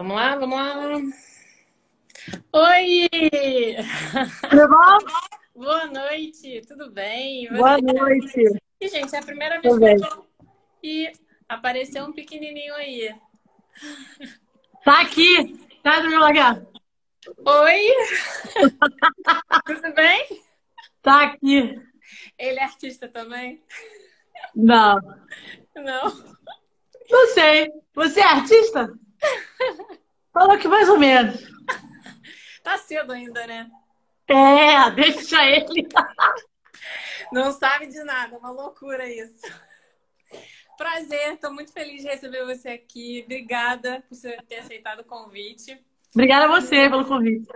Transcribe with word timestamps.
Vamos 0.00 0.16
lá, 0.16 0.34
vamos 0.34 0.56
lá. 0.56 0.96
Oi! 2.54 3.06
Tudo 4.48 4.68
bom? 4.70 4.98
Boa 5.54 5.86
noite, 5.88 6.62
tudo 6.66 6.90
bem? 6.90 7.46
Você? 7.48 7.58
Boa 7.58 7.78
noite. 7.82 8.60
E, 8.80 8.88
gente, 8.88 9.14
é 9.14 9.18
a 9.18 9.22
primeira 9.22 9.60
vez 9.60 9.76
que 9.76 9.84
eu 9.84 10.00
tô... 10.00 10.24
E 10.82 11.12
apareceu 11.46 12.06
um 12.06 12.14
pequenininho 12.14 12.74
aí. 12.76 13.14
Tá 14.86 15.02
aqui, 15.02 15.68
tá 15.82 16.00
do 16.00 16.08
meu 16.08 16.26
lugar. 16.26 16.64
Oi! 17.44 17.86
tudo 19.66 19.94
bem? 19.94 20.42
Tá 21.02 21.24
aqui. 21.24 21.78
Ele 22.38 22.58
é 22.58 22.64
artista 22.64 23.06
também? 23.06 23.62
Não. 24.56 24.98
Não? 25.76 26.24
Não 27.10 27.26
sei. 27.34 27.70
Você 27.94 28.20
é 28.20 28.24
artista? 28.24 28.98
Falou 30.32 30.58
que 30.58 30.68
mais 30.68 30.88
ou 30.88 30.98
menos. 30.98 31.40
Tá 32.62 32.76
cedo 32.76 33.12
ainda, 33.12 33.46
né? 33.46 33.70
É, 34.28 34.90
deixa 34.90 35.42
ele. 35.46 35.88
Não 37.32 37.50
sabe 37.52 37.86
de 37.86 38.04
nada, 38.04 38.36
uma 38.36 38.50
loucura 38.50 39.08
isso. 39.08 39.46
Prazer, 40.76 41.34
estou 41.34 41.52
muito 41.52 41.72
feliz 41.72 42.02
de 42.02 42.08
receber 42.08 42.44
você 42.44 42.68
aqui. 42.68 43.22
Obrigada 43.24 44.04
por 44.06 44.14
você 44.14 44.36
ter 44.48 44.56
aceitado 44.56 45.00
o 45.00 45.04
convite. 45.04 45.82
Obrigada 46.14 46.44
a 46.44 46.60
você 46.60 46.88
pelo 46.88 47.04
convite. 47.04 47.48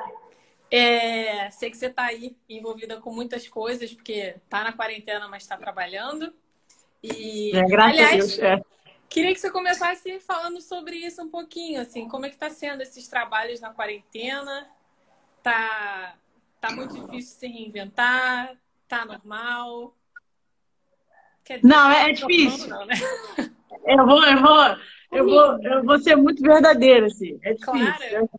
É, 0.71 1.51
sei 1.51 1.71
que 1.71 1.77
você 1.77 1.87
está 1.87 2.05
aí 2.07 2.37
envolvida 2.49 3.01
com 3.01 3.13
muitas 3.13 3.47
coisas, 3.47 3.93
porque 3.93 4.35
está 4.45 4.65
na 4.65 4.73
quarentena, 4.73 5.29
mas 5.29 5.43
está 5.43 5.57
trabalhando. 5.57 6.33
E, 7.03 7.55
é, 7.55 7.63
graças 7.65 7.93
aliás, 7.93 8.13
a 8.13 8.17
Deus. 8.17 8.39
É. 8.39 8.63
Queria 9.15 9.33
que 9.33 9.39
você 9.39 9.49
começasse 9.49 10.19
falando 10.19 10.61
sobre 10.61 10.97
isso 10.97 11.23
um 11.23 11.29
pouquinho, 11.29 11.81
assim, 11.81 12.09
como 12.09 12.27
é 12.27 12.29
que 12.29 12.35
está 12.35 12.51
sendo 12.51 12.83
esses 12.83 13.07
trabalhos 13.07 13.61
na 13.61 13.71
quarentena? 13.71 14.67
Tá, 15.41 16.17
tá 16.61 16.73
muito 16.73 16.95
difícil 16.95 17.39
se 17.39 17.47
reinventar? 17.47 18.57
Tá 18.89 19.05
normal? 19.05 19.95
Dizer, 21.45 21.61
não, 21.63 21.93
é, 21.93 22.11
é 22.11 22.13
difícil. 22.13 22.69
Não, 22.69 22.85
né? 22.87 22.97
Eu 23.87 24.07
vou, 24.07 24.25
eu 24.25 24.41
vou, 24.41 24.77
eu 25.13 25.25
vou, 25.27 25.63
eu 25.63 25.85
vou 25.85 25.99
ser 25.99 26.17
muito 26.17 26.43
verdadeira, 26.43 27.05
assim. 27.05 27.39
É 27.43 27.53
difícil. 27.53 27.85
Claro. 27.85 28.31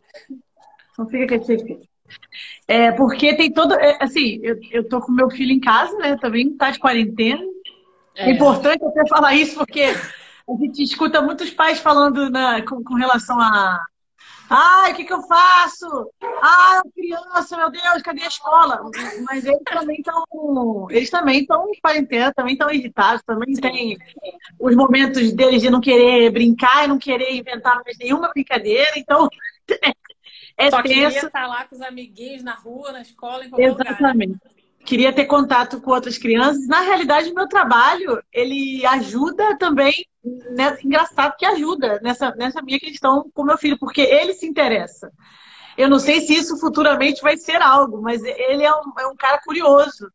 Não 0.98 1.08
fica 1.08 1.38
quietinho. 1.38 1.82
É, 2.66 2.90
porque 2.90 3.36
tem 3.36 3.52
todo. 3.52 3.74
É, 3.74 3.96
assim, 4.02 4.40
eu, 4.42 4.58
eu 4.72 4.88
tô 4.88 5.00
com 5.00 5.12
meu 5.12 5.30
filho 5.30 5.52
em 5.52 5.60
casa, 5.60 5.96
né? 5.98 6.18
Também 6.20 6.52
tá 6.56 6.72
de 6.72 6.80
quarentena. 6.80 7.44
É, 8.16 8.28
é 8.28 8.32
importante 8.32 8.84
até 8.84 9.06
falar 9.06 9.34
isso, 9.34 9.56
porque 9.56 9.84
a 10.48 10.56
gente 10.56 10.82
escuta 10.82 11.20
muitos 11.20 11.50
pais 11.50 11.78
falando 11.80 12.30
na, 12.30 12.64
com, 12.64 12.82
com 12.82 12.94
relação 12.94 13.38
a. 13.40 13.84
Ai, 14.48 14.92
o 14.92 14.94
que, 14.94 15.04
que 15.04 15.12
eu 15.12 15.22
faço? 15.22 16.08
Ah, 16.40 16.80
criança, 16.94 17.56
meu 17.56 17.68
Deus, 17.68 18.00
cadê 18.02 18.22
a 18.22 18.28
escola? 18.28 18.80
Mas 19.28 19.44
eles 19.44 19.58
também 19.64 19.96
estão. 19.98 20.86
Eles 20.88 21.10
também 21.10 21.40
estão 21.40 21.68
em 21.68 21.80
quarentena, 21.80 22.32
também 22.32 22.52
estão 22.52 22.70
irritados, 22.70 23.22
também 23.26 23.54
tem 23.54 23.98
os 24.60 24.76
momentos 24.76 25.32
deles 25.32 25.60
de 25.60 25.68
não 25.68 25.80
querer 25.80 26.30
brincar 26.30 26.84
e 26.84 26.88
não 26.88 26.98
querer 26.98 27.34
inventar 27.34 27.82
mais 27.84 27.98
nenhuma 27.98 28.28
brincadeira. 28.28 28.92
Então, 28.96 29.28
é 30.56 30.70
Só 30.70 30.80
tenso. 30.80 30.94
queria 30.94 31.08
estar 31.08 31.46
lá 31.48 31.64
com 31.64 31.74
os 31.74 31.82
amiguinhos 31.82 32.44
na 32.44 32.54
rua, 32.54 32.92
na 32.92 33.00
escola, 33.00 33.44
em 33.44 33.50
qualquer 33.50 33.72
Exatamente. 33.72 34.34
lugar. 34.34 34.55
Queria 34.86 35.12
ter 35.12 35.26
contato 35.26 35.80
com 35.80 35.90
outras 35.90 36.16
crianças. 36.16 36.66
Na 36.68 36.80
realidade, 36.80 37.30
o 37.30 37.34
meu 37.34 37.48
trabalho, 37.48 38.22
ele 38.32 38.86
ajuda 38.86 39.58
também, 39.58 40.06
né? 40.54 40.78
engraçado 40.82 41.36
que 41.36 41.44
ajuda 41.44 42.00
nessa, 42.02 42.30
nessa 42.36 42.62
minha 42.62 42.78
questão 42.78 43.28
com 43.34 43.44
meu 43.44 43.58
filho, 43.58 43.78
porque 43.78 44.00
ele 44.00 44.32
se 44.32 44.46
interessa. 44.46 45.12
Eu 45.76 45.90
não 45.90 45.98
sei 45.98 46.20
se 46.20 46.34
isso 46.34 46.56
futuramente 46.58 47.20
vai 47.20 47.36
ser 47.36 47.60
algo, 47.60 48.00
mas 48.00 48.22
ele 48.22 48.62
é 48.62 48.72
um, 48.72 48.92
é 48.98 49.06
um 49.08 49.16
cara 49.16 49.40
curioso. 49.44 50.10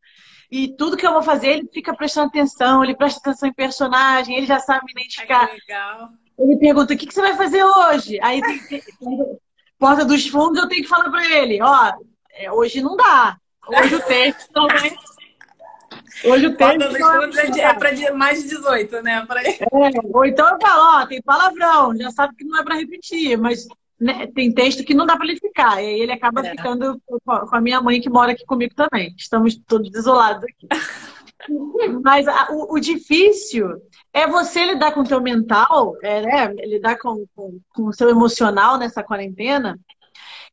E 0.50 0.74
tudo 0.76 0.96
que 0.96 1.06
eu 1.06 1.12
vou 1.12 1.22
fazer, 1.22 1.48
ele 1.48 1.68
fica 1.72 1.94
prestando 1.94 2.28
atenção, 2.28 2.82
ele 2.82 2.96
presta 2.96 3.20
atenção 3.20 3.48
em 3.48 3.54
personagem, 3.54 4.36
ele 4.36 4.46
já 4.46 4.58
sabe 4.58 4.84
me 4.86 4.92
identificar. 4.92 5.50
Legal. 5.50 6.10
Ele 6.38 6.56
pergunta: 6.58 6.94
o 6.94 6.96
que, 6.96 7.06
que 7.06 7.14
você 7.14 7.20
vai 7.20 7.36
fazer 7.36 7.62
hoje? 7.64 8.18
Aí 8.20 8.40
tem, 8.40 8.58
tem, 8.68 8.82
porta 9.78 10.04
dos 10.04 10.26
fundos, 10.26 10.58
eu 10.58 10.68
tenho 10.68 10.82
que 10.82 10.88
falar 10.88 11.10
para 11.10 11.24
ele: 11.30 11.62
ó, 11.62 11.92
é, 12.34 12.50
hoje 12.50 12.82
não 12.82 12.96
dá. 12.96 13.38
Hoje 13.66 13.94
o 13.94 14.00
texto 14.00 14.52
também. 14.52 14.96
Hoje 16.24 16.46
o 16.46 16.56
texto. 16.56 16.78
Dos 16.78 16.98
fundos 16.98 17.38
é, 17.38 17.60
é 17.60 17.74
para 17.74 18.14
mais 18.14 18.42
de 18.42 18.48
18, 18.50 19.02
né? 19.02 19.24
Pra... 19.26 19.42
É, 19.42 19.58
ou 20.12 20.24
então 20.24 20.48
eu 20.48 20.58
falo: 20.60 21.00
ó, 21.00 21.06
tem 21.06 21.22
palavrão, 21.22 21.96
já 21.96 22.10
sabe 22.10 22.34
que 22.36 22.44
não 22.44 22.58
é 22.58 22.64
para 22.64 22.76
repetir, 22.76 23.38
mas 23.38 23.66
né, 24.00 24.26
tem 24.34 24.52
texto 24.52 24.84
que 24.84 24.94
não 24.94 25.06
dá 25.06 25.16
para 25.16 25.26
ele 25.26 25.38
ficar. 25.38 25.82
E 25.82 25.86
aí 25.86 26.00
ele 26.00 26.12
acaba 26.12 26.44
é. 26.44 26.50
ficando 26.50 27.00
com 27.06 27.56
a 27.56 27.60
minha 27.60 27.80
mãe 27.80 28.00
que 28.00 28.10
mora 28.10 28.32
aqui 28.32 28.44
comigo 28.44 28.74
também. 28.74 29.14
Estamos 29.16 29.56
todos 29.56 29.94
isolados 29.94 30.44
aqui. 30.44 30.66
Mas 32.04 32.28
a, 32.28 32.52
o, 32.52 32.74
o, 32.74 32.78
difícil 32.78 33.68
é 34.12 34.28
você 34.28 34.64
lidar 34.64 34.92
com 34.92 35.00
o 35.00 35.04
teu 35.04 35.20
mental, 35.20 35.96
é, 36.00 36.22
né? 36.22 36.54
lidar 36.64 36.96
com, 36.98 37.24
com, 37.34 37.58
com 37.74 37.86
o 37.86 37.92
seu 37.92 38.08
emocional 38.08 38.78
nessa 38.78 39.02
quarentena 39.02 39.76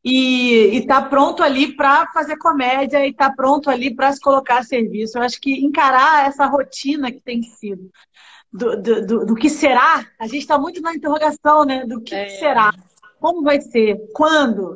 e 0.04 0.78
estar 0.78 1.02
tá 1.02 1.08
pronto 1.08 1.42
ali 1.42 1.76
para 1.76 2.06
fazer 2.12 2.36
comédia 2.36 3.06
e 3.06 3.10
estar 3.10 3.30
tá 3.30 3.34
pronto 3.34 3.68
ali 3.68 3.94
para 3.94 4.12
se 4.12 4.20
colocar 4.20 4.58
a 4.58 4.62
serviço. 4.62 5.18
Eu 5.18 5.22
acho 5.22 5.40
que 5.40 5.64
encarar 5.64 6.26
essa 6.26 6.46
rotina 6.46 7.12
que 7.12 7.20
tem 7.20 7.42
sido 7.42 7.90
do, 8.52 8.80
do, 8.80 9.06
do, 9.06 9.26
do 9.26 9.34
que 9.34 9.48
será, 9.48 10.04
a 10.18 10.26
gente 10.26 10.40
está 10.40 10.58
muito 10.58 10.80
na 10.80 10.94
interrogação, 10.94 11.64
né? 11.64 11.84
Do 11.84 12.00
que, 12.00 12.14
é. 12.14 12.24
que 12.24 12.32
será, 12.32 12.72
como 13.20 13.42
vai 13.42 13.60
ser, 13.60 13.96
quando. 14.12 14.74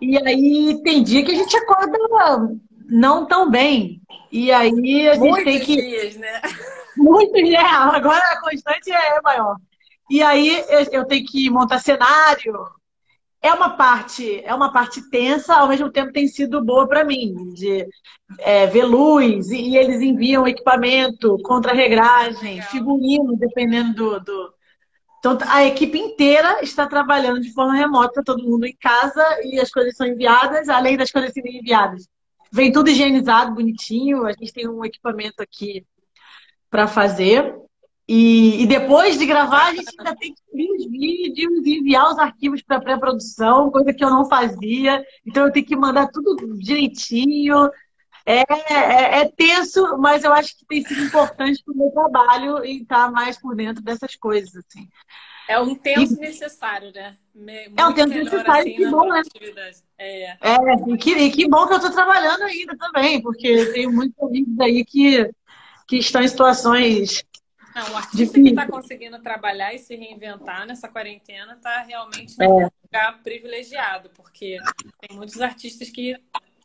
E 0.00 0.18
aí 0.18 0.80
tem 0.82 1.02
dia 1.02 1.24
que 1.24 1.32
a 1.32 1.36
gente 1.36 1.56
acorda 1.56 1.98
não 2.86 3.26
tão 3.26 3.50
bem. 3.50 4.00
E 4.30 4.52
aí 4.52 5.08
a 5.08 5.14
gente 5.14 5.30
Muitos 5.30 5.44
tem 5.44 5.60
que. 5.60 5.76
Dias, 5.76 6.16
né? 6.16 6.42
Muitos, 6.96 7.42
né? 7.48 7.56
Agora 7.56 8.22
a 8.32 8.40
constante 8.40 8.90
é 8.90 9.20
maior. 9.22 9.56
E 10.10 10.22
aí 10.22 10.64
eu 10.92 11.04
tenho 11.04 11.26
que 11.26 11.48
montar 11.50 11.78
cenário. 11.78 12.54
É 13.42 13.52
uma 13.52 13.70
parte, 13.70 14.42
é 14.44 14.54
uma 14.54 14.72
parte 14.72 15.08
tensa, 15.10 15.54
ao 15.54 15.68
mesmo 15.68 15.90
tempo 15.90 16.12
tem 16.12 16.26
sido 16.26 16.64
boa 16.64 16.88
para 16.88 17.04
mim, 17.04 17.52
de 17.54 17.86
é, 18.40 18.66
ver 18.66 18.84
luz, 18.84 19.50
e, 19.50 19.70
e, 19.70 19.76
eles 19.76 20.00
enviam 20.00 20.46
equipamento, 20.46 21.38
contra-regragem, 21.44 22.60
figurino, 22.62 23.36
dependendo 23.36 23.94
do, 23.94 24.20
do, 24.20 24.54
Então, 25.18 25.38
a 25.48 25.64
equipe 25.64 25.98
inteira 25.98 26.60
está 26.62 26.86
trabalhando 26.86 27.40
de 27.40 27.52
forma 27.52 27.74
remota, 27.74 28.22
todo 28.24 28.42
mundo 28.42 28.66
em 28.66 28.76
casa, 28.80 29.24
e 29.44 29.60
as 29.60 29.70
coisas 29.70 29.96
são 29.96 30.06
enviadas, 30.06 30.68
além 30.68 30.96
das 30.96 31.10
coisas 31.10 31.32
serem 31.32 31.58
enviadas 31.58 32.08
Vem 32.52 32.72
tudo 32.72 32.90
higienizado, 32.90 33.54
bonitinho. 33.54 34.24
A 34.24 34.32
gente 34.32 34.52
tem 34.52 34.68
um 34.68 34.84
equipamento 34.84 35.42
aqui 35.42 35.84
para 36.70 36.86
fazer. 36.86 37.54
E, 38.08 38.62
e, 38.62 38.66
depois 38.66 39.18
de 39.18 39.26
gravar, 39.26 39.66
a 39.66 39.74
gente 39.74 39.90
ainda 39.98 40.14
tem 40.14 40.32
que 40.32 40.40
subir 40.48 40.70
os 40.70 40.86
vídeos 40.88 41.66
e 41.66 41.78
enviar 41.78 42.12
os 42.12 42.18
arquivos 42.18 42.62
para 42.62 42.80
pré-produção, 42.80 43.70
coisa 43.70 43.92
que 43.92 44.04
eu 44.04 44.10
não 44.10 44.28
fazia. 44.28 45.04
Então 45.26 45.44
eu 45.44 45.52
tenho 45.52 45.66
que 45.66 45.74
mandar 45.74 46.08
tudo 46.08 46.56
direitinho. 46.58 47.68
É, 48.24 48.44
é, 48.72 49.20
é 49.20 49.28
tenso, 49.28 49.98
mas 49.98 50.24
eu 50.24 50.32
acho 50.32 50.56
que 50.56 50.66
tem 50.66 50.84
sido 50.84 51.02
importante 51.02 51.62
para 51.64 51.74
o 51.74 51.76
meu 51.76 51.90
trabalho 51.90 52.64
e 52.64 52.82
estar 52.82 53.10
mais 53.10 53.38
por 53.38 53.56
dentro 53.56 53.82
dessas 53.82 54.14
coisas. 54.14 54.54
Assim. 54.56 54.88
É 55.48 55.60
um 55.60 55.74
tempo 55.74 56.12
e... 56.12 56.16
necessário, 56.16 56.92
né? 56.92 57.16
Muito 57.34 57.80
é 57.80 57.86
um 57.86 57.92
tempo 57.92 58.14
necessário 58.14 58.62
assim, 58.62 58.76
que 58.76 58.86
bom, 58.88 59.08
né? 59.08 59.22
É. 59.98 60.24
é, 60.30 60.36
e 60.88 60.96
que, 60.96 61.10
e 61.12 61.30
que 61.30 61.48
bom 61.48 61.66
que 61.66 61.72
eu 61.72 61.78
estou 61.78 61.92
trabalhando 61.92 62.42
ainda 62.42 62.76
também, 62.76 63.22
porque 63.22 63.66
tem 63.66 63.86
muitos 63.86 64.20
amigos 64.20 64.58
aí 64.60 64.84
que, 64.84 65.30
que 65.86 65.96
estão 65.98 66.22
em 66.22 66.28
situações. 66.28 67.24
Não, 67.76 67.92
o 67.92 67.96
artista 67.96 68.16
difíceis. 68.16 68.42
que 68.42 68.48
está 68.48 68.66
conseguindo 68.66 69.18
trabalhar 69.20 69.74
e 69.74 69.78
se 69.78 69.94
reinventar 69.94 70.66
nessa 70.66 70.88
quarentena 70.88 71.52
está 71.52 71.82
realmente 71.82 72.34
é. 72.40 72.48
num 72.48 72.70
lugar 72.82 73.22
privilegiado, 73.22 74.08
porque 74.14 74.56
tem 74.98 75.14
muitos 75.14 75.42
artistas 75.42 75.90
que 75.90 76.18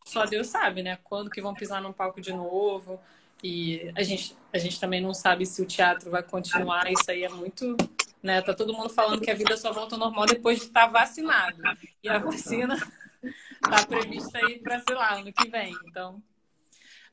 só 0.06 0.26
Deus 0.26 0.48
sabe, 0.48 0.82
né? 0.82 0.98
Quando 1.04 1.30
que 1.30 1.42
vão 1.42 1.54
pisar 1.54 1.82
num 1.82 1.92
palco 1.92 2.22
de 2.22 2.32
novo. 2.32 2.98
E 3.44 3.92
a 3.94 4.04
gente, 4.04 4.38
a 4.54 4.58
gente 4.58 4.80
também 4.80 5.02
não 5.02 5.14
sabe 5.14 5.46
se 5.46 5.62
o 5.62 5.66
teatro 5.66 6.10
vai 6.10 6.24
continuar. 6.24 6.90
Isso 6.90 7.12
aí 7.12 7.26
é 7.26 7.30
muito 7.30 7.76
né? 8.24 8.42
Tá 8.42 8.54
todo 8.54 8.74
mundo 8.74 8.90
falando 8.90 9.20
que 9.20 9.32
a 9.32 9.36
vida 9.36 9.58
só 9.58 9.74
volta 9.74 9.96
ao 9.96 10.00
normal 10.00 10.26
depois 10.26 10.60
de 10.60 10.66
estar 10.66 10.88
vacinado. 10.88 11.62
E 12.02 12.08
a 12.08 12.20
vacina 12.20 12.78
tá 13.62 13.86
prevista 13.86 14.38
aí 14.38 14.60
para, 14.60 14.80
sei 14.80 14.96
lá, 14.96 15.16
ano 15.16 15.34
que 15.34 15.50
vem. 15.50 15.76
Então. 15.88 16.22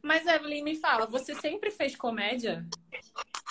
Mas, 0.02 0.26
Evelyn, 0.26 0.62
me 0.62 0.76
fala, 0.76 1.06
você 1.06 1.34
sempre 1.34 1.70
fez 1.70 1.96
comédia? 1.96 2.64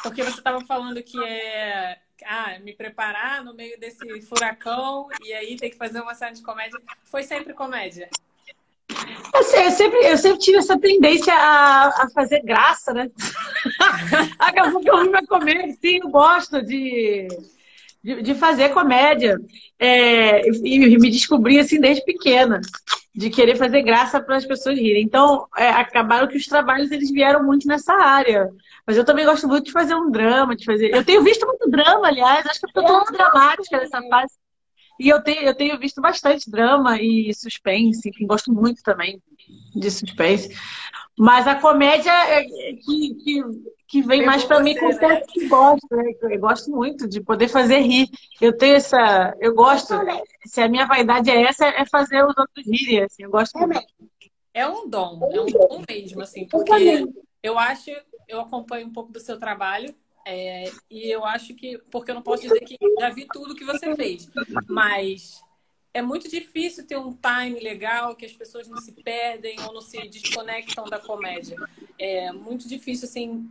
Porque 0.02 0.24
você 0.24 0.38
estava 0.38 0.62
falando 0.62 1.02
que 1.04 1.22
é 1.24 2.00
ah, 2.26 2.58
me 2.60 2.74
preparar 2.74 3.44
no 3.44 3.54
meio 3.54 3.80
desse 3.80 4.22
furacão 4.22 5.08
e 5.24 5.34
aí 5.34 5.56
ter 5.56 5.70
que 5.70 5.78
fazer 5.78 6.02
uma 6.02 6.16
cena 6.16 6.34
de 6.34 6.42
comédia. 6.42 6.80
Foi 7.04 7.24
sempre 7.24 7.54
comédia? 7.54 8.10
Eu, 9.34 9.44
sei, 9.44 9.68
eu, 9.68 9.72
sempre, 9.72 10.00
eu 10.00 10.18
sempre 10.18 10.40
tive 10.40 10.58
essa 10.58 10.80
tendência 10.80 11.34
a, 11.34 11.88
a 11.88 12.10
fazer 12.10 12.42
graça, 12.44 12.94
né? 12.94 13.12
Acabou 14.40 14.82
que 14.82 14.90
eu 14.90 15.04
vi 15.04 15.10
minha 15.10 15.26
comédia, 15.28 15.78
sim, 15.80 16.00
eu 16.02 16.10
gosto 16.10 16.62
de, 16.64 17.28
de, 18.04 18.22
de 18.22 18.36
fazer 18.36 18.70
comédia. 18.70 19.40
É, 19.78 20.48
e 20.48 20.98
me 20.98 21.12
descobri 21.12 21.60
assim 21.60 21.80
desde 21.80 22.04
pequena, 22.04 22.62
de 23.18 23.32
querer 23.32 23.56
fazer 23.56 23.82
graça 23.82 24.22
para 24.22 24.38
as 24.38 24.46
pessoas 24.46 24.78
rirem. 24.78 25.04
Então, 25.04 25.48
é, 25.58 25.70
acabaram 25.70 26.28
que 26.28 26.38
os 26.38 26.46
trabalhos 26.46 26.92
eles 26.92 27.10
vieram 27.10 27.44
muito 27.44 27.68
nessa 27.68 27.92
área. 27.92 28.48
Mas 28.86 28.96
eu 28.96 29.04
também 29.04 29.26
gosto 29.26 29.48
muito 29.48 29.66
de 29.66 29.72
fazer 29.72 29.96
um 29.96 30.12
drama, 30.12 30.56
de 30.56 30.64
fazer. 30.64 30.94
Eu 30.94 31.04
tenho 31.04 31.24
visto 31.24 31.44
muito 31.48 31.68
drama, 31.68 32.08
aliás, 32.08 32.46
acho 32.46 32.60
que 32.60 32.68
eu 32.68 32.82
estou 32.82 32.96
muito 32.96 33.12
dramática 33.12 33.78
nessa 33.80 34.00
fase. 34.04 34.36
E 35.00 35.10
eu 35.10 35.20
tenho, 35.24 35.42
eu 35.42 35.56
tenho 35.56 35.80
visto 35.80 36.00
bastante 36.00 36.50
drama 36.50 37.02
e 37.02 37.34
suspense, 37.34 38.08
enfim, 38.08 38.28
gosto 38.28 38.54
muito 38.54 38.84
também 38.84 39.20
de 39.76 39.90
suspense. 39.90 40.56
Mas 41.18 41.48
a 41.48 41.56
comédia 41.56 42.12
é, 42.12 42.42
é 42.42 42.74
que, 42.74 43.16
que, 43.24 43.44
que 43.88 44.02
vem 44.02 44.26
mais 44.26 44.44
para 44.44 44.60
mim 44.60 44.76
com 44.76 44.88
né? 44.90 45.22
que 45.22 45.48
gosto, 45.48 45.88
né? 45.92 46.12
Eu 46.22 46.40
gosto 46.40 46.70
muito 46.70 47.08
de 47.08 47.22
poder 47.22 47.48
fazer 47.48 47.80
rir. 47.80 48.10
Eu 48.42 48.56
tenho 48.56 48.76
essa. 48.76 49.36
Eu 49.40 49.56
gosto. 49.56 49.94
Se 50.46 50.62
a 50.62 50.68
minha 50.68 50.86
vaidade 50.86 51.30
é 51.30 51.44
essa, 51.44 51.66
é 51.66 51.86
fazer 51.86 52.24
os 52.24 52.38
outros 52.38 52.66
rirem. 52.66 53.04
Assim, 53.04 53.24
eu 53.24 53.30
gosto 53.30 53.58
muito. 53.58 53.86
É 54.54 54.68
um 54.68 54.90
dom, 54.90 55.20
é 55.32 55.40
um 55.40 55.46
dom 55.46 55.84
mesmo, 55.88 56.22
assim, 56.22 56.48
porque 56.48 57.08
eu 57.44 57.60
acho, 57.60 57.92
eu 58.28 58.42
acompanho 58.42 58.88
um 58.88 58.92
pouco 58.92 59.12
do 59.12 59.20
seu 59.20 59.40
trabalho. 59.40 59.94
É, 60.26 60.70
e 60.92 61.10
eu 61.10 61.24
acho 61.24 61.54
que, 61.54 61.78
porque 61.90 62.12
eu 62.12 62.16
não 62.16 62.22
posso 62.22 62.42
dizer 62.42 62.60
que 62.60 62.76
já 63.00 63.10
vi 63.10 63.26
tudo 63.32 63.56
que 63.56 63.64
você 63.64 63.96
fez, 63.96 64.30
mas 64.68 65.42
é 65.94 66.02
muito 66.02 66.30
difícil 66.30 66.86
ter 66.86 66.98
um 66.98 67.14
time 67.14 67.60
legal, 67.60 68.16
que 68.16 68.26
as 68.26 68.34
pessoas 68.34 68.68
não 68.68 68.78
se 68.80 68.92
perdem 68.92 69.60
ou 69.62 69.74
não 69.74 69.82
se 69.82 70.08
desconectam 70.08 70.86
da 70.86 71.00
comédia. 71.00 71.58
É 71.98 72.32
muito 72.32 72.68
difícil, 72.68 73.08
assim, 73.08 73.50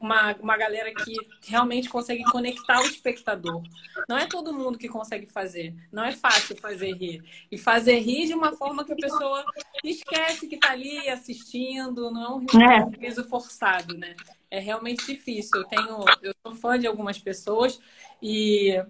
uma, 0.00 0.34
uma 0.36 0.56
galera 0.56 0.92
que 0.92 1.14
realmente 1.46 1.88
consegue 1.88 2.24
conectar 2.24 2.80
o 2.80 2.86
espectador. 2.86 3.62
Não 4.08 4.16
é 4.16 4.26
todo 4.26 4.52
mundo 4.52 4.78
que 4.78 4.88
consegue 4.88 5.26
fazer. 5.26 5.74
Não 5.92 6.02
é 6.02 6.12
fácil 6.12 6.56
fazer 6.56 6.94
rir. 6.94 7.22
E 7.50 7.58
fazer 7.58 7.98
rir 8.00 8.26
de 8.26 8.34
uma 8.34 8.52
forma 8.56 8.84
que 8.84 8.92
a 8.92 8.96
pessoa 8.96 9.44
esquece 9.84 10.46
que 10.46 10.54
está 10.54 10.72
ali 10.72 11.08
assistindo, 11.08 12.10
não 12.10 12.22
é 12.22 12.84
um 12.84 12.90
riso 12.90 13.24
forçado, 13.24 13.96
né? 13.96 14.16
É 14.50 14.58
realmente 14.58 15.06
difícil. 15.06 15.60
Eu 15.60 15.64
tenho, 15.64 16.04
eu 16.22 16.32
sou 16.44 16.56
fã 16.56 16.78
de 16.78 16.86
algumas 16.86 17.18
pessoas 17.18 17.78
e 18.22 18.82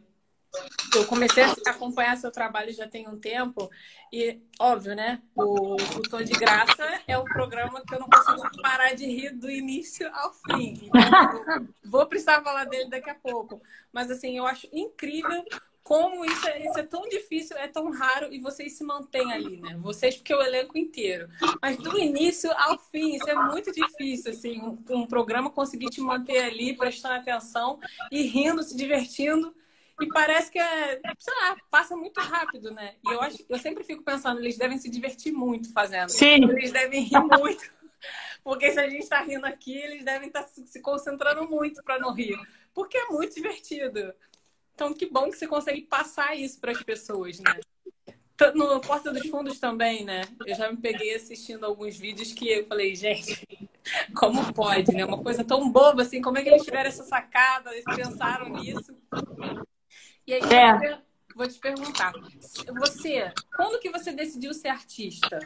eu 0.94 1.06
comecei 1.06 1.44
a 1.44 1.55
acompanhar 1.70 2.17
seu 2.17 2.31
trabalho 2.31 2.73
já 2.73 2.87
tem 2.88 3.08
um 3.08 3.19
tempo 3.19 3.70
e, 4.12 4.41
óbvio, 4.58 4.94
né? 4.94 5.23
O, 5.35 5.75
o 5.75 6.02
Tom 6.02 6.23
de 6.23 6.32
Graça 6.32 7.00
é 7.06 7.17
o 7.17 7.25
programa 7.25 7.82
que 7.87 7.94
eu 7.94 8.00
não 8.00 8.08
consigo 8.08 8.43
parar 8.61 8.94
de 8.94 9.06
rir 9.06 9.31
do 9.31 9.50
início 9.50 10.11
ao 10.12 10.32
fim. 10.32 10.75
Então, 10.82 11.69
vou 11.85 12.06
precisar 12.06 12.43
falar 12.43 12.64
dele 12.64 12.91
daqui 12.91 13.11
a 13.11 13.14
pouco. 13.14 13.61
Mas, 13.93 14.11
assim, 14.11 14.37
eu 14.37 14.47
acho 14.47 14.69
incrível 14.73 15.44
como 15.82 16.25
isso 16.25 16.47
é, 16.47 16.64
isso 16.64 16.79
é 16.79 16.82
tão 16.82 17.08
difícil, 17.08 17.56
é 17.56 17.67
tão 17.67 17.91
raro 17.91 18.32
e 18.32 18.38
vocês 18.38 18.75
se 18.75 18.85
mantêm 18.85 19.32
ali, 19.32 19.61
né? 19.61 19.76
Vocês, 19.81 20.17
porque 20.17 20.35
o 20.35 20.43
elenco 20.43 20.76
inteiro. 20.76 21.29
Mas 21.61 21.76
do 21.76 21.99
início 21.99 22.50
ao 22.53 22.79
fim, 22.79 23.17
isso 23.17 23.29
é 23.29 23.35
muito 23.35 23.73
difícil, 23.73 24.31
assim, 24.31 24.61
um, 24.61 24.79
um 24.91 25.06
programa 25.06 25.50
conseguir 25.50 25.88
te 25.91 26.00
manter 26.00 26.44
ali, 26.44 26.76
prestando 26.76 27.14
atenção 27.14 27.79
e 28.11 28.23
rindo, 28.23 28.62
se 28.62 28.76
divertindo 28.76 29.55
e 30.00 30.08
parece 30.08 30.50
que 30.50 30.58
é, 30.58 31.00
sei 31.19 31.35
lá, 31.43 31.56
passa 31.70 31.97
muito 31.97 32.20
rápido, 32.20 32.70
né? 32.70 32.94
E 33.06 33.12
eu, 33.12 33.20
acho, 33.20 33.44
eu 33.49 33.58
sempre 33.58 33.85
fico 33.85 34.02
pensando, 34.02 34.41
eles 34.41 34.56
devem 34.56 34.79
se 34.79 34.91
divertir 34.91 35.32
muito 35.32 35.73
fazendo. 35.73 36.08
Sim. 36.11 36.44
Eles 36.50 36.73
devem 36.73 37.02
rir 37.02 37.20
muito. 37.20 37.70
Porque 38.43 38.70
se 38.73 38.81
a 38.81 38.88
gente 38.88 39.02
está 39.02 39.20
rindo 39.20 39.44
aqui, 39.44 39.76
eles 39.76 40.05
devem 40.05 40.29
estar 40.29 40.43
tá 40.43 40.49
se 40.49 40.81
concentrando 40.81 41.49
muito 41.49 41.82
para 41.82 41.99
não 41.99 42.14
rir. 42.14 42.38
Porque 42.73 42.97
é 42.97 43.06
muito 43.06 43.35
divertido. 43.35 44.14
Então, 44.75 44.94
que 44.94 45.06
bom 45.06 45.31
que 45.31 45.37
você 45.37 45.47
consegue 45.47 45.82
passar 45.82 46.35
isso 46.35 46.58
para 46.58 46.73
as 46.73 46.82
pessoas, 46.82 47.38
né? 47.38 47.61
No 48.55 48.81
Porta 48.81 49.12
dos 49.12 49.29
Fundos 49.29 49.61
também, 49.61 50.03
né? 50.03 50.23
Eu 50.46 50.55
já 50.56 50.70
me 50.70 50.79
peguei 50.79 51.14
assistindo 51.14 51.67
alguns 51.67 51.99
vídeos 51.99 52.32
que 52.32 52.49
eu 52.49 52.64
falei, 52.64 52.94
gente, 52.94 53.46
como 54.17 54.50
pode, 54.55 54.93
né? 54.93 55.05
Uma 55.05 55.23
coisa 55.23 55.44
tão 55.44 55.70
boba 55.70 56.00
assim, 56.00 56.23
como 56.23 56.38
é 56.38 56.43
que 56.43 56.49
eles 56.49 56.64
tiveram 56.64 56.88
essa 56.88 57.05
sacada, 57.05 57.70
eles 57.73 57.85
pensaram 57.85 58.49
nisso? 58.49 58.96
E 60.26 60.34
aí, 60.34 60.40
é. 60.43 60.99
vou 61.34 61.49
te 61.49 61.58
perguntar, 61.58 62.12
você, 62.78 63.32
quando 63.56 63.81
que 63.81 63.90
você 63.90 64.12
decidiu 64.12 64.55
ser 64.55 64.69
artista? 64.69 65.38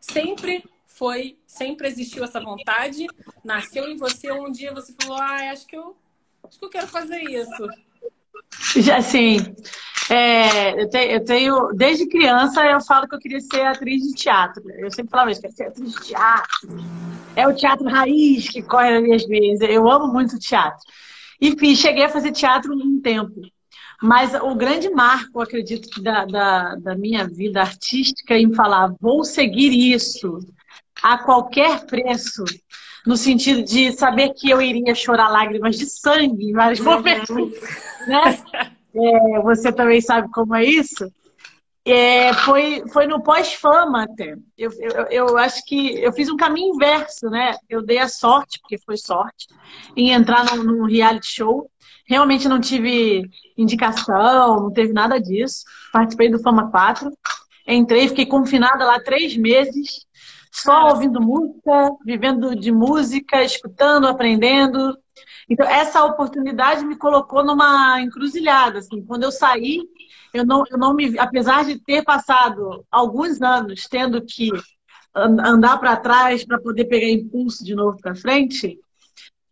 Sempre 0.00 0.64
foi, 0.86 1.38
sempre 1.46 1.88
existiu 1.88 2.22
essa 2.22 2.40
vontade? 2.40 3.06
Nasceu 3.42 3.88
em 3.88 3.96
você 3.96 4.30
um 4.30 4.50
dia 4.50 4.72
você 4.72 4.94
falou, 5.00 5.18
ah, 5.18 5.50
acho 5.50 5.66
que 5.66 5.76
eu, 5.76 5.96
acho 6.46 6.58
que 6.58 6.64
eu 6.64 6.70
quero 6.70 6.86
fazer 6.86 7.20
isso. 7.22 7.68
Já 8.76 9.00
sim. 9.00 9.38
É, 10.10 10.82
eu, 10.82 10.88
tenho, 10.90 11.10
eu, 11.10 11.24
tenho, 11.24 11.68
desde 11.72 12.06
criança 12.06 12.64
eu 12.66 12.80
falo 12.80 13.08
que 13.08 13.14
eu 13.14 13.18
queria 13.18 13.40
ser 13.40 13.62
atriz 13.62 14.02
de 14.02 14.14
teatro. 14.14 14.62
Eu 14.78 14.90
sempre 14.90 15.10
falava 15.10 15.30
isso, 15.30 15.40
quero 15.40 15.54
ser 15.54 15.64
atriz 15.64 15.92
de 15.92 16.00
teatro. 16.00 16.68
É 17.34 17.48
o 17.48 17.54
teatro 17.54 17.88
raiz 17.88 18.48
que 18.48 18.62
corre 18.62 18.92
nas 18.92 19.02
minhas 19.02 19.26
veias. 19.26 19.60
Eu 19.62 19.90
amo 19.90 20.12
muito 20.12 20.38
teatro. 20.38 20.80
Enfim, 21.40 21.74
cheguei 21.74 22.04
a 22.04 22.08
fazer 22.08 22.32
teatro 22.32 22.72
um 22.74 23.00
tempo. 23.00 23.40
Mas 24.04 24.34
o 24.34 24.54
grande 24.54 24.90
marco, 24.90 25.40
acredito, 25.40 26.02
da, 26.02 26.26
da, 26.26 26.74
da 26.74 26.94
minha 26.94 27.26
vida 27.26 27.62
artística 27.62 28.36
em 28.36 28.52
falar, 28.52 28.92
vou 29.00 29.24
seguir 29.24 29.72
isso 29.94 30.40
a 31.02 31.16
qualquer 31.16 31.86
preço, 31.86 32.44
no 33.06 33.16
sentido 33.16 33.62
de 33.62 33.92
saber 33.92 34.34
que 34.34 34.50
eu 34.50 34.60
iria 34.60 34.94
chorar 34.94 35.30
lágrimas 35.30 35.78
de 35.78 35.86
sangue 35.86 36.50
em 36.50 36.52
vários 36.52 36.80
momentos, 36.84 37.50
né? 38.06 38.38
É, 38.94 39.40
você 39.40 39.72
também 39.72 40.02
sabe 40.02 40.30
como 40.30 40.54
é 40.54 40.62
isso? 40.62 41.10
É, 41.82 42.34
foi, 42.34 42.84
foi 42.92 43.06
no 43.06 43.22
pós-fama 43.22 44.02
até. 44.02 44.36
Eu, 44.58 44.70
eu, 44.82 45.06
eu, 45.10 45.38
acho 45.38 45.64
que 45.64 45.98
eu 46.02 46.12
fiz 46.12 46.28
um 46.28 46.36
caminho 46.36 46.74
inverso, 46.74 47.30
né? 47.30 47.56
Eu 47.70 47.82
dei 47.82 47.96
a 47.96 48.08
sorte, 48.08 48.60
porque 48.60 48.76
foi 48.76 48.98
sorte, 48.98 49.46
em 49.96 50.10
entrar 50.10 50.44
num, 50.44 50.62
num 50.62 50.84
reality 50.84 51.26
show. 51.26 51.70
Realmente 52.06 52.46
não 52.46 52.60
tive 52.60 53.30
indicação, 53.56 54.60
não 54.60 54.72
teve 54.72 54.92
nada 54.92 55.20
disso. 55.20 55.64
Participei 55.92 56.30
do 56.30 56.40
Fama 56.40 56.70
4. 56.70 57.10
Entrei, 57.66 58.08
fiquei 58.08 58.26
confinada 58.26 58.84
lá 58.84 59.00
três 59.00 59.36
meses, 59.36 60.06
só 60.52 60.90
ouvindo 60.90 61.20
música, 61.20 61.90
vivendo 62.04 62.54
de 62.54 62.70
música, 62.70 63.42
escutando, 63.42 64.06
aprendendo. 64.06 64.96
Então, 65.48 65.66
essa 65.66 66.04
oportunidade 66.04 66.84
me 66.84 66.96
colocou 66.96 67.44
numa 67.44 68.00
encruzilhada. 68.00 68.80
Assim. 68.80 69.02
Quando 69.04 69.24
eu 69.24 69.32
saí, 69.32 69.80
eu 70.32 70.44
não, 70.44 70.64
eu 70.70 70.76
não 70.76 70.94
me. 70.94 71.18
Apesar 71.18 71.64
de 71.64 71.78
ter 71.78 72.02
passado 72.02 72.84
alguns 72.90 73.40
anos 73.40 73.86
tendo 73.88 74.22
que 74.24 74.50
andar 75.14 75.78
para 75.78 75.96
trás 75.96 76.44
para 76.44 76.60
poder 76.60 76.86
pegar 76.86 77.08
impulso 77.08 77.64
de 77.64 77.74
novo 77.74 77.96
para 78.00 78.16
frente, 78.16 78.78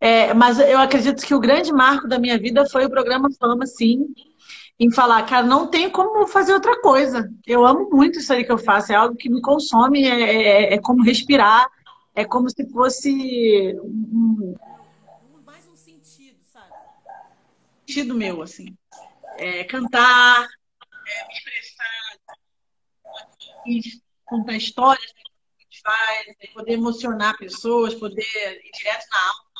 é, 0.03 0.33
mas 0.33 0.59
eu 0.59 0.77
acredito 0.79 1.25
que 1.25 1.33
o 1.33 1.39
grande 1.39 1.71
marco 1.71 2.09
da 2.09 2.19
minha 2.19 2.37
vida 2.37 2.65
foi 2.69 2.83
o 2.83 2.89
programa 2.89 3.29
Fama, 3.39 3.65
sim, 3.65 4.13
em 4.77 4.91
falar, 4.91 5.23
cara, 5.23 5.47
não 5.47 5.69
tem 5.69 5.89
como 5.89 6.27
fazer 6.27 6.53
outra 6.53 6.77
coisa. 6.81 7.31
Eu 7.47 7.65
amo 7.65 7.89
muito 7.89 8.19
isso 8.19 8.33
aí 8.33 8.43
que 8.43 8.51
eu 8.51 8.57
faço, 8.57 8.91
é 8.91 8.95
algo 8.95 9.15
que 9.15 9.29
me 9.29 9.41
consome, 9.41 10.03
é, 10.03 10.73
é, 10.73 10.73
é 10.73 10.77
como 10.77 11.05
respirar, 11.05 11.69
é 12.13 12.25
como 12.25 12.49
se 12.49 12.69
fosse 12.69 13.79
um, 13.81 14.55
mais 15.45 15.65
um 15.69 15.75
sentido, 15.77 16.37
sabe? 16.51 16.73
Sentido 17.87 18.13
meu, 18.13 18.41
assim. 18.41 18.75
É, 19.37 19.63
cantar, 19.63 20.49
é, 21.07 21.27
me 21.29 21.33
expressar, 21.33 22.19
contar 24.25 24.57
histórias 24.57 25.13
que 25.13 25.21
a 25.21 25.63
gente 25.63 25.81
faz, 25.81 26.35
é 26.41 26.47
poder 26.47 26.73
emocionar 26.73 27.37
pessoas, 27.37 27.95
poder 27.95 28.21
ir 28.21 28.71
direto 28.77 29.05
na 29.09 29.29
alma 29.29 29.52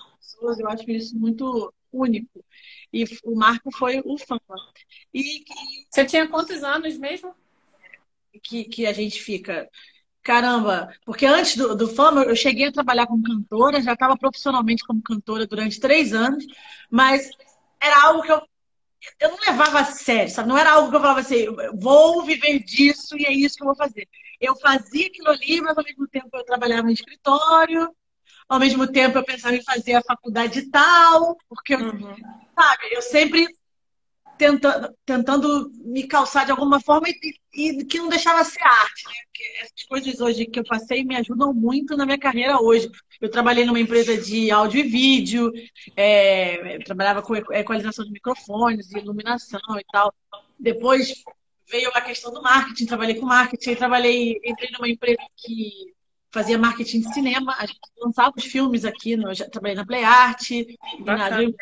pessoas, 0.43 0.59
eu 0.59 0.67
acho 0.67 0.91
isso 0.91 1.17
muito 1.17 1.73
único. 1.91 2.43
E 2.91 3.05
o 3.23 3.35
marco 3.35 3.71
foi 3.71 4.01
o 4.03 4.17
Fama. 4.17 4.41
E 5.13 5.43
Você 5.89 6.05
tinha 6.05 6.27
quantos 6.27 6.63
anos 6.63 6.97
mesmo? 6.97 7.33
Que, 8.43 8.65
que 8.65 8.85
a 8.85 8.93
gente 8.93 9.21
fica. 9.21 9.69
Caramba, 10.21 10.93
porque 11.05 11.25
antes 11.25 11.57
do, 11.57 11.75
do 11.75 11.87
Fama 11.87 12.23
eu 12.23 12.35
cheguei 12.35 12.67
a 12.67 12.71
trabalhar 12.71 13.07
como 13.07 13.23
cantora, 13.23 13.81
já 13.81 13.93
estava 13.93 14.17
profissionalmente 14.17 14.83
como 14.85 15.01
cantora 15.01 15.45
durante 15.45 15.79
três 15.79 16.13
anos, 16.13 16.45
mas 16.89 17.29
era 17.81 18.03
algo 18.05 18.21
que 18.21 18.31
eu, 18.31 18.41
eu 19.19 19.31
não 19.31 19.39
levava 19.39 19.81
a 19.81 19.85
sério, 19.85 20.31
sabe? 20.31 20.47
Não 20.47 20.57
era 20.57 20.71
algo 20.71 20.89
que 20.89 20.95
eu 20.95 21.01
falava 21.01 21.19
assim, 21.19 21.45
vou 21.75 22.23
viver 22.23 22.59
disso 22.59 23.17
e 23.17 23.25
é 23.25 23.33
isso 23.33 23.55
que 23.55 23.63
eu 23.63 23.67
vou 23.67 23.75
fazer. 23.75 24.07
Eu 24.39 24.55
fazia 24.55 25.07
aquilo 25.07 25.29
ali, 25.29 25.61
mas 25.61 25.77
ao 25.77 25.83
mesmo 25.83 26.07
tempo 26.07 26.29
eu 26.33 26.45
trabalhava 26.45 26.83
no 26.83 26.91
escritório, 26.91 27.93
ao 28.47 28.59
mesmo 28.59 28.87
tempo 28.87 29.17
eu 29.17 29.23
pensava 29.23 29.55
em 29.55 29.63
fazer 29.63 29.95
a 29.95 30.01
faculdade 30.01 30.69
tal, 30.69 31.37
porque, 31.49 31.75
uhum. 31.75 32.15
sabe, 32.55 32.83
eu 32.91 33.01
sempre 33.01 33.47
tentando, 34.37 34.95
tentando 35.05 35.71
me 35.85 36.07
calçar 36.07 36.45
de 36.45 36.51
alguma 36.51 36.79
forma 36.79 37.07
e, 37.09 37.15
e, 37.53 37.85
que 37.85 37.97
não 37.97 38.09
deixava 38.09 38.43
ser 38.43 38.61
arte, 38.61 39.05
né? 39.07 39.13
Porque 39.25 39.43
essas 39.61 39.83
coisas 39.87 40.19
hoje 40.19 40.45
que 40.45 40.59
eu 40.59 40.63
passei 40.63 41.03
me 41.03 41.15
ajudam 41.15 41.53
muito 41.53 41.95
na 41.95 42.05
minha 42.05 42.17
carreira 42.17 42.61
hoje. 42.61 42.89
Eu 43.21 43.29
trabalhei 43.29 43.65
numa 43.65 43.79
empresa 43.79 44.17
de 44.17 44.51
áudio 44.51 44.79
e 44.79 44.83
vídeo, 44.83 45.51
é, 45.95 46.79
trabalhava 46.79 47.21
com 47.21 47.35
equalização 47.35 48.03
de 48.05 48.11
microfones, 48.11 48.91
iluminação 48.91 49.59
e 49.79 49.85
tal. 49.91 50.13
Depois 50.59 51.23
veio 51.69 51.89
a 51.93 52.01
questão 52.01 52.33
do 52.33 52.41
marketing, 52.41 52.85
trabalhei 52.85 53.15
com 53.15 53.25
marketing, 53.25 53.75
trabalhei, 53.75 54.39
entrei 54.43 54.69
numa 54.71 54.89
empresa 54.89 55.21
que 55.37 55.92
fazia 56.33 56.57
marketing 56.57 57.01
de 57.01 57.13
cinema, 57.13 57.55
a 57.59 57.65
gente 57.65 57.79
lançava 58.01 58.33
os 58.35 58.43
filmes 58.43 58.83
aqui, 58.83 59.15
no, 59.15 59.33
já 59.33 59.47
trabalhei 59.47 59.75
na 59.75 59.85
Play 59.85 60.03
Art, 60.03 60.49
na 61.05 61.29
Dreamland, 61.29 61.55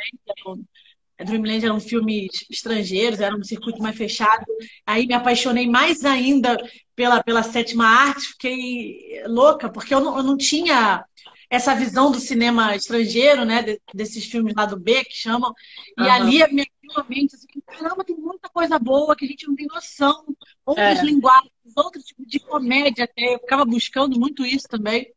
Dreamland 1.23 1.65
eram 1.65 1.79
filmes 1.79 2.45
estrangeiros, 2.49 3.19
era 3.19 3.35
um 3.35 3.43
circuito 3.43 3.81
mais 3.81 3.95
fechado. 3.95 4.45
Aí 4.85 5.05
me 5.05 5.13
apaixonei 5.13 5.67
mais 5.67 6.03
ainda 6.03 6.57
pela, 6.95 7.23
pela 7.23 7.43
sétima 7.43 7.85
arte, 7.85 8.29
fiquei 8.29 9.23
louca, 9.27 9.69
porque 9.69 9.93
eu 9.93 9.99
não, 9.99 10.17
eu 10.17 10.23
não 10.23 10.37
tinha 10.37 11.05
essa 11.51 11.75
visão 11.75 12.10
do 12.10 12.17
cinema 12.17 12.74
estrangeiro, 12.77 13.43
né? 13.43 13.77
desses 13.93 14.24
filmes 14.24 14.55
lá 14.55 14.65
do 14.65 14.79
B, 14.79 15.03
que 15.03 15.13
chamam. 15.13 15.53
E 16.00 16.01
uhum. 16.01 16.12
ali 16.12 16.53
me 16.53 16.65
mente, 17.10 17.36
assim, 17.36 17.48
caramba, 17.67 18.05
tem 18.05 18.15
muita 18.15 18.48
coisa 18.50 18.79
boa 18.79 19.15
que 19.17 19.25
a 19.25 19.27
gente 19.27 19.46
não 19.48 19.55
tem 19.55 19.67
noção. 19.67 20.25
Outras 20.65 21.00
é. 21.00 21.03
linguagens, 21.03 21.51
outro 21.75 22.01
tipo 22.01 22.25
de 22.25 22.39
comédia 22.39 23.03
até. 23.03 23.36
Eu 23.36 23.39
ficava 23.39 23.65
buscando 23.65 24.17
muito 24.17 24.46
isso 24.46 24.65
também. 24.70 25.13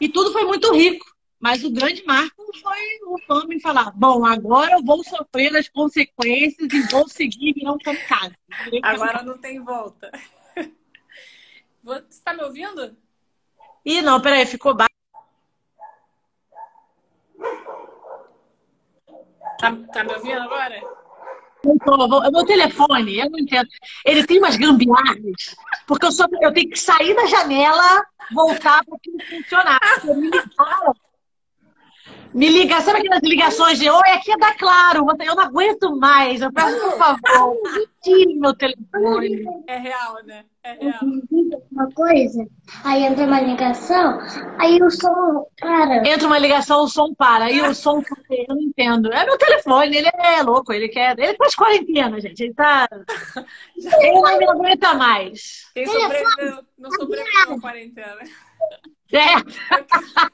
E 0.00 0.08
tudo 0.08 0.32
foi 0.32 0.44
muito 0.44 0.74
rico. 0.74 1.06
Mas 1.38 1.64
o 1.64 1.70
grande 1.70 2.04
marco 2.04 2.44
foi 2.60 2.80
o 3.06 3.18
fã 3.26 3.46
me 3.46 3.60
falar: 3.60 3.92
bom, 3.92 4.26
agora 4.26 4.74
eu 4.74 4.84
vou 4.84 5.02
sofrer 5.04 5.56
as 5.56 5.68
consequências 5.68 6.72
e 6.72 6.82
vou 6.88 7.08
seguir 7.08 7.54
e 7.56 7.62
não 7.62 7.78
kamikaze. 7.78 8.34
Agora 8.82 9.22
não 9.22 9.38
tem 9.38 9.62
volta. 9.62 10.10
Você 11.82 12.04
está 12.10 12.34
me 12.34 12.42
ouvindo? 12.42 12.96
Ih, 13.84 14.02
não, 14.02 14.20
peraí, 14.20 14.44
ficou 14.44 14.74
baixo. 14.74 14.89
Tá, 19.60 19.76
tá 19.92 20.04
me 20.04 20.14
ouvindo 20.14 20.40
agora? 20.40 20.80
O 21.62 22.30
meu 22.30 22.46
telefone, 22.46 23.18
eu 23.18 23.30
não 23.30 23.38
entendo. 23.38 23.68
Ele 24.04 24.26
tem 24.26 24.38
umas 24.38 24.56
gambiarras, 24.56 25.54
porque 25.86 26.06
eu, 26.06 26.12
só, 26.12 26.24
eu 26.40 26.52
tenho 26.54 26.70
que 26.70 26.78
sair 26.78 27.14
da 27.14 27.26
janela, 27.26 28.06
voltar 28.32 28.82
para 28.84 28.98
que 29.02 29.10
funcionar. 29.24 29.80
Me 30.04 30.30
ligaram 30.30 30.94
me 32.32 32.48
liga, 32.48 32.80
sabe 32.80 33.00
aquelas 33.00 33.22
ligações 33.22 33.78
de 33.78 33.90
oi, 33.90 34.10
aqui 34.10 34.30
é 34.30 34.36
da 34.36 34.54
Claro, 34.54 35.06
eu 35.24 35.34
não 35.34 35.42
aguento 35.42 35.96
mais, 35.96 36.40
eu 36.40 36.52
peço 36.52 36.78
por 36.78 36.96
favor, 36.96 37.56
tire 38.02 38.34
meu 38.34 38.54
telefone. 38.54 39.44
É 39.66 39.78
real, 39.78 40.16
né? 40.24 40.44
É 40.62 40.72
real. 40.74 41.00
Uma 41.72 41.90
coisa, 41.92 42.46
aí 42.84 43.04
entra 43.04 43.26
uma 43.26 43.40
ligação, 43.40 44.20
aí 44.58 44.80
o 44.82 44.90
som 44.90 45.46
para. 45.58 46.08
Entra 46.08 46.26
uma 46.26 46.38
ligação, 46.38 46.84
o 46.84 46.88
som 46.88 47.12
para, 47.14 47.46
aí 47.46 47.60
o 47.62 47.72
som 47.74 48.02
eu 48.30 48.54
não 48.54 48.60
entendo. 48.60 49.12
É 49.12 49.24
meu 49.24 49.38
telefone, 49.38 49.96
ele 49.96 50.10
é 50.14 50.42
louco, 50.42 50.72
ele 50.72 50.88
quer. 50.88 51.18
Ele 51.18 51.34
faz 51.34 51.54
quarentena, 51.54 52.20
gente. 52.20 52.44
Ele 52.44 52.54
tá. 52.54 52.88
Ele 53.76 54.12
não 54.12 54.38
me 54.38 54.46
aguenta 54.46 54.92
mais. 54.94 55.70
Quem 55.72 55.86
sobreviveu, 55.86 56.64
não 56.78 56.90
sobreviveu 56.90 57.60
quarentena. 57.60 58.18
É. 59.12 60.30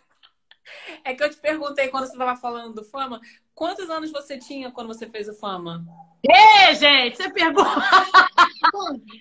É 1.04 1.14
que 1.14 1.23
eu 1.23 1.30
te 1.30 1.37
perguntei 1.37 1.88
quando 1.88 2.06
você 2.06 2.12
estava 2.12 2.37
falando 2.37 2.75
do 2.75 2.85
Fama, 2.85 3.21
quantos 3.54 3.88
anos 3.90 4.11
você 4.11 4.38
tinha 4.38 4.71
quando 4.71 4.88
você 4.88 5.09
fez 5.09 5.28
o 5.28 5.35
Fama? 5.35 5.85
Ei, 6.23 6.75
gente, 6.75 7.16
você 7.16 7.30
pergunta. 7.30 7.71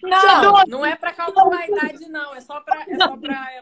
Não, 0.01 0.63
não 0.67 0.85
é 0.85 0.95
para 0.95 1.13
calcular 1.13 1.59
a 1.59 1.67
idade, 1.67 2.07
não. 2.09 2.33
É 2.33 2.41
só 2.41 2.62
para 2.62 2.81
é 2.88 2.97
só 2.97 3.17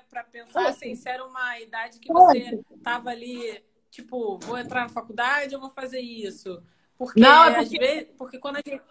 pra, 0.10 0.24
pensar 0.24 0.68
assim, 0.68 0.96
se 0.96 1.10
era 1.10 1.26
uma 1.26 1.60
idade 1.60 2.00
que 2.00 2.12
você 2.12 2.64
tava 2.84 3.10
ali, 3.10 3.64
tipo, 3.90 4.38
vou 4.40 4.58
entrar 4.58 4.82
na 4.82 4.90
faculdade 4.90 5.54
ou 5.56 5.62
vou 5.62 5.70
fazer 5.70 6.00
isso. 6.00 6.62
Porque, 6.98 7.20
não, 7.20 7.46
é 7.46 7.56
porque... 7.56 7.62
às 7.62 7.70
vezes, 7.70 8.08
porque 8.18 8.40
quando 8.40 8.58
a 8.58 8.62
gente. 8.66 8.82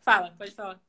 Fala, 0.00 0.34
pode 0.36 0.52
falar. 0.52 0.80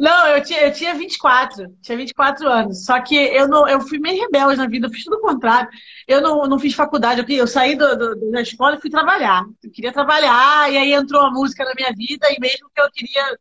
Não, 0.00 0.28
eu 0.28 0.42
tinha, 0.42 0.62
eu 0.62 0.72
tinha 0.72 0.94
24, 0.94 1.76
tinha 1.82 1.98
24 1.98 2.48
anos. 2.48 2.86
Só 2.86 2.98
que 3.02 3.14
eu 3.14 3.46
não, 3.46 3.68
eu 3.68 3.82
fui 3.82 3.98
meio 3.98 4.22
rebelde 4.22 4.56
na 4.56 4.66
vida, 4.66 4.86
eu 4.86 4.90
fiz 4.90 5.04
tudo 5.04 5.18
o 5.18 5.20
contrário. 5.20 5.68
Eu 6.08 6.22
não, 6.22 6.46
não 6.46 6.58
fiz 6.58 6.72
faculdade, 6.72 7.20
eu, 7.20 7.36
eu 7.36 7.46
saí 7.46 7.76
do, 7.76 7.98
do, 7.98 8.30
da 8.30 8.40
escola 8.40 8.76
e 8.76 8.80
fui 8.80 8.88
trabalhar. 8.88 9.44
Eu 9.62 9.70
queria 9.70 9.92
trabalhar, 9.92 10.72
e 10.72 10.78
aí 10.78 10.94
entrou 10.94 11.20
a 11.20 11.30
música 11.30 11.66
na 11.66 11.74
minha 11.74 11.92
vida, 11.94 12.26
e 12.30 12.40
mesmo 12.40 12.70
que 12.74 12.80
eu 12.80 12.90
queria 12.90 13.38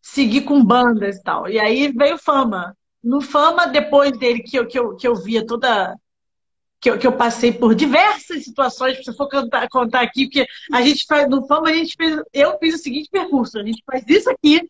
seguir 0.00 0.42
com 0.42 0.64
bandas 0.64 1.16
e 1.16 1.22
tal. 1.24 1.48
E 1.48 1.58
aí 1.58 1.90
veio 1.90 2.16
fama. 2.18 2.76
No 3.02 3.20
fama, 3.20 3.66
depois 3.66 4.16
dele, 4.16 4.44
que 4.44 4.56
eu, 4.56 4.66
que 4.68 4.78
eu, 4.78 4.94
que 4.94 5.08
eu 5.08 5.16
via 5.16 5.44
toda. 5.44 5.96
Que 6.80 6.90
eu, 6.90 6.98
que 6.98 7.06
eu 7.06 7.12
passei 7.12 7.52
por 7.52 7.74
diversas 7.74 8.44
situações, 8.44 9.04
se 9.04 9.12
for 9.12 9.28
contar, 9.28 9.68
contar 9.68 10.02
aqui, 10.02 10.26
porque 10.26 10.46
a 10.72 10.82
gente 10.82 11.04
faz, 11.04 11.28
no 11.28 11.44
fama, 11.48 11.68
a 11.70 11.74
gente 11.74 11.96
fez. 11.96 12.22
Eu 12.32 12.56
fiz 12.60 12.76
o 12.76 12.78
seguinte 12.78 13.08
percurso: 13.10 13.58
a 13.58 13.64
gente 13.64 13.82
faz 13.84 14.04
isso 14.06 14.30
aqui 14.30 14.62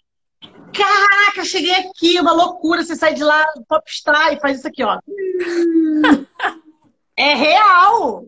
Caraca, 0.72 1.44
cheguei 1.44 1.74
aqui, 1.74 2.20
uma 2.20 2.32
loucura. 2.32 2.84
Você 2.84 2.94
sai 2.94 3.14
de 3.14 3.24
lá, 3.24 3.44
popstar 3.68 4.32
e 4.32 4.40
faz 4.40 4.58
isso 4.58 4.68
aqui, 4.68 4.84
ó. 4.84 5.00
é 7.16 7.34
real. 7.34 8.26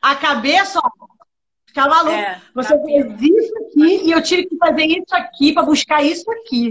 A 0.00 0.16
cabeça, 0.16 0.80
ó, 0.82 0.90
fica 1.66 1.88
maluco. 1.88 2.14
É, 2.14 2.40
Você 2.54 2.76
tá 2.76 2.84
fez 2.84 3.06
isso 3.20 3.58
aqui 3.58 4.06
e 4.06 4.12
eu 4.12 4.22
tive 4.22 4.46
que 4.46 4.56
fazer 4.56 4.86
isso 4.86 5.14
aqui 5.14 5.52
para 5.52 5.62
buscar 5.62 6.02
isso 6.02 6.30
aqui. 6.30 6.70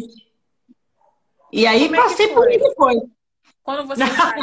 E 1.52 1.68
aí 1.68 1.86
Como 1.86 1.96
é 1.96 2.02
passei 2.02 2.26
é 2.26 2.34
por 2.34 2.52
isso 2.52 2.70
depois. 2.70 2.98
Quando 3.64 3.88
você 3.88 4.06
sai... 4.08 4.34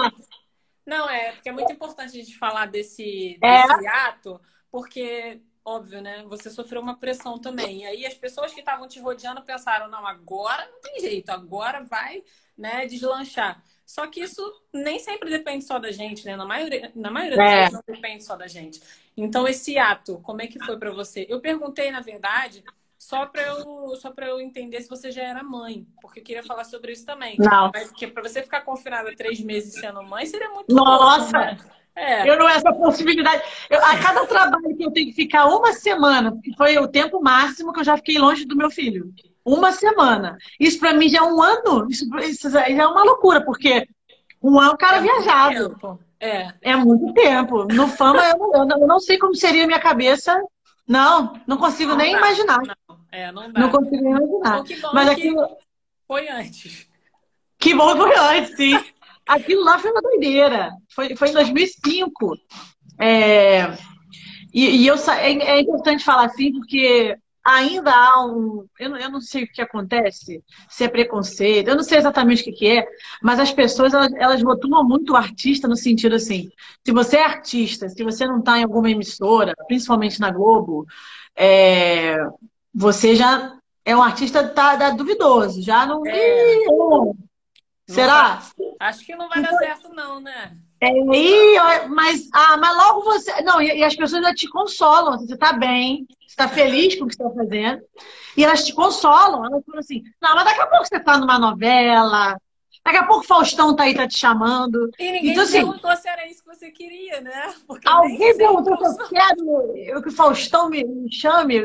Não, 0.87 1.09
é, 1.09 1.33
porque 1.33 1.49
é 1.49 1.53
muito 1.53 1.73
importante 1.73 2.09
a 2.09 2.23
gente 2.23 2.37
falar 2.37 2.67
desse, 2.67 3.39
é. 3.43 3.63
desse 3.63 3.87
é. 3.87 3.89
ato, 3.89 4.41
porque 4.71 5.41
óbvio, 5.64 6.00
né? 6.00 6.25
Você 6.26 6.50
sofreu 6.50 6.81
uma 6.81 6.97
pressão 6.97 7.38
também. 7.38 7.83
E 7.83 7.87
aí 7.87 8.07
as 8.07 8.14
pessoas 8.14 8.52
que 8.52 8.61
estavam 8.61 8.88
te 8.88 9.00
rodeando 9.00 9.43
pensaram, 9.43 9.88
não, 9.88 10.07
agora 10.07 10.67
não 10.71 10.81
tem 10.81 11.00
jeito, 11.00 11.31
agora 11.31 11.83
vai, 11.83 12.23
né, 12.57 12.87
deslanchar. 12.87 13.62
Só 13.85 14.07
que 14.07 14.21
isso 14.21 14.43
nem 14.73 14.99
sempre 14.99 15.31
depende 15.31 15.64
só 15.64 15.79
da 15.79 15.90
gente, 15.90 16.25
né? 16.25 16.37
Na 16.37 16.45
maioria, 16.45 16.93
na 16.95 17.11
maioria 17.11 17.35
é. 17.35 17.47
das 17.47 17.59
vezes 17.59 17.73
não 17.73 17.95
depende 17.95 18.25
só 18.25 18.37
da 18.37 18.47
gente. 18.47 18.81
Então, 19.17 19.47
esse 19.47 19.76
ato, 19.79 20.21
como 20.23 20.43
é 20.43 20.47
que 20.47 20.64
foi 20.64 20.79
para 20.79 20.93
você? 20.93 21.26
Eu 21.29 21.40
perguntei, 21.40 21.90
na 21.90 22.00
verdade, 22.00 22.64
só 22.97 23.26
para 23.26 23.43
eu, 23.43 23.97
só 23.97 24.12
eu 24.19 24.40
entender 24.40 24.81
se 24.83 24.88
você 24.88 25.11
já 25.11 25.23
era 25.23 25.43
mãe, 25.43 25.87
porque 26.00 26.21
eu 26.21 26.25
queria 26.25 26.45
falar 26.45 26.64
sobre 26.64 26.93
isso 26.93 27.05
também. 27.05 27.37
Não. 27.38 27.73
Porque 27.73 28.07
para 28.07 28.23
você 28.23 28.43
ficar 28.43 28.61
confinada 28.61 29.14
três 29.17 29.40
meses 29.40 29.75
sendo 29.75 30.02
mãe 30.02 30.26
seria 30.26 30.50
muito 30.50 30.73
Nossa! 30.73 31.33
Bom, 31.33 31.38
né? 31.38 31.80
É. 31.97 32.29
Eu 32.29 32.39
não 32.39 32.49
essa 32.49 32.73
possibilidade. 32.73 33.43
Eu, 33.69 33.85
a 33.85 33.97
cada 33.99 34.27
trabalho 34.27 34.77
que 34.77 34.85
eu 34.85 34.91
tenho 34.91 35.09
que 35.09 35.15
ficar 35.15 35.47
uma 35.47 35.73
semana, 35.73 36.37
que 36.43 36.57
foi 36.57 36.79
o 36.79 36.89
tempo 36.89 37.21
máximo 37.23 37.73
que 37.73 37.81
eu 37.81 37.85
já 37.85 37.97
fiquei 37.97 38.19
longe 38.19 38.45
do 38.45 38.57
meu 38.57 38.71
filho. 38.71 39.13
Uma 39.45 39.73
semana. 39.73 40.39
Isso 40.59 40.79
para 40.79 40.95
mim 40.95 41.09
já 41.09 41.19
é 41.19 41.23
um 41.23 41.43
ano. 41.43 41.87
Isso, 41.91 42.07
isso 42.19 42.51
já 42.51 42.69
é 42.69 42.87
uma 42.87 43.03
loucura, 43.03 43.45
porque 43.45 43.87
um 44.43 44.59
ano 44.59 44.73
o 44.73 44.79
cara 44.79 44.99
é 44.99 45.01
viajado. 45.01 45.99
É. 46.19 46.53
é 46.61 46.77
muito 46.77 47.13
tempo. 47.15 47.65
No 47.65 47.89
fama, 47.89 48.23
eu 48.25 48.67
não, 48.67 48.81
eu 48.81 48.87
não, 48.87 49.01
sei 49.01 49.19
como 49.19 49.35
seria 49.35 49.65
a 49.65 49.67
minha 49.67 49.81
cabeça. 49.81 50.41
Não, 50.87 51.35
não 51.47 51.57
consigo 51.57 51.91
não 51.91 51.97
nem 51.97 52.13
dá, 52.13 52.19
imaginar. 52.19 52.59
Não, 52.59 52.97
é, 53.11 53.33
não, 53.33 53.53
dá. 53.53 53.61
não 53.61 53.71
consigo 53.71 54.03
nem 54.03 54.13
imaginar. 54.13 54.63
Então, 54.69 54.91
Mas 54.93 55.09
aquilo... 55.09 55.57
foi 56.07 56.29
antes. 56.29 56.89
Que 57.59 57.75
bom 57.75 57.93
que 57.93 58.03
foi 58.03 58.19
antes, 58.19 58.57
sim. 58.57 58.79
Aquilo 59.31 59.63
lá 59.63 59.79
foi 59.79 59.93
uma 59.93 60.03
doideira. 60.03 60.73
Foi, 60.93 61.15
foi 61.15 61.29
em 61.29 61.33
2005. 61.33 62.37
É, 62.99 63.73
e, 64.53 64.83
e 64.83 64.87
eu, 64.89 64.97
é, 64.97 65.33
é, 65.33 65.61
importante 65.61 66.05
falar 66.05 66.25
assim, 66.25 66.53
porque 66.53 67.17
ainda 67.45 67.93
há 67.95 68.27
um. 68.27 68.67
Eu 68.77 68.91
não, 68.91 68.97
eu 68.99 69.09
não 69.09 69.21
sei 69.21 69.45
o 69.45 69.53
que 69.53 69.63
acontece, 69.63 70.43
se 70.69 70.83
é 70.85 70.89
preconceito, 70.89 71.69
eu 71.69 71.77
não 71.77 71.85
sei 71.85 71.99
exatamente 71.99 72.43
o 72.43 72.45
que, 72.47 72.53
que 72.53 72.67
é, 72.79 72.87
mas 73.23 73.39
as 73.39 73.53
pessoas 73.53 73.95
elas, 73.95 74.13
elas 74.15 74.43
rotulam 74.43 74.83
muito 74.83 75.13
o 75.13 75.17
artista 75.17 75.69
no 75.69 75.77
sentido 75.77 76.17
assim: 76.17 76.51
se 76.85 76.93
você 76.93 77.19
é 77.19 77.25
artista, 77.25 77.89
se 77.89 78.03
você 78.03 78.27
não 78.27 78.41
está 78.41 78.59
em 78.59 78.65
alguma 78.65 78.91
emissora, 78.91 79.55
principalmente 79.69 80.19
na 80.19 80.33
Globo, 80.33 80.87
é, 81.37 82.17
você 82.75 83.15
já 83.15 83.57
é 83.85 83.97
um 83.97 84.03
artista 84.03 84.47
tá, 84.49 84.77
tá 84.77 84.91
duvidoso, 84.91 85.63
já 85.63 85.87
não. 85.87 86.05
É. 86.05 86.65
Será? 87.95 88.43
Acho 88.79 89.05
que 89.05 89.17
não 89.17 89.29
vai 89.29 89.43
dar 89.43 89.53
certo, 89.55 89.93
não, 89.95 90.21
né? 90.21 90.57
É, 90.81 90.89
e, 90.89 91.89
mas, 91.89 92.29
ah, 92.33 92.57
mas 92.57 92.77
logo 92.77 93.03
você. 93.03 93.43
Não, 93.43 93.61
e, 93.61 93.79
e 93.79 93.85
as 93.85 93.95
pessoas 93.95 94.23
já 94.23 94.35
te 94.35 94.49
consolam. 94.49 95.19
Você 95.19 95.35
está 95.35 95.53
bem, 95.53 96.07
você 96.21 96.29
está 96.29 96.49
feliz 96.49 96.97
com 96.97 97.05
o 97.05 97.09
que 97.09 97.15
você 97.15 97.23
está 97.23 97.35
fazendo. 97.35 97.83
E 98.37 98.45
elas 98.45 98.65
te 98.65 98.73
consolam. 98.73 99.45
Elas 99.45 99.65
falam 99.65 99.81
assim: 99.81 100.03
não, 100.23 100.35
mas 100.35 100.45
daqui 100.45 100.61
a 100.61 100.67
pouco 100.67 100.87
você 100.87 100.97
está 100.97 101.19
numa 101.19 101.39
novela. 101.39 102.39
Daqui 102.83 102.97
a 102.97 103.05
pouco 103.05 103.25
o 103.25 103.27
Faustão 103.27 103.77
tá 103.77 103.83
aí, 103.83 103.95
tá 103.95 104.09
te 104.09 104.17
chamando. 104.17 104.91
E 104.99 105.13
ninguém 105.13 105.33
então, 105.33 105.45
assim, 105.45 105.53
perguntou 105.53 105.95
se 105.97 106.09
era 106.09 106.27
isso 106.27 106.43
que 106.43 106.49
você 106.49 106.71
queria, 106.71 107.21
né? 107.21 107.55
Porque 107.67 107.87
alguém 107.87 108.37
perguntou 108.37 108.77
se 108.79 109.03
eu 109.03 109.09
quero 109.09 110.03
que 110.03 110.09
o 110.09 110.13
Faustão 110.13 110.71
me, 110.71 110.83
me 110.83 111.13
chame, 111.13 111.59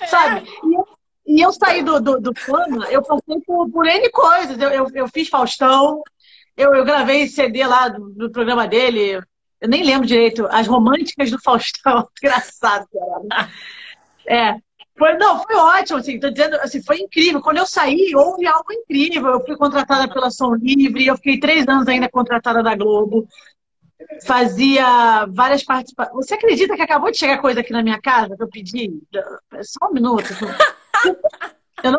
é. 0.00 0.06
sabe? 0.08 0.48
E 0.64 0.74
eu 0.74 0.97
e 1.28 1.42
eu 1.42 1.52
saí 1.52 1.82
do, 1.82 2.00
do, 2.00 2.18
do 2.18 2.32
Fama, 2.34 2.86
eu 2.90 3.02
passei 3.02 3.38
por, 3.46 3.70
por 3.70 3.86
N 3.86 4.10
coisas. 4.10 4.58
Eu, 4.58 4.70
eu, 4.70 4.86
eu 4.94 5.08
fiz 5.08 5.28
Faustão, 5.28 6.02
eu, 6.56 6.74
eu 6.74 6.84
gravei 6.86 7.28
CD 7.28 7.66
lá 7.66 7.88
do, 7.88 8.08
do, 8.14 8.30
programa 8.30 8.66
dele, 8.66 9.20
eu 9.60 9.68
nem 9.68 9.84
lembro 9.84 10.06
direito, 10.06 10.48
As 10.50 10.66
Românticas 10.66 11.30
do 11.30 11.38
Faustão. 11.38 12.08
Engraçado. 12.22 12.88
É. 14.26 14.54
Foi, 14.96 15.16
não, 15.16 15.40
foi 15.44 15.54
ótimo, 15.54 15.98
assim, 15.98 16.18
tô 16.18 16.30
dizendo, 16.30 16.56
assim, 16.56 16.82
foi 16.82 16.98
incrível. 16.98 17.40
Quando 17.42 17.58
eu 17.58 17.66
saí, 17.66 18.12
houve 18.16 18.46
algo 18.46 18.72
incrível. 18.72 19.28
Eu 19.28 19.44
fui 19.44 19.56
contratada 19.56 20.12
pela 20.12 20.30
Som 20.30 20.54
Livre, 20.54 21.06
eu 21.06 21.16
fiquei 21.16 21.38
três 21.38 21.68
anos 21.68 21.86
ainda 21.86 22.08
contratada 22.08 22.62
da 22.62 22.74
Globo. 22.74 23.28
Fazia 24.24 25.26
várias 25.26 25.62
participações. 25.64 26.14
Você 26.14 26.34
acredita 26.34 26.76
que 26.76 26.82
acabou 26.82 27.10
de 27.10 27.18
chegar 27.18 27.40
coisa 27.40 27.60
aqui 27.60 27.72
na 27.72 27.82
minha 27.82 28.00
casa 28.00 28.36
que 28.36 28.42
eu 28.42 28.48
pedi? 28.48 28.90
Só 29.62 29.88
um 29.90 29.94
minuto. 29.94 30.28
Não... 31.82 31.98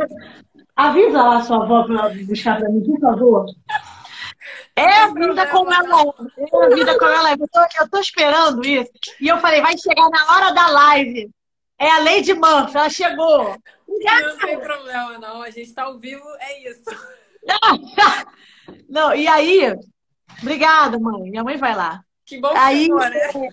Avisa 0.76 1.22
lá 1.22 1.42
sua 1.42 1.64
avó 1.64 1.84
para 1.84 2.10
buscar 2.26 2.58
para 2.58 2.70
mim, 2.70 2.82
por 2.84 3.00
favor. 3.02 3.46
É 4.76 4.86
a 4.86 5.08
vida 5.14 5.48
como 5.48 5.74
ela 5.74 6.02
é. 6.02 6.06
É 6.38 6.66
a 6.66 6.70
vida 6.70 6.98
como 6.98 7.12
ela 7.12 7.32
é. 7.32 7.34
Eu 7.34 7.48
tô, 7.52 7.60
eu 7.82 7.90
tô 7.90 8.00
esperando 8.00 8.66
isso. 8.66 8.92
E 9.20 9.28
eu 9.28 9.38
falei, 9.40 9.62
vai 9.62 9.78
chegar 9.78 10.10
na 10.10 10.34
hora 10.34 10.52
da 10.54 10.68
live. 10.70 11.30
É 11.78 11.90
a 11.90 12.00
Lady 12.00 12.34
Murphy, 12.34 12.78
ela 12.78 12.90
chegou. 12.90 13.58
Não 13.88 14.38
tem 14.38 14.60
problema, 14.60 15.18
não. 15.18 15.42
A 15.42 15.50
gente 15.50 15.68
está 15.68 15.84
ao 15.84 16.00
vivo, 16.00 16.24
é 16.40 16.70
isso. 16.70 16.84
Não, 18.88 19.16
e 19.16 19.28
aí, 19.28 19.74
obrigada, 20.42 21.00
mãe. 21.00 21.30
Minha 21.30 21.44
mãe 21.44 21.58
vai 21.58 21.76
lá. 21.76 22.04
Que 22.26 22.40
bom 22.40 22.50
que 22.52 22.58
aí, 22.58 22.84
chegou, 22.84 23.00
né? 23.00 23.50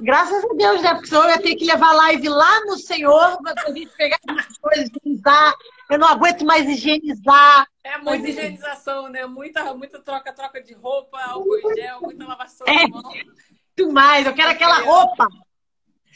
Graças 0.00 0.44
a 0.44 0.54
Deus, 0.54 0.82
né? 0.82 0.94
Porque 0.94 1.08
senão 1.08 1.24
eu 1.24 1.30
ia 1.30 1.42
ter 1.42 1.54
que 1.56 1.64
levar 1.64 1.92
live 1.92 2.28
lá 2.28 2.60
no 2.64 2.78
Senhor 2.78 3.42
para 3.42 3.62
a 3.62 3.72
gente 3.72 3.90
pegar 3.96 4.18
as 4.28 4.58
coisas, 4.58 4.88
higienizar. 4.88 5.54
Eu 5.90 5.98
não 5.98 6.08
aguento 6.08 6.44
mais 6.44 6.68
higienizar. 6.68 7.66
É 7.84 7.98
muita 7.98 8.28
higienização, 8.28 9.08
né? 9.08 9.26
Muita, 9.26 9.74
muita 9.74 10.00
troca, 10.00 10.32
troca 10.32 10.62
de 10.62 10.72
roupa, 10.72 11.20
álcool 11.20 11.74
gel, 11.74 12.00
muita 12.00 12.26
lavação 12.26 12.66
é, 12.66 12.84
de 12.84 12.90
mão. 12.90 13.02
Muito 13.02 13.92
mais. 13.92 14.24
Eu 14.24 14.34
quero 14.34 14.50
aquela 14.50 14.78
roupa. 14.78 15.28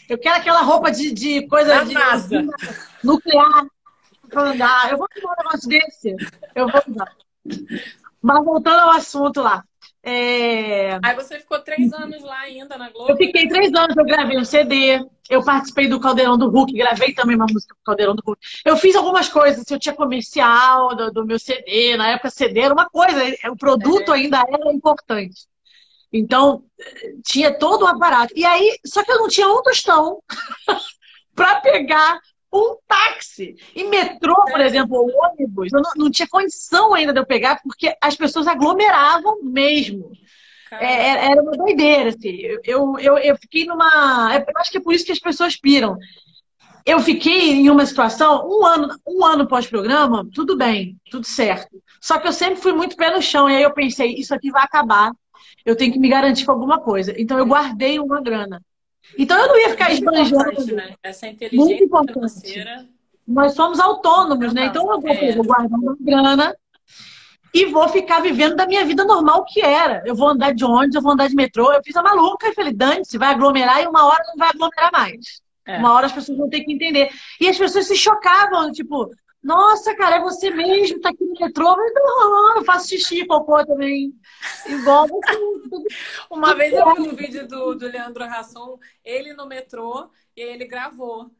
Eu 0.08 0.18
quero 0.18 0.36
aquela 0.36 0.62
roupa 0.62 0.90
de, 0.90 1.10
de 1.12 1.46
coisa 1.48 1.74
da 1.74 1.84
de 1.84 1.94
NASA. 1.94 2.44
nuclear. 3.02 3.66
Andar. 4.34 4.90
Eu 4.90 4.98
vou 4.98 5.08
tomar 5.08 5.32
um 5.32 5.36
negócio 5.44 5.68
desse. 5.68 6.16
Eu 6.54 6.68
vou 6.68 6.82
usar. 6.88 7.16
Mas 8.20 8.44
voltando 8.44 8.80
ao 8.80 8.90
assunto 8.90 9.40
lá. 9.40 9.64
É... 10.08 11.00
Aí 11.02 11.16
você 11.16 11.40
ficou 11.40 11.58
três 11.58 11.92
anos 11.92 12.22
lá 12.22 12.38
ainda 12.38 12.78
na 12.78 12.88
Globo? 12.90 13.10
Eu 13.10 13.16
fiquei 13.16 13.48
três 13.48 13.74
anos, 13.74 13.96
eu 13.96 14.04
gravei 14.04 14.38
um 14.38 14.44
CD, 14.44 15.04
eu 15.28 15.44
participei 15.44 15.88
do 15.88 15.98
Caldeirão 15.98 16.38
do 16.38 16.48
Hulk, 16.48 16.72
gravei 16.74 17.12
também 17.12 17.34
uma 17.34 17.46
música 17.50 17.74
do 17.74 17.84
Caldeirão 17.84 18.14
do 18.14 18.22
Hulk. 18.24 18.40
Eu 18.64 18.76
fiz 18.76 18.94
algumas 18.94 19.28
coisas, 19.28 19.68
eu 19.68 19.80
tinha 19.80 19.96
comercial 19.96 20.94
do, 20.94 21.10
do 21.10 21.26
meu 21.26 21.40
CD, 21.40 21.96
na 21.96 22.10
época 22.10 22.30
CD 22.30 22.60
era 22.60 22.72
uma 22.72 22.88
coisa, 22.88 23.20
o 23.50 23.56
produto 23.56 24.12
é. 24.12 24.18
ainda 24.18 24.44
era 24.48 24.72
importante. 24.72 25.48
Então, 26.12 26.62
tinha 27.26 27.58
todo 27.58 27.82
o 27.82 27.88
aparato. 27.88 28.32
E 28.36 28.44
aí, 28.44 28.78
só 28.86 29.02
que 29.02 29.10
eu 29.10 29.18
não 29.18 29.26
tinha 29.26 29.48
um 29.48 29.60
tostão 29.60 30.22
para 31.34 31.60
pegar 31.60 32.20
um 32.56 32.76
táxi. 32.86 33.56
E 33.74 33.84
metrô, 33.84 34.34
por 34.44 34.60
é. 34.60 34.66
exemplo, 34.66 34.96
ou 34.96 35.10
ônibus, 35.24 35.72
eu 35.72 35.80
não, 35.80 35.90
não, 35.96 36.10
tinha 36.10 36.28
condição 36.28 36.94
ainda 36.94 37.12
de 37.12 37.20
eu 37.20 37.26
pegar, 37.26 37.60
porque 37.62 37.94
as 38.00 38.16
pessoas 38.16 38.46
aglomeravam 38.46 39.42
mesmo. 39.42 40.10
É, 40.70 40.86
é, 40.86 41.30
era 41.30 41.42
uma 41.42 41.52
doideira, 41.52 42.10
assim. 42.10 42.38
Eu, 42.64 42.98
eu, 42.98 43.18
eu 43.18 43.36
fiquei 43.36 43.64
numa. 43.64 44.34
É, 44.34 44.38
eu 44.38 44.58
acho 44.60 44.70
que 44.70 44.78
é 44.78 44.80
por 44.80 44.94
isso 44.94 45.04
que 45.04 45.12
as 45.12 45.18
pessoas 45.18 45.56
piram. 45.56 45.96
Eu 46.84 47.00
fiquei 47.00 47.50
em 47.50 47.68
uma 47.68 47.84
situação, 47.84 48.48
um 48.48 48.64
ano, 48.64 48.96
um 49.04 49.24
ano 49.24 49.48
pós-programa, 49.48 50.24
tudo 50.32 50.56
bem, 50.56 50.96
tudo 51.10 51.26
certo. 51.26 51.82
Só 52.00 52.16
que 52.18 52.28
eu 52.28 52.32
sempre 52.32 52.60
fui 52.60 52.72
muito 52.72 52.96
pé 52.96 53.10
no 53.10 53.20
chão, 53.20 53.50
e 53.50 53.56
aí 53.56 53.62
eu 53.62 53.72
pensei, 53.72 54.14
isso 54.14 54.32
aqui 54.32 54.52
vai 54.52 54.62
acabar, 54.62 55.10
eu 55.64 55.74
tenho 55.74 55.92
que 55.92 55.98
me 55.98 56.08
garantir 56.08 56.46
com 56.46 56.52
alguma 56.52 56.80
coisa. 56.80 57.12
Então 57.20 57.36
eu 57.38 57.44
guardei 57.44 57.98
uma 57.98 58.22
grana. 58.22 58.62
Então 59.18 59.38
eu 59.38 59.48
não 59.48 59.58
ia 59.58 59.70
ficar 59.70 59.92
esbanjando. 59.92 60.74
Né? 60.74 60.94
Essa 61.02 61.26
inteligência 61.26 61.88
financeira. 62.06 62.86
Nós 63.26 63.54
somos 63.54 63.80
autônomos, 63.80 64.52
né? 64.52 64.66
Então 64.66 64.90
eu 64.92 65.00
vou, 65.00 65.10
é. 65.10 65.32
vou 65.32 65.44
guardar 65.44 65.78
uma 65.78 65.96
grana 66.00 66.56
e 67.52 67.64
vou 67.66 67.88
ficar 67.88 68.20
vivendo 68.20 68.54
da 68.54 68.66
minha 68.66 68.84
vida 68.84 69.04
normal 69.04 69.44
que 69.44 69.60
era. 69.60 70.02
Eu 70.04 70.14
vou 70.14 70.28
andar 70.28 70.52
de 70.52 70.64
ônibus, 70.64 70.94
eu 70.94 71.02
vou 71.02 71.12
andar 71.12 71.28
de 71.28 71.34
metrô. 71.34 71.72
Eu 71.72 71.82
fiz 71.82 71.96
a 71.96 72.02
maluca 72.02 72.48
e 72.48 72.54
falei, 72.54 72.72
Dante, 72.72 73.18
vai 73.18 73.30
aglomerar 73.30 73.82
e 73.82 73.86
uma 73.86 74.04
hora 74.04 74.22
não 74.28 74.36
vai 74.36 74.50
aglomerar 74.50 74.92
mais. 74.92 75.40
É. 75.66 75.78
Uma 75.78 75.92
hora 75.92 76.06
as 76.06 76.12
pessoas 76.12 76.38
vão 76.38 76.48
ter 76.48 76.60
que 76.60 76.72
entender. 76.72 77.08
E 77.40 77.48
as 77.48 77.58
pessoas 77.58 77.86
se 77.86 77.96
chocavam, 77.96 78.70
tipo, 78.70 79.10
nossa, 79.46 79.94
cara, 79.94 80.16
é 80.16 80.20
você 80.20 80.50
mesmo, 80.50 81.00
tá 81.00 81.10
aqui 81.10 81.24
no 81.24 81.34
metrô. 81.40 81.68
Eu, 81.68 81.94
não, 81.94 82.56
eu 82.56 82.64
faço 82.64 82.88
xixi, 82.88 83.24
cocô 83.24 83.64
também. 83.64 84.12
Igual 84.66 85.06
Uma 86.28 86.52
vez 86.52 86.72
eu 86.72 86.94
vi 86.96 87.00
um 87.02 87.14
vídeo 87.14 87.46
do, 87.46 87.76
do 87.76 87.86
Leandro 87.86 88.26
Rasson, 88.26 88.76
ele 89.04 89.34
no 89.34 89.46
metrô, 89.46 90.10
e 90.36 90.40
ele 90.40 90.66
gravou. 90.66 91.30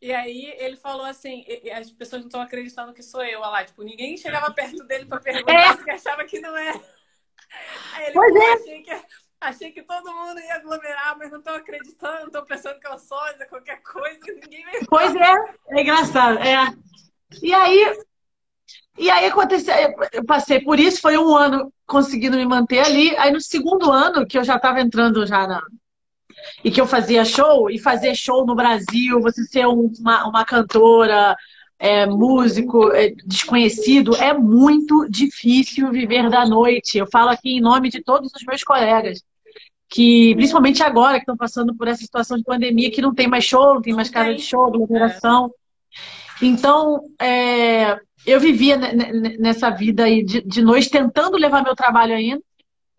E 0.00 0.12
aí 0.12 0.54
ele 0.56 0.76
falou 0.76 1.04
assim, 1.04 1.44
as 1.76 1.90
pessoas 1.90 2.22
não 2.22 2.28
estão 2.28 2.40
acreditando 2.40 2.92
que 2.92 3.02
sou 3.02 3.24
eu, 3.24 3.40
olha 3.40 3.50
lá, 3.50 3.64
tipo, 3.64 3.82
ninguém 3.82 4.16
chegava 4.16 4.54
perto 4.54 4.84
dele 4.84 5.06
para 5.06 5.18
perguntar 5.18 5.52
é. 5.52 5.74
porque 5.74 5.90
achava 5.90 6.24
que 6.24 6.38
não 6.38 6.56
era. 6.56 6.80
Aí 7.94 8.04
ele 8.04 8.12
pois 8.12 8.36
é. 8.36 8.52
achei 8.52 8.82
que 8.82 9.02
achei 9.40 9.72
que 9.72 9.82
todo 9.82 10.14
mundo 10.14 10.38
ia 10.38 10.54
aglomerar, 10.54 11.18
mas 11.18 11.32
não 11.32 11.38
estão 11.38 11.56
acreditando, 11.56 12.26
estão 12.26 12.44
pensando 12.44 12.78
que 12.78 12.86
eu 12.86 12.98
sou 13.00 13.18
qualquer 13.48 13.82
coisa, 13.82 14.24
ninguém 14.26 14.64
me 14.64 14.86
Pois 14.88 15.12
é, 15.16 15.34
é 15.70 15.80
engraçado, 15.80 16.38
é. 16.38 16.87
E 17.42 17.52
aí 17.52 17.98
e 18.98 19.08
aí 19.10 19.26
aconteceu, 19.26 19.74
eu 20.12 20.24
passei 20.24 20.60
por 20.60 20.78
isso, 20.80 21.00
foi 21.00 21.16
um 21.16 21.36
ano 21.36 21.72
conseguindo 21.86 22.36
me 22.36 22.44
manter 22.44 22.80
ali. 22.80 23.16
Aí 23.16 23.30
no 23.30 23.40
segundo 23.40 23.92
ano, 23.92 24.26
que 24.26 24.36
eu 24.36 24.42
já 24.42 24.56
estava 24.56 24.80
entrando 24.80 25.24
já 25.24 25.46
na. 25.46 25.62
E 26.64 26.70
que 26.70 26.80
eu 26.80 26.86
fazia 26.86 27.24
show, 27.24 27.70
e 27.70 27.78
fazer 27.78 28.14
show 28.14 28.44
no 28.44 28.54
Brasil, 28.54 29.20
você 29.20 29.44
ser 29.44 29.66
uma, 29.66 30.26
uma 30.28 30.44
cantora, 30.44 31.36
é, 31.78 32.06
músico 32.06 32.92
é, 32.92 33.10
desconhecido, 33.24 34.16
é 34.16 34.32
muito 34.32 35.08
difícil 35.08 35.90
viver 35.90 36.28
da 36.28 36.44
noite. 36.46 36.98
Eu 36.98 37.06
falo 37.06 37.30
aqui 37.30 37.56
em 37.56 37.60
nome 37.60 37.88
de 37.88 38.02
todos 38.02 38.32
os 38.34 38.42
meus 38.44 38.64
colegas, 38.64 39.22
que 39.88 40.34
principalmente 40.34 40.82
agora 40.82 41.14
que 41.14 41.22
estão 41.22 41.36
passando 41.36 41.74
por 41.74 41.86
essa 41.86 42.02
situação 42.02 42.36
de 42.36 42.44
pandemia, 42.44 42.90
que 42.90 43.02
não 43.02 43.14
tem 43.14 43.28
mais 43.28 43.44
show, 43.44 43.74
não 43.74 43.82
tem 43.82 43.94
mais 43.94 44.10
casa 44.10 44.34
de 44.34 44.42
show, 44.42 44.64
aglomeração. 44.64 45.52
Então, 46.40 47.00
é, 47.20 47.98
eu 48.26 48.40
vivia 48.40 48.76
nessa 49.38 49.70
vida 49.70 50.04
aí 50.04 50.24
de, 50.24 50.40
de 50.42 50.62
noite 50.62 50.90
tentando 50.90 51.36
levar 51.36 51.62
meu 51.62 51.74
trabalho 51.74 52.14
ainda. 52.14 52.42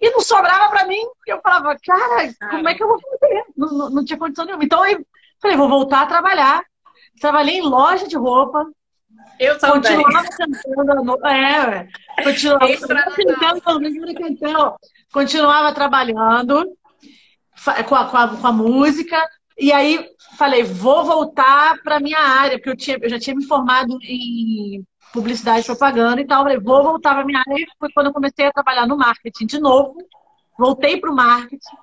E 0.02 0.10
não 0.12 0.22
sobrava 0.22 0.70
para 0.70 0.88
mim, 0.88 1.06
porque 1.16 1.34
eu 1.34 1.42
falava, 1.42 1.76
cara, 1.86 2.34
como 2.50 2.70
é 2.70 2.74
que 2.74 2.82
eu 2.82 2.88
vou 2.88 3.00
fazer? 3.02 3.44
Não, 3.56 3.68
não, 3.68 3.90
não 3.90 4.06
tinha 4.06 4.18
condição 4.18 4.46
nenhuma. 4.46 4.64
Então 4.64 4.86
eu 4.86 5.06
falei, 5.42 5.58
vou 5.58 5.68
voltar 5.68 6.04
a 6.04 6.08
trabalhar. 6.08 6.64
Trabalhei 7.20 7.58
em 7.58 7.62
loja 7.62 8.08
de 8.08 8.16
roupa. 8.16 8.66
Eu 9.38 9.58
também. 9.58 10.02
Continuava 10.02 10.30
cantando. 10.30 11.28
É, 11.28 11.88
continuava 12.24 12.78
cantando, 12.78 14.16
cantando, 14.16 14.76
continuava 15.12 15.74
trabalhando 15.74 16.78
com 17.88 17.96
a, 17.96 18.06
com, 18.06 18.18
a, 18.18 18.38
com 18.38 18.48
a 18.48 18.52
música. 18.54 19.18
E 19.60 19.74
aí 19.74 20.10
falei, 20.38 20.64
vou 20.64 21.04
voltar 21.04 21.78
para 21.84 22.00
minha 22.00 22.18
área, 22.18 22.58
porque 22.58 22.70
eu, 22.70 22.78
tinha, 22.78 22.98
eu 23.02 23.10
já 23.10 23.20
tinha 23.20 23.36
me 23.36 23.46
formado 23.46 23.98
em 24.04 24.86
publicidade 25.12 25.62
e 25.62 25.66
propaganda 25.66 26.22
e 26.22 26.26
tal. 26.26 26.44
Falei, 26.44 26.60
vou 26.60 26.82
voltar 26.82 27.14
para 27.14 27.26
minha 27.26 27.44
área. 27.46 27.68
Foi 27.78 27.90
quando 27.94 28.08
eu 28.08 28.14
comecei 28.14 28.46
a 28.46 28.54
trabalhar 28.54 28.88
no 28.88 28.98
marketing 28.98 29.46
de 29.46 29.60
novo. 29.60 29.98
Voltei 30.58 30.98
para 30.98 31.12
o 31.12 31.16
marketing. 31.16 31.76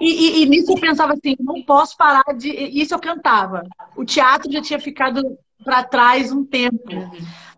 E, 0.00 0.10
e, 0.10 0.42
e, 0.42 0.46
nisso 0.46 0.72
eu 0.72 0.80
pensava 0.80 1.12
assim, 1.14 1.36
não 1.40 1.62
posso 1.62 1.96
parar 1.96 2.24
de. 2.36 2.50
Isso 2.50 2.92
eu 2.92 2.98
cantava. 2.98 3.62
O 3.96 4.04
teatro 4.04 4.50
já 4.52 4.60
tinha 4.60 4.78
ficado 4.78 5.38
para 5.64 5.84
trás 5.84 6.32
um 6.32 6.44
tempo. 6.44 6.92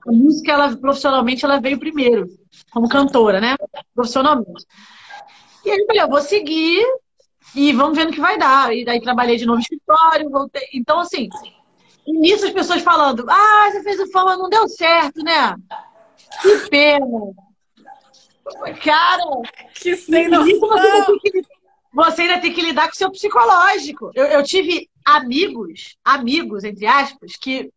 A 0.06 0.12
música, 0.12 0.52
ela, 0.52 0.76
profissionalmente, 0.76 1.44
ela 1.44 1.60
veio 1.60 1.80
primeiro, 1.80 2.28
como 2.70 2.88
cantora, 2.88 3.40
né? 3.40 3.56
Profissionalmente. 3.94 4.64
E 5.64 5.70
aí 5.70 5.78
eu 5.78 5.86
falei, 5.86 6.02
eu 6.02 6.08
vou 6.08 6.20
seguir 6.20 6.86
e 7.54 7.72
vamos 7.72 7.96
ver 7.96 8.06
no 8.06 8.12
que 8.12 8.20
vai 8.20 8.38
dar. 8.38 8.74
E 8.74 8.84
daí 8.84 9.00
trabalhei 9.00 9.36
de 9.36 9.46
novo 9.46 9.56
no 9.56 9.62
escritório, 9.62 10.30
voltei. 10.30 10.68
Então, 10.74 11.00
assim, 11.00 11.28
e 12.06 12.12
nisso 12.12 12.46
as 12.46 12.52
pessoas 12.52 12.82
falando, 12.82 13.26
ah, 13.28 13.68
você 13.70 13.82
fez 13.82 14.00
o 14.00 14.10
fama, 14.10 14.36
não 14.36 14.48
deu 14.48 14.68
certo, 14.68 15.22
né? 15.22 15.54
Que 16.40 16.68
pena. 16.68 17.06
Cara, 18.82 19.24
que 19.74 19.96
sem 19.96 20.28
noção. 20.28 20.70
Você, 21.92 22.22
ainda 22.22 22.40
tem 22.40 22.52
que 22.52 22.62
lidar 22.62 22.86
com 22.86 22.92
o 22.92 22.96
seu 22.96 23.10
psicológico. 23.10 24.10
Eu, 24.14 24.26
eu 24.26 24.42
tive 24.42 24.88
amigos, 25.04 25.96
amigos, 26.04 26.62
entre 26.62 26.86
aspas, 26.86 27.32
que 27.36 27.70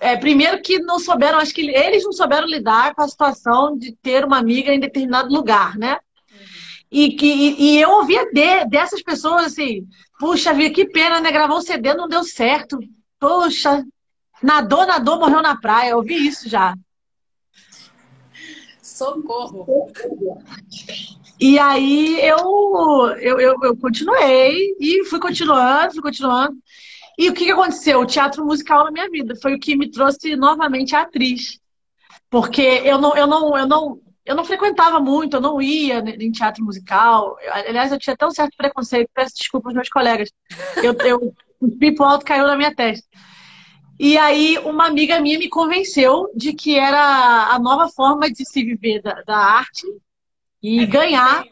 é, 0.00 0.16
primeiro 0.16 0.60
que 0.60 0.78
não 0.80 0.98
souberam, 0.98 1.38
acho 1.38 1.54
que 1.54 1.70
eles 1.70 2.04
não 2.04 2.12
souberam 2.12 2.46
lidar 2.46 2.94
com 2.94 3.02
a 3.02 3.08
situação 3.08 3.76
de 3.76 3.92
ter 3.96 4.24
uma 4.24 4.38
amiga 4.38 4.72
em 4.72 4.80
determinado 4.80 5.32
lugar, 5.32 5.78
né? 5.78 5.98
E, 6.94 7.16
que, 7.16 7.26
e, 7.26 7.74
e 7.74 7.80
eu 7.80 7.90
ouvia 7.90 8.24
de, 8.32 8.66
dessas 8.66 9.02
pessoas 9.02 9.46
assim, 9.46 9.86
puxa 10.18 10.54
vida, 10.54 10.72
que 10.72 10.86
pena, 10.86 11.20
né? 11.20 11.32
Gravar 11.32 11.56
um 11.56 11.60
CD 11.60 11.92
não 11.94 12.08
deu 12.08 12.22
certo 12.22 12.78
poxa, 13.18 13.82
Nadou, 14.44 14.86
nadou, 14.86 15.18
morreu 15.18 15.40
na 15.40 15.56
praia. 15.56 15.92
Eu 15.92 16.02
vi 16.02 16.26
isso 16.26 16.50
já. 16.50 16.74
Socorro. 18.82 19.90
E 21.40 21.58
aí 21.58 22.20
eu, 22.20 23.08
eu, 23.18 23.40
eu, 23.40 23.54
eu, 23.62 23.76
continuei 23.78 24.76
e 24.78 25.04
fui 25.06 25.18
continuando, 25.18 25.94
fui 25.94 26.02
continuando. 26.02 26.56
E 27.18 27.30
o 27.30 27.32
que, 27.32 27.46
que 27.46 27.52
aconteceu? 27.52 28.00
O 28.00 28.06
teatro 28.06 28.44
musical 28.44 28.84
na 28.84 28.90
minha 28.90 29.08
vida 29.08 29.34
foi 29.40 29.54
o 29.54 29.58
que 29.58 29.74
me 29.74 29.90
trouxe 29.90 30.36
novamente 30.36 30.94
a 30.94 31.02
atriz. 31.02 31.58
Porque 32.28 32.82
eu 32.84 32.98
não, 32.98 33.16
eu 33.16 33.26
não, 33.26 33.56
eu 33.56 33.66
não, 33.66 34.00
eu 34.24 34.34
não 34.34 34.44
frequentava 34.44 34.98
muito, 34.98 35.36
eu 35.36 35.40
não 35.40 35.60
ia 35.60 35.98
em 35.98 36.32
teatro 36.32 36.64
musical. 36.64 37.36
Aliás, 37.50 37.92
eu 37.92 37.98
tinha 37.98 38.14
até 38.14 38.26
um 38.26 38.30
certo 38.30 38.56
preconceito, 38.56 39.10
peço 39.12 39.36
desculpa 39.36 39.68
aos 39.68 39.74
meus 39.74 39.88
colegas. 39.88 40.30
Eu, 40.82 40.94
eu, 41.04 41.34
o 41.60 41.70
pipo 41.70 42.02
alto 42.02 42.24
caiu 42.24 42.46
na 42.46 42.56
minha 42.56 42.74
testa. 42.74 43.06
E 43.98 44.16
aí, 44.18 44.58
uma 44.58 44.86
amiga 44.86 45.20
minha 45.20 45.38
me 45.38 45.48
convenceu 45.48 46.30
de 46.34 46.52
que 46.52 46.76
era 46.76 47.48
a 47.52 47.58
nova 47.58 47.88
forma 47.88 48.30
de 48.30 48.44
se 48.44 48.64
viver 48.64 49.00
da, 49.02 49.22
da 49.22 49.36
arte 49.36 49.86
e 50.62 50.80
é 50.80 50.86
ganhar. 50.86 51.44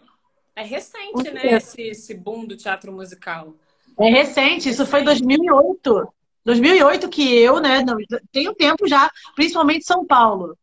É 0.56 0.62
recente, 0.62 1.30
né, 1.30 1.54
esse, 1.54 1.82
esse 1.82 2.14
boom 2.14 2.46
do 2.46 2.56
teatro 2.56 2.92
musical. 2.92 3.54
É 3.98 4.10
recente, 4.10 4.68
isso 4.70 4.86
foi 4.86 5.02
2008. 5.02 6.08
2008 6.44 7.08
que 7.08 7.36
eu, 7.38 7.60
né, 7.60 7.84
tenho 8.32 8.54
tempo 8.54 8.88
já, 8.88 9.10
principalmente 9.36 9.84
São 9.84 10.04
Paulo. 10.04 10.56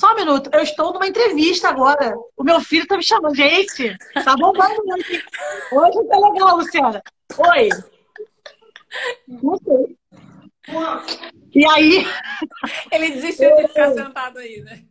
Só 0.00 0.12
um 0.12 0.16
minuto, 0.16 0.48
eu 0.54 0.60
estou 0.60 0.94
numa 0.94 1.06
entrevista 1.06 1.68
agora. 1.68 2.14
O 2.34 2.42
meu 2.42 2.58
filho 2.58 2.86
tá 2.86 2.96
me 2.96 3.02
chamando. 3.02 3.36
Gente, 3.36 3.98
tá 4.24 4.34
bombando 4.34 4.94
aqui. 4.94 5.22
Hoje 5.70 6.08
tá 6.08 6.18
legal, 6.18 6.56
Luciana. 6.56 7.02
Oi. 7.36 7.68
Não 9.28 9.58
sei. 9.58 9.96
E 11.54 11.66
aí. 11.66 12.06
Ele 12.90 13.10
desistiu 13.10 13.54
de 13.56 13.68
ficar 13.68 13.92
sentado 13.92 14.38
aí, 14.38 14.62
né? 14.62 14.84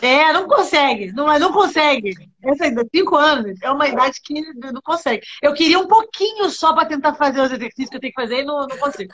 É, 0.00 0.32
não 0.32 0.48
consegue, 0.48 1.12
não, 1.12 1.26
não 1.38 1.52
consegue. 1.52 2.14
Essa 2.42 2.64
ainda, 2.64 2.88
cinco 2.94 3.16
anos, 3.16 3.60
é 3.60 3.70
uma 3.70 3.86
idade 3.86 4.18
que 4.24 4.40
não 4.54 4.80
consegue. 4.82 5.26
Eu 5.42 5.52
queria 5.52 5.78
um 5.78 5.86
pouquinho 5.86 6.48
só 6.48 6.72
para 6.72 6.88
tentar 6.88 7.14
fazer 7.16 7.40
os 7.42 7.52
exercícios 7.52 7.90
que 7.90 7.96
eu 7.96 8.00
tenho 8.00 8.14
que 8.14 8.22
fazer 8.22 8.40
e 8.40 8.44
não, 8.44 8.66
não 8.66 8.78
consigo. 8.78 9.12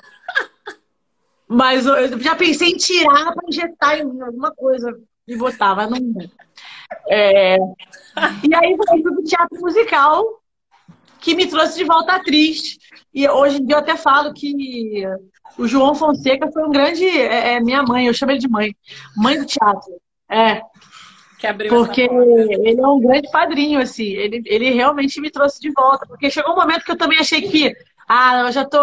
Mas 1.48 1.86
eu 1.86 2.20
já 2.20 2.34
pensei 2.36 2.68
em 2.68 2.76
tirar 2.76 3.32
para 3.32 3.48
injetar 3.48 3.98
em 3.98 4.22
alguma 4.22 4.50
coisa 4.54 4.94
e 5.26 5.36
botar, 5.36 5.74
mas 5.74 5.88
não. 5.88 6.30
É... 7.08 7.56
E 7.56 8.54
aí 8.54 8.76
foi 8.76 9.00
o 9.00 9.24
teatro 9.24 9.60
musical 9.60 10.24
que 11.20 11.34
me 11.34 11.46
trouxe 11.46 11.76
de 11.76 11.84
volta 11.84 12.14
atriz. 12.14 12.78
E 13.12 13.28
hoje 13.28 13.58
em 13.58 13.66
dia 13.66 13.76
eu 13.76 13.80
até 13.80 13.96
falo 13.96 14.32
que 14.32 15.04
o 15.56 15.66
João 15.66 15.94
Fonseca 15.94 16.50
foi 16.52 16.64
um 16.64 16.70
grande. 16.70 17.04
É, 17.04 17.54
é 17.54 17.60
minha 17.60 17.82
mãe, 17.82 18.06
eu 18.06 18.14
chamo 18.14 18.32
ele 18.32 18.38
de 18.38 18.48
mãe. 18.48 18.74
Mãe 19.16 19.38
do 19.38 19.46
teatro. 19.46 19.92
É. 20.30 20.60
porque 21.68 22.02
ele 22.02 22.80
é 22.80 22.86
um 22.86 23.00
grande 23.00 23.30
padrinho, 23.30 23.80
assim. 23.80 24.08
Ele, 24.08 24.42
ele 24.46 24.70
realmente 24.70 25.20
me 25.20 25.30
trouxe 25.30 25.60
de 25.60 25.70
volta. 25.72 26.06
Porque 26.06 26.30
chegou 26.30 26.52
um 26.52 26.56
momento 26.56 26.84
que 26.84 26.90
eu 26.90 26.98
também 26.98 27.18
achei 27.18 27.42
que. 27.42 27.74
Ah, 28.08 28.44
eu 28.46 28.52
já 28.52 28.64
tô. 28.64 28.78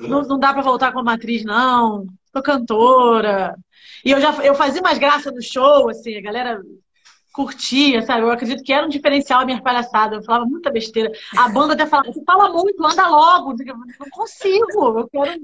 Não, 0.00 0.22
não 0.22 0.38
dá 0.38 0.52
para 0.52 0.62
voltar 0.62 0.92
como 0.92 1.10
atriz, 1.10 1.44
não. 1.44 2.06
Sou 2.32 2.42
cantora. 2.42 3.54
E 4.04 4.10
eu 4.10 4.20
já 4.20 4.32
eu 4.44 4.54
fazia 4.54 4.80
mais 4.80 4.98
graça 4.98 5.30
no 5.30 5.42
show, 5.42 5.88
assim, 5.90 6.16
a 6.16 6.22
galera 6.22 6.60
curtia, 7.32 8.02
sabe? 8.02 8.22
Eu 8.22 8.30
acredito 8.30 8.62
que 8.62 8.72
era 8.72 8.86
um 8.86 8.90
diferencial 8.90 9.40
a 9.40 9.44
minha 9.44 9.62
palhaçada. 9.62 10.16
Eu 10.16 10.22
falava 10.22 10.44
muita 10.44 10.70
besteira. 10.70 11.10
A 11.36 11.48
banda 11.48 11.74
até 11.74 11.86
falava, 11.86 12.12
você 12.12 12.22
fala 12.24 12.50
muito, 12.52 12.84
anda 12.84 13.08
logo. 13.08 13.54
Não 13.54 14.10
consigo, 14.10 15.00
eu 15.00 15.08
quero 15.08 15.40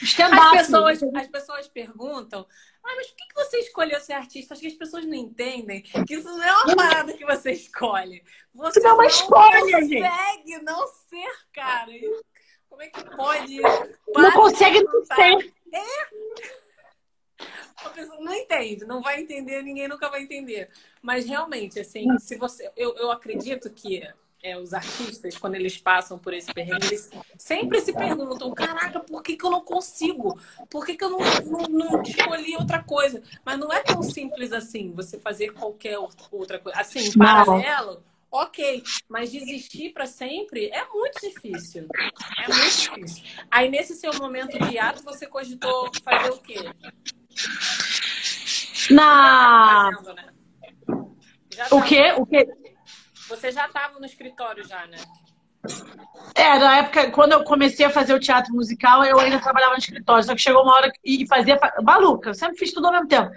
as 0.00 0.50
pessoas, 0.50 1.02
as 1.02 1.26
pessoas 1.26 1.68
perguntam, 1.68 2.46
ah, 2.84 2.94
mas 2.96 3.08
por 3.08 3.16
que 3.16 3.34
você 3.34 3.58
escolheu 3.58 4.00
ser 4.00 4.12
artista? 4.12 4.54
Acho 4.54 4.60
que 4.60 4.68
as 4.68 4.74
pessoas 4.74 5.04
não 5.04 5.14
entendem 5.14 5.82
que 5.82 6.14
isso 6.14 6.28
não 6.28 6.42
é 6.42 6.64
uma 6.64 6.76
parada 6.76 7.12
que 7.12 7.24
você 7.24 7.52
escolhe. 7.52 8.22
Você 8.54 8.80
não, 8.80 8.90
é 8.90 8.94
uma 8.94 9.06
escolha, 9.06 9.60
consegue 9.60 9.88
gente. 9.88 10.62
não 10.62 10.86
ser, 10.86 11.30
cara. 11.52 11.92
Como 12.78 12.86
é 12.86 12.90
que 12.90 13.16
pode? 13.16 13.60
Não 14.14 14.30
consegue 14.30 14.78
ser. 14.78 15.52
É. 15.72 17.44
A 17.84 17.88
pessoa 17.90 18.20
não 18.20 18.32
entende, 18.32 18.84
não 18.84 19.02
vai 19.02 19.20
entender, 19.20 19.62
ninguém 19.62 19.88
nunca 19.88 20.08
vai 20.08 20.22
entender. 20.22 20.70
Mas 21.02 21.26
realmente, 21.26 21.80
assim, 21.80 22.06
se 22.20 22.36
você. 22.36 22.70
Eu, 22.76 22.94
eu 22.94 23.10
acredito 23.10 23.68
que 23.68 24.08
é, 24.40 24.56
os 24.56 24.72
artistas, 24.72 25.36
quando 25.36 25.56
eles 25.56 25.76
passam 25.76 26.20
por 26.20 26.32
esse 26.32 26.54
perrengue, 26.54 26.86
eles 26.86 27.10
sempre 27.36 27.80
se 27.80 27.92
perguntam: 27.92 28.54
caraca, 28.54 29.00
por 29.00 29.24
que, 29.24 29.36
que 29.36 29.44
eu 29.44 29.50
não 29.50 29.60
consigo? 29.60 30.40
Por 30.70 30.86
que, 30.86 30.96
que 30.96 31.02
eu 31.02 31.10
não, 31.10 31.18
não, 31.18 31.62
não, 31.68 32.02
escolhi 32.02 32.54
outra 32.54 32.80
coisa? 32.80 33.20
Mas 33.44 33.58
não 33.58 33.72
é 33.72 33.82
tão 33.82 34.04
simples 34.04 34.52
assim, 34.52 34.92
você 34.92 35.18
fazer 35.18 35.48
qualquer 35.48 35.98
outra 36.30 36.60
coisa. 36.60 36.78
Assim, 36.78 37.00
em 37.00 37.12
paralelo, 37.12 38.04
ok, 38.30 38.82
mas 39.08 39.30
desistir 39.30 39.92
para 39.92 40.06
sempre 40.06 40.68
é 40.68 40.86
muito 40.88 41.20
difícil. 41.20 41.86
É 42.42 42.48
muito 42.48 42.76
difícil. 42.76 43.24
Aí, 43.50 43.68
nesse 43.68 43.94
seu 43.94 44.12
momento 44.14 44.58
de 44.58 44.78
ato, 44.78 45.02
você 45.02 45.26
cogitou 45.26 45.90
fazer 46.02 46.30
o 46.30 46.38
quê? 46.38 46.56
Na. 48.90 49.90
Fazendo, 49.94 50.14
né? 50.14 50.32
O 51.70 51.82
quê? 51.82 52.12
O 52.16 52.26
quê? 52.26 52.46
Você 53.28 53.50
já 53.50 53.66
estava 53.66 53.98
no 53.98 54.06
escritório 54.06 54.66
já, 54.66 54.86
né? 54.86 54.98
É, 56.34 56.58
na 56.58 56.78
época, 56.78 57.10
quando 57.10 57.32
eu 57.32 57.42
comecei 57.42 57.84
a 57.84 57.90
fazer 57.90 58.14
o 58.14 58.20
teatro 58.20 58.54
musical, 58.54 59.04
eu 59.04 59.18
ainda 59.18 59.40
trabalhava 59.40 59.72
no 59.72 59.78
escritório. 59.78 60.22
Só 60.22 60.34
que 60.34 60.40
chegou 60.40 60.62
uma 60.62 60.74
hora 60.74 60.92
e 61.04 61.26
fazia. 61.26 61.58
Maluca, 61.82 62.30
eu 62.30 62.34
sempre 62.34 62.56
fiz 62.56 62.72
tudo 62.72 62.86
ao 62.86 62.92
mesmo 62.92 63.08
tempo. 63.08 63.30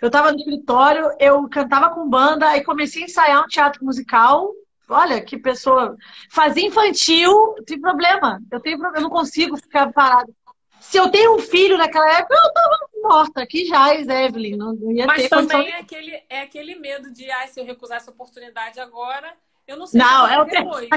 Eu 0.00 0.08
estava 0.08 0.32
no 0.32 0.38
escritório, 0.38 1.10
eu 1.20 1.48
cantava 1.48 1.90
com 1.90 2.08
banda, 2.08 2.48
aí 2.48 2.64
comecei 2.64 3.02
a 3.02 3.04
ensaiar 3.06 3.44
um 3.44 3.48
teatro 3.48 3.84
musical. 3.84 4.50
Olha, 4.88 5.20
que 5.20 5.36
pessoa. 5.36 5.96
Fazia 6.30 6.66
infantil, 6.66 7.54
tem 7.66 7.80
problema. 7.80 8.40
Eu, 8.50 8.60
tenho, 8.60 8.82
eu 8.82 9.02
não 9.02 9.10
consigo 9.10 9.56
ficar 9.56 9.92
parado. 9.92 10.34
Se 10.80 10.96
eu 10.96 11.10
tenho 11.10 11.36
um 11.36 11.38
filho 11.38 11.76
naquela 11.76 12.10
época, 12.10 12.34
eu 12.34 12.52
tava 12.52 12.78
morta. 13.02 13.42
Aqui 13.42 13.66
já, 13.66 13.94
Evelyn. 13.94 14.56
Não 14.56 14.74
ia 14.90 15.06
Mas 15.06 15.22
ter 15.22 15.28
também 15.28 15.58
condição... 15.58 15.76
é, 15.76 15.80
aquele, 15.80 16.22
é 16.28 16.40
aquele 16.40 16.74
medo 16.76 17.12
de, 17.12 17.30
ah, 17.30 17.46
se 17.46 17.60
eu 17.60 17.64
recusar 17.64 17.98
essa 17.98 18.10
oportunidade 18.10 18.80
agora, 18.80 19.32
eu 19.66 19.76
não 19.76 19.86
sei 19.86 20.00
não, 20.00 20.26
se 20.26 20.32
é 20.32 20.40
o 20.40 20.44
depois. 20.44 20.88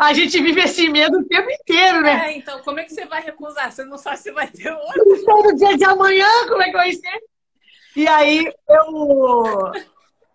A 0.00 0.14
gente 0.14 0.40
vive 0.40 0.62
esse 0.62 0.88
medo 0.88 1.18
o 1.18 1.24
tempo 1.26 1.50
inteiro, 1.50 2.00
né? 2.00 2.30
É, 2.30 2.38
então, 2.38 2.58
como 2.60 2.80
é 2.80 2.84
que 2.84 2.94
você 2.94 3.04
vai 3.04 3.20
recusar? 3.20 3.70
Você 3.70 3.84
não 3.84 3.98
sabe 3.98 4.16
se 4.16 4.32
vai 4.32 4.48
ter 4.48 4.72
outro. 4.72 5.04
Não 5.04 5.16
sei 5.16 5.52
no 5.52 5.56
dia 5.56 5.76
de 5.76 5.84
amanhã 5.84 6.26
como 6.48 6.62
é 6.62 6.70
que 6.70 6.72
vai 6.72 6.90
ser. 6.90 7.20
E 7.94 8.08
aí, 8.08 8.50
eu... 8.66 9.72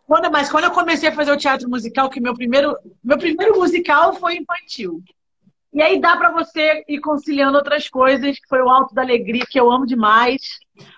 Quando, 0.05 0.31
mas 0.31 0.51
quando 0.51 0.65
eu 0.65 0.71
comecei 0.71 1.09
a 1.09 1.15
fazer 1.15 1.31
o 1.31 1.37
teatro 1.37 1.67
musical, 1.67 2.11
que 2.11 2.21
meu 2.21 2.35
primeiro, 2.35 2.77
meu 3.03 3.17
primeiro 3.17 3.57
musical 3.57 4.13
foi 4.13 4.35
infantil. 4.35 5.01
E 5.73 5.81
aí 5.81 5.99
dá 5.99 6.15
para 6.15 6.29
você 6.29 6.83
ir 6.87 6.99
conciliando 6.99 7.57
outras 7.57 7.89
coisas, 7.89 8.39
que 8.39 8.47
foi 8.47 8.61
o 8.61 8.69
Alto 8.69 8.93
da 8.93 9.01
Alegria, 9.01 9.47
que 9.49 9.59
eu 9.59 9.71
amo 9.71 9.87
demais. 9.87 10.41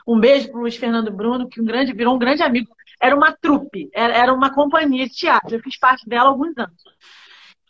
Um 0.05 0.19
beijo 0.19 0.49
para 0.49 0.57
o 0.57 0.61
Luiz 0.63 0.75
Fernando 0.75 1.09
Bruno, 1.09 1.47
que 1.47 1.61
um 1.61 1.65
grande, 1.65 1.93
virou 1.93 2.15
um 2.15 2.19
grande 2.19 2.43
amigo. 2.43 2.67
Era 3.01 3.15
uma 3.15 3.31
trupe, 3.31 3.89
era 3.93 4.33
uma 4.33 4.53
companhia 4.53 5.07
de 5.07 5.15
teatro. 5.15 5.55
Eu 5.55 5.61
fiz 5.61 5.79
parte 5.79 6.05
dela 6.05 6.25
há 6.25 6.31
alguns 6.31 6.57
anos. 6.57 6.83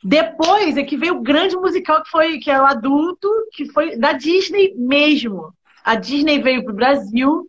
Depois 0.07 0.77
é 0.77 0.83
que 0.83 0.95
veio 0.95 1.17
o 1.17 1.21
grande 1.21 1.57
musical 1.57 2.01
que 2.01 2.09
foi 2.09 2.37
que 2.37 2.49
é 2.49 2.57
o 2.57 2.65
adulto, 2.65 3.29
que 3.51 3.65
foi 3.73 3.97
da 3.97 4.13
Disney 4.13 4.73
mesmo. 4.77 5.53
A 5.83 5.95
Disney 5.95 6.41
veio 6.41 6.63
para 6.63 6.71
o 6.71 6.75
Brasil 6.77 7.45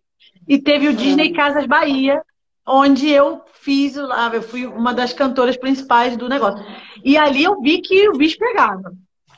e 0.47 0.59
teve 0.59 0.89
o 0.89 0.93
Disney 0.93 1.33
Casas 1.33 1.67
Bahia, 1.67 2.21
onde 2.67 3.09
eu 3.09 3.43
fiz 3.61 3.95
lá, 3.95 4.29
eu 4.35 4.43
fui 4.43 4.67
uma 4.67 4.93
das 4.93 5.13
cantoras 5.13 5.57
principais 5.57 6.17
do 6.17 6.29
negócio. 6.29 6.67
E 7.05 7.17
ali 7.17 7.45
eu 7.45 7.61
vi 7.61 7.81
que 7.81 8.09
o 8.09 8.17
bicho 8.17 8.37
pegava. 8.37 8.93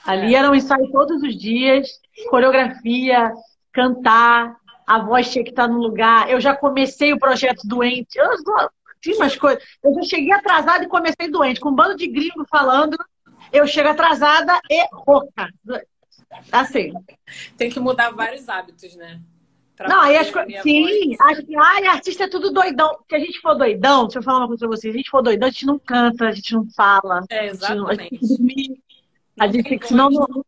Ali 0.07 0.35
é. 0.35 0.39
era 0.39 0.51
um 0.51 0.55
ensaio 0.55 0.91
todos 0.91 1.23
os 1.23 1.39
dias, 1.39 1.89
coreografia, 2.31 3.31
cantar, 3.71 4.57
a 4.87 4.99
voz 4.99 5.31
tinha 5.31 5.45
que 5.45 5.51
estar 5.51 5.69
no 5.69 5.79
lugar. 5.79 6.31
Eu 6.31 6.41
já 6.41 6.57
comecei 6.57 7.13
o 7.13 7.19
projeto 7.19 7.69
doente. 7.69 8.19
Eu 8.19 8.31
tinha 8.99 9.17
umas 9.17 9.37
coisas. 9.37 9.63
Eu 9.85 9.93
já 9.95 10.03
cheguei 10.05 10.33
atrasada 10.33 10.85
e 10.85 10.89
comecei 10.89 11.31
doente, 11.31 11.61
com 11.61 11.69
um 11.69 11.75
bando 11.75 11.97
de 11.97 12.07
gringo 12.07 12.47
falando. 12.49 12.97
Eu 13.53 13.67
chego 13.67 13.89
atrasada 13.89 14.61
e 14.71 14.87
rouca. 14.93 15.49
Assim. 16.53 16.93
Tem 17.57 17.71
que 17.71 17.81
mudar 17.81 18.11
vários 18.11 18.49
hábitos, 18.49 18.95
né? 18.97 19.21
Pra 19.77 19.89
não, 19.89 20.01
aí 20.01 20.17
as 20.17 20.31
coisas. 20.31 20.63
Sim, 20.63 21.17
acho 21.19 21.47
que 21.47 21.57
ai, 21.57 21.87
artista 21.87 22.25
é 22.25 22.29
tudo 22.29 22.53
doidão. 22.53 22.99
Se 23.09 23.17
a 23.17 23.19
gente 23.19 23.41
for 23.41 23.55
doidão, 23.55 24.05
deixa 24.05 24.19
eu 24.19 24.23
falar 24.23 24.41
uma 24.41 24.49
coisa 24.49 24.61
pra 24.61 24.77
vocês. 24.77 24.93
Se 24.93 24.97
a 24.97 24.99
gente 24.99 25.11
for 25.11 25.23
doidão, 25.23 25.49
a 25.49 25.51
gente 25.51 25.67
não 25.67 25.79
canta, 25.79 26.29
a 26.29 26.33
gente 26.33 26.53
não 26.55 26.69
fala. 26.71 27.25
É, 27.31 27.47
exatamente. 27.47 28.19
A 29.39 29.47
gente, 29.47 29.69
a 29.69 29.73
gente 29.73 29.87
senão 29.89 30.11
não, 30.11 30.45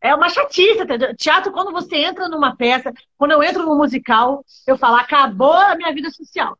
é 0.00 0.14
uma 0.14 0.28
chatice, 0.28 0.80
entendeu? 0.80 1.16
Teatro, 1.16 1.52
quando 1.52 1.72
você 1.72 1.96
entra 1.96 2.28
numa 2.28 2.54
peça, 2.54 2.92
quando 3.16 3.32
eu 3.32 3.42
entro 3.42 3.64
num 3.64 3.76
musical, 3.76 4.44
eu 4.66 4.76
falo, 4.76 4.96
acabou 4.96 5.54
a 5.54 5.74
minha 5.74 5.92
vida 5.92 6.10
social. 6.10 6.56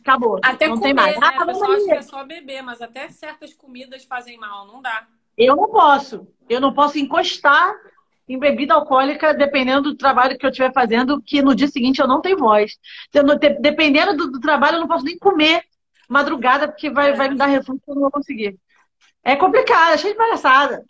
Acabou. 0.00 0.38
Até 0.42 0.68
não 0.68 0.76
comer, 0.76 0.86
tem 0.86 0.94
mais. 0.94 1.18
Né? 1.18 1.20
Ah, 1.22 1.42
a 1.42 1.46
pessoa 1.46 1.74
acha 1.74 1.84
que 1.84 1.90
é 1.90 2.02
só 2.02 2.24
beber, 2.24 2.62
mas 2.62 2.80
até 2.80 3.08
certas 3.08 3.52
comidas 3.54 4.04
fazem 4.04 4.38
mal, 4.38 4.66
não 4.66 4.80
dá. 4.80 5.06
Eu 5.36 5.56
não 5.56 5.68
posso. 5.68 6.26
Eu 6.48 6.60
não 6.60 6.72
posso 6.72 6.98
encostar 6.98 7.74
em 8.28 8.38
bebida 8.38 8.74
alcoólica, 8.74 9.32
dependendo 9.32 9.90
do 9.90 9.96
trabalho 9.96 10.36
que 10.36 10.44
eu 10.44 10.50
estiver 10.50 10.72
fazendo, 10.72 11.22
que 11.22 11.42
no 11.42 11.54
dia 11.54 11.68
seguinte 11.68 12.00
eu 12.00 12.08
não 12.08 12.20
tenho 12.20 12.38
voz. 12.38 12.76
Dependendo 13.60 14.16
do, 14.16 14.32
do 14.32 14.40
trabalho, 14.40 14.76
eu 14.76 14.80
não 14.80 14.88
posso 14.88 15.04
nem 15.04 15.18
comer 15.18 15.64
madrugada, 16.08 16.68
porque 16.68 16.90
vai, 16.90 17.10
é. 17.10 17.12
vai 17.14 17.28
me 17.28 17.36
dar 17.36 17.46
refluxo 17.46 17.82
e 17.86 17.90
eu 17.90 17.94
não 17.94 18.02
vou 18.02 18.10
conseguir. 18.10 18.58
É 19.22 19.36
complicado, 19.36 19.94
é 19.94 19.98
cheio 19.98 20.12
de 20.12 20.18
palhaçada. 20.18 20.84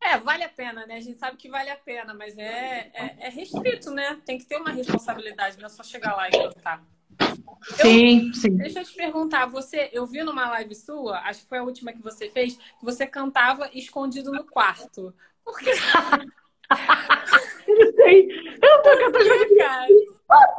É, 0.00 0.18
vale 0.18 0.42
a 0.42 0.48
pena, 0.48 0.84
né? 0.84 0.96
A 0.96 1.00
gente 1.00 1.18
sabe 1.18 1.36
que 1.36 1.48
vale 1.48 1.70
a 1.70 1.76
pena, 1.76 2.12
mas 2.12 2.36
é, 2.36 2.90
é, 2.92 3.16
é 3.20 3.28
restrito, 3.28 3.90
né? 3.92 4.20
Tem 4.24 4.36
que 4.36 4.44
ter 4.44 4.56
uma 4.56 4.70
responsabilidade, 4.70 5.58
não 5.58 5.66
é 5.66 5.68
só 5.68 5.84
chegar 5.84 6.16
lá 6.16 6.28
e 6.28 6.32
cantar. 6.32 6.82
Sim, 7.80 8.28
eu, 8.28 8.34
sim. 8.34 8.56
Deixa 8.56 8.80
eu 8.80 8.84
te 8.84 8.94
perguntar, 8.94 9.46
você, 9.46 9.88
eu 9.92 10.06
vi 10.06 10.22
numa 10.22 10.50
live 10.50 10.74
sua, 10.74 11.18
acho 11.20 11.42
que 11.42 11.48
foi 11.48 11.58
a 11.58 11.62
última 11.62 11.92
que 11.92 12.02
você 12.02 12.28
fez, 12.28 12.56
que 12.56 12.84
você 12.84 13.06
cantava 13.06 13.70
escondido 13.72 14.32
no 14.32 14.44
quarto. 14.44 15.14
Por 15.44 15.58
quê? 15.58 15.70
eu 17.68 17.78
não 17.78 17.92
sei. 17.92 18.28
Eu 18.30 18.70
não 18.70 18.82
tô 18.82 18.98
cantando 18.98 19.18
escondido. 19.18 20.12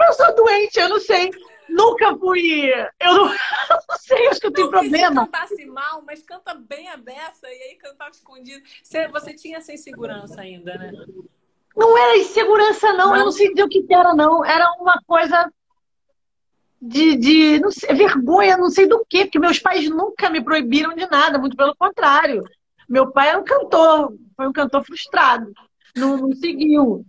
Eu 0.07 0.13
sou 0.13 0.35
doente, 0.35 0.79
eu 0.79 0.89
não 0.89 0.99
sei. 0.99 1.31
Nunca 1.69 2.15
fui. 2.17 2.69
Eu 2.99 3.13
não, 3.13 3.27
eu 3.33 3.77
não 3.89 3.97
sei, 3.97 4.27
acho 4.27 4.39
que 4.39 4.47
eu 4.47 4.53
tenho 4.53 4.67
não, 4.67 4.79
problema. 4.79 5.25
Você 5.25 5.31
cantasse 5.31 5.65
mal, 5.65 6.03
mas 6.05 6.21
canta 6.21 6.53
bem 6.53 6.89
a 6.89 6.97
beça 6.97 7.47
e 7.47 7.61
aí 7.63 7.75
cantava 7.75 8.11
escondido. 8.11 8.63
Você, 8.81 9.07
você 9.07 9.33
tinha 9.33 9.57
essa 9.57 9.73
insegurança 9.73 10.41
ainda, 10.41 10.77
né? 10.77 10.91
Não 11.75 11.97
era 11.97 12.17
insegurança, 12.17 12.93
não. 12.93 13.07
não. 13.09 13.15
Eu 13.15 13.25
não 13.25 13.31
sei 13.31 13.49
dizer 13.49 13.63
o 13.63 13.69
que 13.69 13.85
era, 13.89 14.13
não. 14.13 14.45
Era 14.45 14.71
uma 14.79 15.01
coisa 15.07 15.51
de, 16.85 17.15
de 17.15 17.59
não 17.59 17.71
sei, 17.71 17.93
vergonha, 17.95 18.57
não 18.57 18.69
sei 18.69 18.85
do 18.85 19.05
quê, 19.09 19.23
porque 19.23 19.39
meus 19.39 19.57
pais 19.57 19.89
nunca 19.89 20.29
me 20.29 20.43
proibiram 20.43 20.93
de 20.93 21.09
nada, 21.09 21.39
muito 21.39 21.55
pelo 21.55 21.75
contrário. 21.75 22.43
Meu 22.89 23.09
pai 23.09 23.29
era 23.29 23.39
um 23.39 23.43
cantor, 23.43 24.13
foi 24.35 24.47
um 24.47 24.51
cantor 24.51 24.83
frustrado, 24.85 25.51
não, 25.95 26.17
não 26.17 26.31
seguiu. 26.33 27.05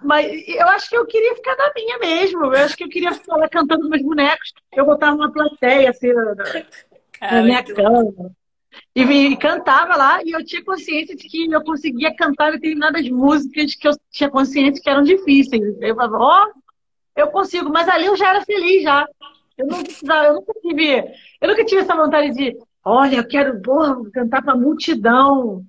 Mas 0.00 0.26
eu 0.46 0.68
acho 0.68 0.88
que 0.88 0.96
eu 0.96 1.04
queria 1.04 1.34
ficar 1.34 1.56
na 1.56 1.72
minha 1.74 1.98
mesmo. 1.98 2.44
Eu 2.44 2.64
acho 2.64 2.76
que 2.76 2.84
eu 2.84 2.88
queria 2.88 3.12
ficar 3.12 3.34
lá 3.34 3.48
cantando 3.48 3.88
meus 3.88 4.00
bonecos. 4.00 4.52
Eu 4.72 4.86
botava 4.86 5.16
uma 5.16 5.32
plateia 5.32 5.90
assim 5.90 6.12
na, 6.12 6.36
na 7.20 7.42
minha 7.42 7.64
cama. 7.64 8.30
E, 8.94 9.02
e, 9.02 9.36
cantava 9.36 9.96
lá, 9.96 10.20
e 10.24 10.30
eu 10.30 10.44
tinha 10.44 10.64
consciência 10.64 11.16
de 11.16 11.26
que 11.28 11.50
eu 11.50 11.64
conseguia 11.64 12.14
cantar 12.14 12.52
determinadas 12.52 13.08
músicas 13.08 13.74
que 13.74 13.88
eu 13.88 13.92
tinha 14.08 14.30
consciência 14.30 14.80
que 14.80 14.88
eram 14.88 15.02
difíceis. 15.02 15.60
Eu 15.80 15.96
falava, 15.96 16.16
ó, 16.18 16.44
oh, 16.44 16.52
eu 17.18 17.28
consigo, 17.28 17.68
mas 17.70 17.88
ali 17.88 18.06
eu 18.06 18.16
já 18.16 18.30
era 18.30 18.44
feliz 18.44 18.82
já. 18.82 19.06
Eu 19.56 19.66
não 19.66 19.82
precisava, 19.82 20.28
eu 20.28 20.34
nunca 20.34 20.52
tive, 20.60 21.04
eu 21.40 21.48
nunca 21.48 21.64
tive 21.64 21.80
essa 21.80 21.96
vontade 21.96 22.30
de, 22.32 22.56
olha, 22.84 23.16
eu 23.16 23.26
quero 23.26 23.60
porra, 23.60 23.96
cantar 24.12 24.42
para 24.42 24.54
multidão. 24.54 25.64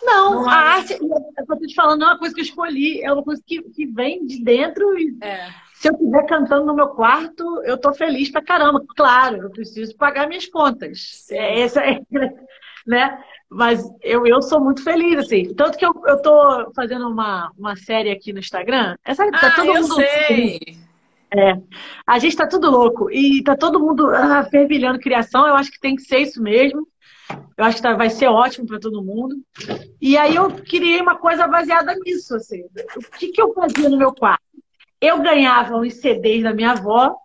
Não, 0.00 0.42
não 0.42 0.48
a 0.48 0.54
arte, 0.54 0.92
eu 0.92 1.08
estou 1.40 1.58
te 1.58 1.74
falando, 1.74 2.00
não 2.00 2.08
é 2.08 2.10
uma 2.12 2.18
coisa 2.18 2.34
que 2.34 2.40
eu 2.40 2.44
escolhi, 2.44 3.02
é 3.02 3.12
uma 3.12 3.24
coisa 3.24 3.42
que, 3.44 3.62
que 3.62 3.86
vem 3.86 4.24
de 4.24 4.44
dentro 4.44 4.96
e 4.96 5.16
é. 5.22 5.48
se 5.74 5.88
eu 5.88 5.94
estiver 5.94 6.26
cantando 6.26 6.66
no 6.66 6.74
meu 6.74 6.88
quarto, 6.88 7.62
eu 7.64 7.76
tô 7.76 7.92
feliz 7.92 8.30
pra 8.30 8.44
caramba. 8.44 8.84
Claro, 8.94 9.38
eu 9.38 9.50
preciso 9.50 9.96
pagar 9.96 10.28
minhas 10.28 10.46
contas. 10.46 11.26
É, 11.30 11.62
essa 11.62 11.80
é, 11.80 12.00
né? 12.86 13.18
Mas 13.48 13.88
eu, 14.02 14.26
eu 14.26 14.42
sou 14.42 14.60
muito 14.60 14.82
feliz, 14.82 15.18
assim. 15.18 15.54
Tanto 15.54 15.78
que 15.78 15.86
eu, 15.86 15.94
eu 16.06 16.20
tô 16.20 16.72
fazendo 16.74 17.08
uma, 17.08 17.50
uma 17.56 17.76
série 17.76 18.10
aqui 18.10 18.32
no 18.32 18.40
Instagram. 18.40 18.96
Essa 19.04 19.30
tá 19.30 19.46
ah, 19.48 19.50
todo 19.54 19.66
eu 19.68 19.82
mundo. 19.82 19.94
Sei. 19.94 20.60
É. 21.30 21.60
A 22.06 22.18
gente 22.18 22.36
tá 22.36 22.46
tudo 22.46 22.70
louco. 22.70 23.10
E 23.10 23.42
tá 23.42 23.56
todo 23.56 23.80
mundo 23.80 24.10
ah, 24.10 24.44
fervilhando 24.50 24.98
criação. 24.98 25.46
Eu 25.46 25.54
acho 25.54 25.70
que 25.70 25.80
tem 25.80 25.94
que 25.94 26.02
ser 26.02 26.18
isso 26.18 26.42
mesmo. 26.42 26.86
Eu 27.56 27.64
acho 27.64 27.76
que 27.76 27.82
tá, 27.82 27.94
vai 27.94 28.10
ser 28.10 28.26
ótimo 28.26 28.66
para 28.66 28.80
todo 28.80 29.02
mundo. 29.02 29.36
E 30.00 30.16
aí 30.16 30.34
eu 30.36 30.50
criei 30.50 31.00
uma 31.00 31.16
coisa 31.16 31.46
baseada 31.46 31.94
nisso, 32.04 32.34
assim. 32.36 32.64
O 32.96 33.18
que, 33.18 33.28
que 33.28 33.40
eu 33.40 33.52
fazia 33.54 33.88
no 33.88 33.96
meu 33.96 34.12
quarto? 34.12 34.42
Eu 35.00 35.20
ganhava 35.20 35.76
os 35.76 35.94
CDs 35.94 36.42
da 36.42 36.52
minha 36.52 36.72
avó 36.72 37.16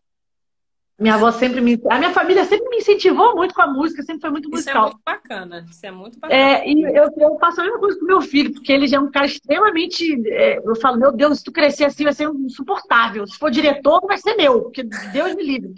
minha 1.02 1.16
avó 1.16 1.32
sempre 1.32 1.60
me. 1.62 1.82
A 1.90 1.98
minha 1.98 2.12
família 2.12 2.46
sempre 2.46 2.70
me 2.70 2.78
incentivou 2.78 3.36
muito 3.36 3.56
com 3.56 3.62
a 3.64 3.68
música, 3.68 4.04
sempre 4.04 4.22
foi 4.22 4.30
muito 4.30 4.50
musical. 4.52 4.90
Isso 4.90 4.92
é 4.92 4.92
muito 4.92 5.02
bacana. 5.04 5.66
Isso 5.68 5.86
é 5.88 5.92
muito 5.92 6.20
bacana. 6.20 6.40
É, 6.40 6.70
e 6.70 6.84
eu, 6.84 7.10
eu 7.18 7.40
faço 7.40 7.60
a 7.60 7.64
mesma 7.64 7.80
coisa 7.80 8.00
com 8.00 8.06
meu 8.06 8.22
filho, 8.22 8.54
porque 8.54 8.72
ele 8.72 8.88
já 8.88 8.98
é 8.98 9.00
um 9.00 9.10
cara 9.10 9.26
extremamente. 9.26 10.22
É, 10.28 10.60
eu 10.64 10.76
falo, 10.76 11.00
meu 11.00 11.12
Deus, 11.12 11.40
se 11.40 11.44
tu 11.44 11.52
crescer 11.52 11.86
assim, 11.86 12.04
vai 12.04 12.14
ser 12.14 12.30
insuportável. 12.30 13.26
Se 13.26 13.36
for 13.36 13.50
diretor, 13.50 14.00
vai 14.06 14.20
ser 14.20 14.36
meu, 14.36 14.62
porque 14.62 14.84
Deus 14.84 15.34
me 15.34 15.44
livre. 15.44 15.74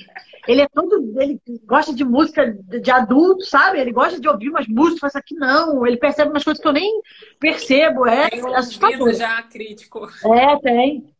Ele 0.46 0.60
é 0.60 0.68
todo. 0.68 1.14
Ele 1.18 1.40
gosta 1.64 1.94
de 1.94 2.04
música 2.04 2.52
de 2.52 2.92
adulto, 2.92 3.46
sabe? 3.46 3.80
Ele 3.80 3.94
gosta 3.94 4.20
de 4.20 4.28
ouvir 4.28 4.50
umas 4.50 4.68
músicas, 4.68 5.00
faz 5.00 5.16
aqui 5.16 5.36
não. 5.36 5.88
Ele 5.88 5.96
percebe 5.96 6.32
umas 6.32 6.44
coisas 6.44 6.62
que 6.62 6.68
eu 6.68 6.74
nem 6.74 7.02
percebo. 7.40 8.06
É 8.06 8.30
tem 8.30 8.44
um 8.44 8.54
assustador. 8.54 9.14
já 9.14 9.42
crítico. 9.44 10.06
É, 10.26 10.60
tem. 10.60 11.16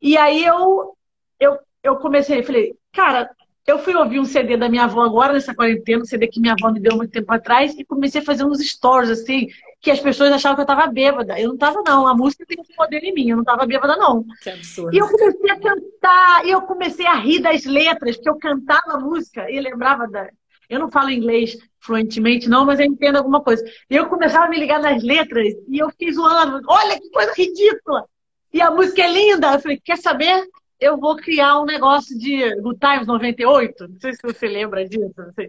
E 0.00 0.16
aí 0.16 0.42
eu, 0.42 0.96
eu, 1.38 1.58
eu 1.82 1.96
comecei, 1.96 2.42
falei, 2.42 2.74
cara, 2.92 3.30
eu 3.66 3.78
fui 3.78 3.94
ouvir 3.94 4.18
um 4.18 4.24
CD 4.24 4.56
da 4.56 4.68
minha 4.68 4.84
avó 4.84 5.02
agora, 5.02 5.32
nessa 5.32 5.54
quarentena, 5.54 6.02
um 6.02 6.04
CD 6.04 6.26
que 6.26 6.40
minha 6.40 6.54
avó 6.54 6.72
me 6.72 6.80
deu 6.80 6.96
muito 6.96 7.12
tempo 7.12 7.32
atrás, 7.32 7.74
e 7.78 7.84
comecei 7.84 8.20
a 8.20 8.24
fazer 8.24 8.44
uns 8.44 8.58
stories, 8.58 9.10
assim, 9.10 9.48
que 9.80 9.90
as 9.90 10.00
pessoas 10.00 10.32
achavam 10.32 10.56
que 10.56 10.62
eu 10.62 10.66
tava 10.66 10.86
bêbada. 10.88 11.38
Eu 11.38 11.50
não 11.50 11.56
tava, 11.56 11.82
não. 11.86 12.06
A 12.06 12.14
música 12.14 12.44
tem 12.46 12.60
esse 12.60 12.74
poder 12.74 13.02
em 13.04 13.14
mim, 13.14 13.30
eu 13.30 13.36
não 13.36 13.44
tava 13.44 13.64
bêbada, 13.66 13.96
não. 13.96 14.24
Que 14.42 14.50
absurdo. 14.50 14.94
E 14.94 14.98
eu 14.98 15.08
comecei 15.08 15.50
a 15.50 15.60
cantar, 15.60 16.46
e 16.46 16.50
eu 16.50 16.62
comecei 16.62 17.06
a 17.06 17.14
rir 17.14 17.40
das 17.40 17.64
letras, 17.64 18.16
porque 18.16 18.28
eu 18.28 18.38
cantava 18.38 18.94
a 18.94 19.00
música 19.00 19.50
e 19.50 19.60
lembrava 19.60 20.08
da. 20.08 20.28
Eu 20.68 20.80
não 20.80 20.90
falo 20.90 21.10
inglês 21.10 21.56
fluentemente, 21.80 22.48
não, 22.48 22.64
mas 22.64 22.80
eu 22.80 22.86
entendo 22.86 23.16
alguma 23.16 23.42
coisa. 23.42 23.62
E 23.90 23.94
eu 23.94 24.06
começava 24.06 24.46
a 24.46 24.48
me 24.48 24.58
ligar 24.58 24.80
nas 24.80 25.02
letras, 25.02 25.48
e 25.68 25.78
eu 25.78 25.90
fiquei 25.90 26.12
zoando. 26.12 26.60
Olha 26.66 26.98
que 26.98 27.10
coisa 27.10 27.32
ridícula! 27.36 28.06
E 28.52 28.60
a 28.60 28.70
música 28.70 29.02
é 29.02 29.12
linda. 29.12 29.52
Eu 29.52 29.60
falei, 29.60 29.80
quer 29.82 29.98
saber? 29.98 30.46
Eu 30.82 30.98
vou 30.98 31.16
criar 31.16 31.60
um 31.60 31.64
negócio 31.64 32.18
de 32.18 32.56
Good 32.56 32.80
Times 32.80 33.06
98. 33.06 33.86
Não 33.86 34.00
sei 34.00 34.14
se 34.14 34.22
você 34.22 34.48
lembra 34.48 34.84
disso. 34.86 35.14
Sei. 35.36 35.48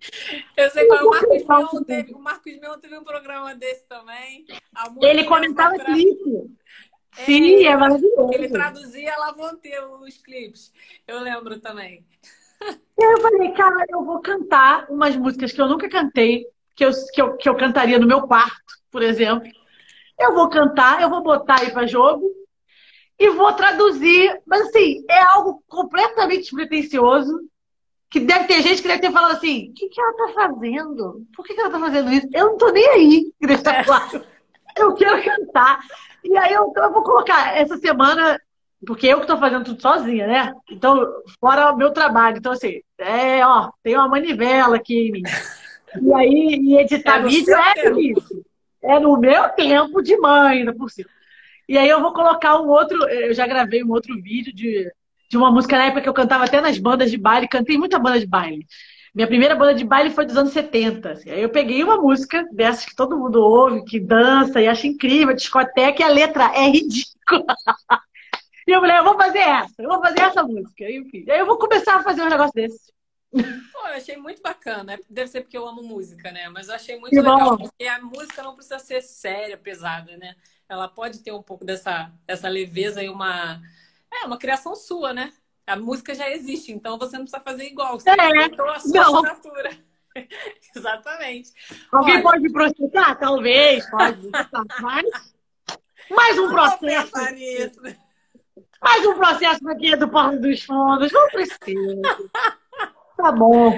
Eu 0.56 0.70
sei 0.70 0.86
qual 0.86 1.00
é 1.00 1.04
o 1.04 1.10
Marcos 1.10 1.74
Mion 1.74 1.84
teve. 1.84 2.14
O 2.14 2.20
Marcos 2.20 2.60
Mion 2.60 2.78
teve 2.80 2.98
um 3.00 3.04
programa 3.04 3.56
desse 3.56 3.88
também. 3.88 4.46
Ele 5.02 5.24
comentava 5.24 5.74
clipe. 5.80 6.52
É, 7.18 7.26
Sim, 7.26 7.66
é 7.66 7.76
maravilhoso. 7.76 8.32
Ele 8.32 8.48
traduzia 8.48 9.18
Lavonte 9.18 9.72
os 10.02 10.18
clipes. 10.18 10.72
Eu 11.08 11.20
lembro 11.20 11.60
também. 11.60 12.06
Eu 12.96 13.22
falei, 13.22 13.52
cara, 13.54 13.86
eu 13.90 14.06
vou 14.06 14.22
cantar 14.22 14.86
umas 14.88 15.16
músicas 15.16 15.52
que 15.52 15.60
eu 15.60 15.68
nunca 15.68 15.90
cantei, 15.90 16.46
que 16.76 16.86
eu, 16.86 16.92
que 17.12 17.22
eu, 17.22 17.38
que 17.38 17.50
eu 17.50 17.58
cantaria 17.58 17.98
no 17.98 18.08
meu 18.08 18.22
quarto, 18.22 18.78
por 18.92 19.02
exemplo. 19.02 19.52
Eu 20.20 20.36
vou 20.36 20.48
cantar, 20.48 21.02
eu 21.02 21.10
vou 21.10 21.24
botar 21.24 21.60
aí 21.60 21.72
para 21.72 21.88
jogo 21.88 22.43
e 23.20 23.30
vou 23.30 23.54
traduzir. 23.54 24.42
Mas 24.46 24.68
assim, 24.68 25.04
é 25.10 25.22
algo 25.22 25.64
completamente 25.68 26.44
despretensioso. 26.44 27.42
Que 28.10 28.20
deve 28.20 28.46
ter 28.46 28.62
gente 28.62 28.80
que 28.80 28.88
deve 28.88 29.02
ter 29.02 29.12
falado 29.12 29.32
assim: 29.32 29.70
o 29.70 29.74
que, 29.74 29.90
que 29.90 30.00
ela 30.00 30.14
tá 30.14 30.34
fazendo? 30.36 31.26
Por 31.36 31.44
que, 31.44 31.56
que 31.56 31.60
ela 31.60 31.72
tá 31.72 31.80
fazendo 31.80 32.12
isso? 32.12 32.28
Eu 32.32 32.46
não 32.52 32.58
tô 32.58 32.70
nem 32.70 32.88
aí, 32.90 33.34
deixar 33.42 33.80
é. 33.80 33.84
claro. 33.84 34.24
Eu 34.78 34.94
quero 34.94 35.24
cantar. 35.24 35.80
E 36.24 36.38
aí 36.38 36.54
eu, 36.54 36.72
eu 36.76 36.92
vou 36.92 37.02
colocar 37.02 37.58
essa 37.58 37.76
semana, 37.78 38.40
porque 38.86 39.08
eu 39.08 39.20
que 39.20 39.28
tô 39.28 39.38
fazendo 39.38 39.66
tudo 39.66 39.82
sozinha, 39.82 40.28
né? 40.28 40.54
Então, 40.70 41.06
fora 41.40 41.72
o 41.72 41.78
meu 41.78 41.92
trabalho. 41.92 42.38
Então, 42.38 42.52
assim, 42.52 42.82
é, 43.00 43.46
ó, 43.46 43.72
tem 43.82 43.96
uma 43.96 44.08
manivela 44.08 44.76
aqui 44.76 45.08
em 45.08 45.12
mim. 45.12 45.24
E 46.02 46.14
aí, 46.14 46.60
e 46.62 46.78
editar 46.78 47.20
é 47.20 47.24
vídeo 47.24 47.56
é 47.56 47.92
isso. 48.00 48.46
É 48.82 49.00
no 49.00 49.18
meu 49.18 49.50
tempo 49.50 50.02
de 50.02 50.18
mãe, 50.18 50.60
ainda 50.60 50.74
por 50.74 50.90
cima. 50.90 51.10
E 51.68 51.78
aí 51.78 51.88
eu 51.88 52.02
vou 52.02 52.14
colocar 52.14 52.60
um 52.60 52.68
outro. 52.68 53.08
Eu 53.08 53.34
já 53.34 53.48
gravei 53.48 53.84
um 53.84 53.92
outro 53.92 54.16
vídeo 54.22 54.54
de, 54.54 54.92
de 55.30 55.38
uma 55.38 55.52
música 55.52 55.78
na 55.78 55.86
época 55.86 56.02
que 56.02 56.10
eu 56.10 56.14
cantava 56.14 56.46
até 56.46 56.62
nas 56.62 56.78
bandas 56.78 57.10
de 57.10 57.18
baile, 57.18 57.48
cantei 57.48 57.78
muita 57.78 58.00
banda 58.00 58.20
de 58.20 58.28
baile. 58.28 58.66
Minha 59.14 59.28
primeira 59.28 59.56
banda 59.56 59.76
de 59.76 59.86
baile 59.86 60.10
foi 60.10 60.26
dos 60.26 60.36
anos 60.36 60.52
70. 60.54 61.12
Assim. 61.12 61.30
Aí 61.30 61.42
eu 61.42 61.50
peguei 61.50 61.84
uma 61.84 61.98
música 61.98 62.44
dessas 62.52 62.86
que 62.86 62.96
todo 62.96 63.18
mundo 63.18 63.42
ouve, 63.42 63.86
que 63.86 64.00
dança 64.00 64.60
e 64.60 64.68
acha 64.68 64.88
incrível, 64.88 65.36
discoteca, 65.36 66.02
e 66.02 66.06
a 66.06 66.10
letra 66.10 66.52
é 66.56 66.68
ridícula. 66.70 67.46
E 68.66 68.72
eu 68.72 68.80
falei, 68.80 68.98
eu 68.98 69.04
vou 69.04 69.18
fazer 69.18 69.40
essa, 69.40 69.74
eu 69.78 69.90
vou 69.90 70.02
fazer 70.02 70.22
essa 70.22 70.44
música. 70.44 70.90
Enfim, 70.90 71.26
aí 71.30 71.40
eu 71.40 71.46
vou 71.46 71.58
começar 71.58 71.98
a 71.98 72.02
fazer 72.04 72.22
um 72.22 72.30
negócio 72.30 72.54
desse. 72.54 72.94
Pô, 73.34 73.88
eu 73.88 73.96
achei 73.96 74.16
muito 74.16 74.42
bacana. 74.42 74.98
Deve 75.10 75.28
ser 75.28 75.42
porque 75.42 75.58
eu 75.58 75.68
amo 75.68 75.84
música, 75.84 76.32
né? 76.32 76.48
Mas 76.50 76.70
eu 76.70 76.76
achei 76.76 76.98
muito 76.98 77.10
que 77.10 77.20
legal, 77.20 77.58
bom. 77.58 77.58
porque 77.58 77.86
a 77.86 78.00
música 78.00 78.42
não 78.42 78.56
precisa 78.56 78.80
ser 78.80 79.02
séria, 79.02 79.58
pesada, 79.58 80.16
né? 80.18 80.36
Ela 80.70 80.88
pode 80.88 81.20
ter 81.20 81.32
um 81.32 81.42
pouco 81.42 81.66
dessa, 81.66 82.12
dessa 82.26 82.48
leveza 82.48 83.04
e 83.04 83.10
uma. 83.10 83.62
É, 84.12 84.26
uma 84.26 84.38
criação 84.38 84.76
sua, 84.76 85.14
né? 85.14 85.34
A 85.66 85.76
música 85.76 86.14
já 86.14 86.30
existe, 86.30 86.72
então 86.72 86.98
você 86.98 87.18
não 87.18 87.26
precisa 87.26 87.44
fazer 87.44 87.66
igual. 87.66 88.00
Você 88.00 88.10
é, 88.10 88.14
a 88.14 88.80
sua 88.80 88.94
não. 88.94 89.16
assinatura. 89.18 89.72
Exatamente. 90.76 91.52
Alguém 91.92 92.16
Olha, 92.16 92.24
pode 92.24 92.52
processar? 92.52 93.16
Talvez, 93.16 93.90
pode. 93.90 94.30
Mas, 94.82 95.06
mais 96.10 96.40
um 96.40 96.50
processo. 96.50 97.12
Mais 98.82 99.06
um 99.06 99.16
processo 99.16 99.70
aqui 99.70 99.96
do 99.96 100.10
Porto 100.10 100.40
dos 100.40 100.64
Fundos. 100.64 101.12
Não 101.12 101.28
precisa. 101.30 102.02
Tá 103.16 103.32
bom. 103.32 103.72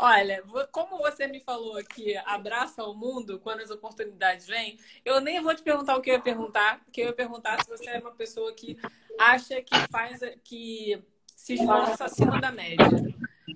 Olha, 0.00 0.44
como 0.70 0.98
você 0.98 1.26
me 1.26 1.40
falou 1.40 1.76
aqui, 1.76 2.16
abraça 2.18 2.84
o 2.84 2.94
mundo 2.94 3.40
quando 3.40 3.62
as 3.62 3.70
oportunidades 3.70 4.46
vêm, 4.46 4.78
eu 5.04 5.20
nem 5.20 5.42
vou 5.42 5.52
te 5.52 5.62
perguntar 5.62 5.96
o 5.96 6.00
que 6.00 6.08
eu 6.08 6.14
ia 6.14 6.20
perguntar, 6.20 6.80
porque 6.84 7.00
eu 7.00 7.06
ia 7.06 7.12
perguntar 7.12 7.60
se 7.64 7.68
você 7.68 7.90
é 7.90 7.98
uma 7.98 8.12
pessoa 8.12 8.52
que 8.52 8.78
acha 9.18 9.60
que 9.60 9.74
faz, 9.90 10.20
que 10.44 11.02
se 11.34 11.54
esforça 11.54 12.04
acima 12.04 12.40
da 12.40 12.52
média. 12.52 12.86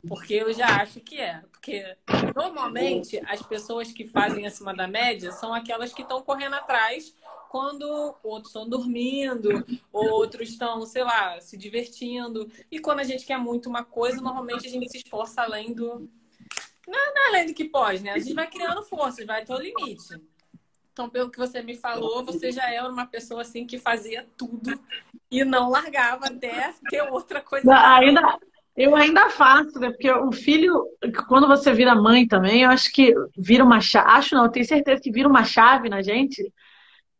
Porque 0.09 0.35
eu 0.35 0.53
já 0.53 0.83
acho 0.83 1.01
que 1.01 1.21
é. 1.21 1.43
Porque 1.53 1.97
normalmente 2.35 3.23
as 3.27 3.41
pessoas 3.43 3.93
que 3.93 4.05
fazem 4.09 4.45
acima 4.45 4.75
da 4.75 4.89
média 4.89 5.31
são 5.31 5.55
aquelas 5.55 5.93
que 5.93 6.03
estão 6.03 6.23
correndo 6.23 6.55
atrás 6.55 7.15
quando 7.51 8.17
outros 8.25 8.49
estão 8.49 8.69
dormindo, 8.69 9.65
outros 9.93 10.49
estão, 10.49 10.85
sei 10.87 11.05
lá, 11.05 11.39
se 11.41 11.57
divertindo. 11.57 12.51
E 12.69 12.81
quando 12.81 13.01
a 13.01 13.05
gente 13.05 13.25
quer 13.25 13.39
muito 13.39 13.69
uma 13.69 13.85
coisa, 13.85 14.21
normalmente 14.21 14.67
a 14.67 14.71
gente 14.71 14.91
se 14.91 14.99
esforça 14.99 15.43
além 15.43 15.75
do, 15.75 16.11
não, 16.87 17.15
não 17.15 17.23
é 17.23 17.29
além 17.29 17.47
do 17.47 17.55
que 17.55 17.65
pode, 17.65 18.03
né? 18.03 18.13
A 18.13 18.19
gente 18.19 18.35
vai 18.35 18.49
criando 18.49 18.83
forças, 18.83 19.25
vai 19.27 19.43
até 19.43 19.55
o 19.55 19.59
limite. 19.59 20.21
Então, 20.93 21.09
pelo 21.09 21.31
que 21.31 21.39
você 21.39 21.63
me 21.63 21.75
falou, 21.75 22.25
você 22.25 22.53
já 22.53 22.71
era 22.71 22.89
uma 22.89 23.07
pessoa 23.07 23.41
assim 23.41 23.67
que 23.67 23.79
fazia 23.79 24.27
tudo 24.37 24.79
e 25.31 25.43
não 25.45 25.71
largava 25.71 26.27
até 26.27 26.75
ter 26.91 27.03
outra 27.03 27.41
coisa. 27.41 27.67
Não, 27.67 27.75
ainda, 27.75 28.39
eu 28.77 28.95
ainda 28.95 29.31
faço, 29.31 29.79
né? 29.79 29.91
Porque 29.91 30.11
o 30.11 30.31
filho, 30.33 30.85
quando 31.29 31.47
você 31.47 31.73
vira 31.73 31.95
mãe 31.95 32.29
também, 32.29 32.63
eu 32.63 32.71
acho 32.71 32.93
que 32.93 33.15
vira 33.37 33.65
uma 33.65 33.81
chave. 33.81 34.11
Acho 34.11 34.35
não, 34.35 34.45
eu 34.45 34.51
tenho 34.51 34.67
certeza 34.67 35.01
que 35.01 35.11
vira 35.11 35.29
uma 35.29 35.45
chave 35.45 35.89
na 35.89 36.03
gente. 36.03 36.53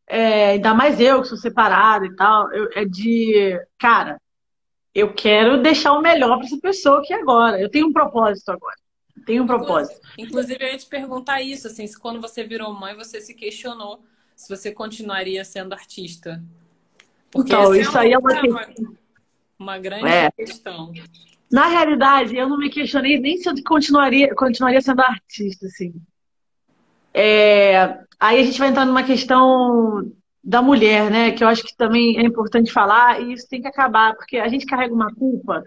É, 0.07 0.51
ainda 0.51 0.75
mais 0.75 1.01
eu 1.01 1.23
que 1.23 1.29
sou 1.29 1.39
separada 1.39 2.05
e 2.05 2.15
tal. 2.15 2.53
Eu, 2.53 2.69
é 2.75 2.85
de, 2.85 3.59
cara, 3.79 4.21
eu 4.95 5.15
quero 5.15 5.63
deixar 5.63 5.95
o 5.95 6.03
melhor 6.03 6.37
para 6.37 6.47
essa 6.47 6.59
pessoa 6.59 6.99
aqui 6.99 7.15
agora. 7.15 7.59
Eu 7.59 7.71
tenho 7.71 7.87
um 7.87 7.93
propósito 7.93 8.51
agora. 8.51 8.82
Tem 9.25 9.41
um 9.41 9.47
propósito. 9.47 10.01
Inclusive, 10.19 10.65
eu 10.65 10.69
ia 10.69 10.79
te 10.79 10.87
perguntar 10.87 11.41
isso, 11.43 11.67
assim, 11.67 11.87
se 11.87 11.99
quando 11.99 12.21
você 12.21 12.45
virou 12.45 12.73
mãe, 12.73 12.95
você 12.95 13.21
se 13.21 13.35
questionou 13.35 14.03
se 14.35 14.49
você 14.49 14.73
continuaria 14.73 15.45
sendo 15.45 15.73
artista. 15.73 16.43
Porque 17.31 17.53
então, 17.53 17.75
isso 17.75 17.97
é 17.97 18.01
aí 18.01 18.13
é 18.13 18.19
uma, 18.19 18.41
uma, 18.43 18.67
uma 19.59 19.79
grande 19.79 20.07
é. 20.07 20.31
questão. 20.31 20.93
Na 21.51 21.69
realidade, 21.69 22.37
eu 22.37 22.49
não 22.49 22.59
me 22.59 22.71
questionei 22.71 23.21
nem 23.21 23.37
se 23.37 23.49
eu 23.49 23.55
continuaria, 23.65 24.35
continuaria 24.35 24.81
sendo 24.81 25.01
artista, 25.01 25.67
assim. 25.67 25.95
É, 27.15 27.99
aí 28.19 28.41
a 28.41 28.43
gente 28.43 28.59
vai 28.59 28.69
entrar 28.69 28.87
numa 28.87 29.03
questão 29.03 30.11
da 30.43 30.61
mulher, 30.61 31.11
né? 31.11 31.31
Que 31.33 31.45
eu 31.45 31.49
acho 31.49 31.63
que 31.63 31.77
também 31.77 32.19
é 32.19 32.23
importante 32.23 32.73
falar, 32.73 33.21
e 33.21 33.35
isso 33.35 33.49
tem 33.49 33.61
que 33.61 33.69
acabar, 33.69 34.15
porque 34.15 34.39
a 34.39 34.49
gente 34.49 34.67
carrega 34.67 34.95
uma 34.95 35.15
culpa 35.15 35.63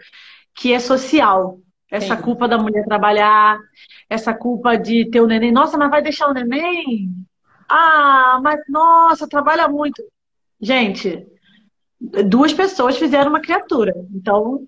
que 0.53 0.73
é 0.73 0.79
social. 0.79 1.59
Essa 1.95 2.17
Sim. 2.17 2.21
culpa 2.21 2.45
da 2.45 2.58
mulher 2.58 2.84
trabalhar, 2.84 3.58
essa 4.10 4.34
culpa 4.34 4.75
de 4.75 5.10
ter 5.10 5.21
o 5.21 5.27
neném. 5.27 5.51
Nossa, 5.51 5.77
mas 5.77 5.89
vai 5.89 6.01
deixar 6.01 6.27
o 6.27 6.34
neném? 6.34 7.10
Ah, 7.69 8.38
mas 8.43 8.60
nossa, 8.67 9.27
trabalha 9.29 9.67
muito. 9.69 10.03
Gente, 10.60 11.25
duas 12.27 12.53
pessoas 12.53 12.97
fizeram 12.97 13.29
uma 13.29 13.39
criatura. 13.39 13.93
Então, 14.13 14.67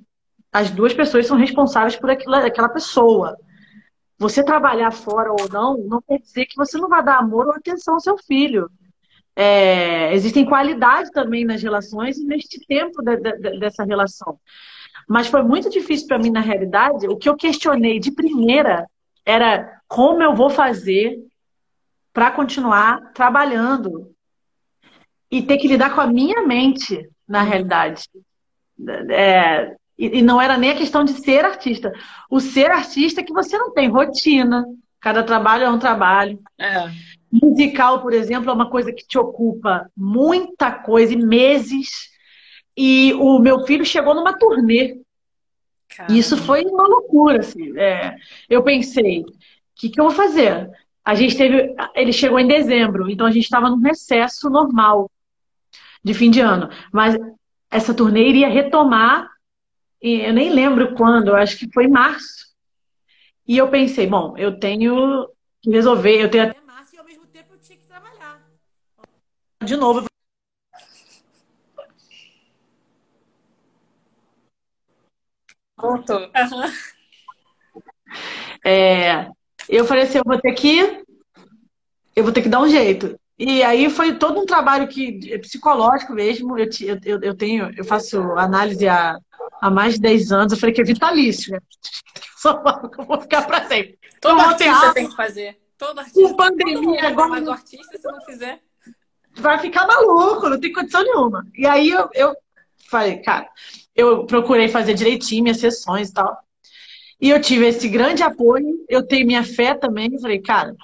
as 0.54 0.72
duas 0.72 0.94
pessoas 0.94 1.28
são 1.28 1.36
responsáveis 1.36 1.98
por 1.98 2.10
aquilo, 2.10 2.36
aquela 2.36 2.70
pessoa. 2.70 3.38
Você 4.18 4.42
trabalhar 4.42 4.92
fora 4.92 5.30
ou 5.30 5.50
não, 5.52 5.78
não 5.78 6.02
quer 6.02 6.20
dizer 6.20 6.46
que 6.46 6.56
você 6.56 6.78
não 6.78 6.88
vai 6.88 7.04
dar 7.04 7.18
amor 7.18 7.48
ou 7.48 7.54
atenção 7.54 7.96
ao 7.96 8.00
seu 8.00 8.18
filho. 8.18 8.70
É, 9.36 10.14
existem 10.16 10.46
qualidades 10.46 11.12
também 11.12 11.44
nas 11.44 11.62
relações 11.62 12.18
e 12.18 12.26
neste 12.26 12.66
tempo 12.66 13.04
de, 13.04 13.18
de, 13.18 13.60
dessa 13.60 13.84
relação. 13.84 14.40
Mas 15.08 15.28
foi 15.28 15.42
muito 15.42 15.70
difícil 15.70 16.08
para 16.08 16.20
mim, 16.20 16.30
na 16.30 16.42
realidade. 16.42 17.08
O 17.08 17.16
que 17.16 17.30
eu 17.30 17.36
questionei 17.36 18.00
de 18.00 18.12
primeira 18.12 18.86
era 19.26 19.82
como 19.88 20.22
eu 20.22 20.36
vou 20.36 20.50
fazer 20.50 21.18
para 22.14 22.32
continuar 22.32 23.14
trabalhando 23.14 24.12
e 25.30 25.42
ter 25.42 25.58
que 25.58 25.68
lidar 25.68 25.94
com 25.94 26.02
a 26.02 26.08
minha 26.08 26.46
mente, 26.46 27.10
na 27.28 27.42
realidade. 27.42 28.04
É, 29.10 29.76
e, 29.98 30.22
não 30.22 30.42
era 30.42 30.58
nem 30.58 30.72
a 30.72 30.78
questão 30.78 31.04
de 31.04 31.14
ser 31.14 31.44
artista. 31.44 31.92
O 32.30 32.40
ser 32.40 32.72
artista 32.72 33.22
é 33.22 33.24
que 33.24 33.34
você 33.34 33.58
não 33.58 33.72
tem 33.74 33.90
rotina. 33.90 34.66
Cada 35.00 35.24
trabalho 35.24 35.64
é 35.64 35.70
um 35.70 35.80
trabalho. 35.80 36.40
É. 36.60 36.90
Musical, 37.32 38.02
por 38.02 38.14
exemplo, 38.14 38.50
é 38.50 38.54
uma 38.54 38.70
coisa 38.70 38.92
que 38.94 39.06
te 39.06 39.18
ocupa 39.18 39.90
muita 39.96 40.72
coisa 40.72 41.14
e 41.14 41.18
meses 41.18 42.10
e 42.78 43.12
o 43.16 43.40
meu 43.40 43.66
filho 43.66 43.84
chegou 43.84 44.14
numa 44.14 44.38
turnê. 44.38 45.02
Caramba. 45.90 46.14
Isso 46.18 46.38
foi 46.38 46.64
uma 46.66 46.88
loucura, 46.88 47.40
assim. 47.40 47.76
É, 47.78 48.16
eu 48.48 48.62
pensei, 48.62 49.22
o 49.22 49.34
que, 49.76 49.90
que 49.90 50.00
eu 50.00 50.06
vou 50.06 50.14
fazer? 50.14 50.70
A 51.04 51.16
gente 51.16 51.36
teve. 51.36 51.76
Ele 51.96 52.14
chegou 52.14 52.40
em 52.40 52.48
dezembro, 52.48 53.10
então 53.10 53.26
a 53.26 53.32
gente 53.32 53.46
estava 53.46 53.70
num 53.70 53.82
recesso 53.82 54.50
normal 54.50 55.10
de 56.04 56.14
fim 56.14 56.30
de 56.30 56.40
ano. 56.40 56.70
Mas 56.94 57.18
essa 57.72 57.94
turnê 57.94 58.28
iria 58.28 58.48
retomar, 58.48 59.28
eu 60.00 60.34
nem 60.34 60.52
lembro 60.52 60.94
quando, 60.94 61.36
acho 61.36 61.58
que 61.58 61.72
foi 61.74 61.86
em 61.86 61.92
março. 61.92 62.48
E 63.48 63.58
eu 63.58 63.70
pensei, 63.70 64.06
bom, 64.06 64.38
eu 64.38 64.60
tenho 64.60 65.28
que 65.62 65.72
resolver, 65.72 66.22
eu 66.22 66.30
tenho 66.30 66.44
até 66.44 66.62
março 66.62 66.96
e 66.96 67.00
ao 67.00 67.06
mesmo 67.06 67.26
tempo 67.28 67.54
eu 67.54 67.60
tinha 67.60 67.78
que 67.78 67.88
trabalhar. 67.88 68.46
De 69.64 69.76
novo, 69.76 70.06
Voltou. 75.78 76.20
Uhum. 76.20 76.72
É, 78.66 79.30
eu 79.70 79.86
falei 79.86 80.04
assim, 80.04 80.18
eu 80.18 80.24
vou 80.26 80.40
ter 80.40 80.54
que. 80.54 81.04
Eu 82.16 82.24
vou 82.24 82.34
ter 82.34 82.42
que 82.42 82.50
dar 82.50 82.62
um 82.62 82.68
jeito. 82.68 83.18
E 83.38 83.62
aí 83.62 83.90
foi 83.90 84.16
todo 84.16 84.40
um 84.40 84.46
trabalho 84.46 84.88
que 84.88 85.38
psicológico 85.40 86.14
mesmo. 86.14 86.58
Eu, 86.58 86.68
eu, 87.06 87.22
eu 87.22 87.38
tenho, 87.38 87.72
eu 87.78 87.86
faço 87.86 88.20
análise 88.34 88.88
há, 88.88 89.16
há 89.62 89.70
mais 89.70 89.96
de 89.96 90.02
10 90.02 90.32
anos. 90.32 90.54
Eu 90.54 90.60
falei 90.60 90.74
que 90.74 90.82
é 90.82 90.86
vitalício, 90.86 91.54
né? 91.54 91.60
Eu 92.98 93.06
vou 93.06 93.20
ficar 93.20 93.46
para 93.46 93.68
sempre. 93.68 94.00
Todo 94.22 94.40
artista 94.40 94.94
tem 94.94 95.10
que 95.10 95.16
fazer. 95.16 95.60
Todo 95.78 96.00
artista. 96.00 96.22
Com 96.22 96.36
pandemia, 96.36 97.08
agora. 97.08 97.30
Mas 97.30 97.48
o 97.48 97.52
artista, 97.52 97.98
se 97.98 98.08
não 98.08 98.22
fizer. 98.22 98.62
Vai 99.36 99.60
ficar 99.60 99.86
maluco, 99.86 100.50
não 100.50 100.60
tem 100.60 100.72
condição 100.72 101.04
nenhuma. 101.04 101.46
E 101.56 101.68
aí 101.68 101.90
eu, 101.90 102.10
eu 102.14 102.36
falei, 102.90 103.18
cara, 103.18 103.48
eu 103.96 104.26
procurei 104.26 104.68
fazer 104.68 104.94
direitinho 104.94 105.44
minhas 105.44 105.60
sessões 105.60 106.10
e 106.10 106.14
tal. 106.14 106.38
E 107.20 107.30
eu 107.30 107.42
tive 107.42 107.68
esse 107.68 107.88
grande 107.90 108.22
apoio, 108.22 108.86
eu 108.88 109.06
tenho 109.06 109.26
minha 109.26 109.44
fé 109.44 109.74
também. 109.74 110.14
Eu 110.14 110.20
falei, 110.20 110.40
cara, 110.40 110.76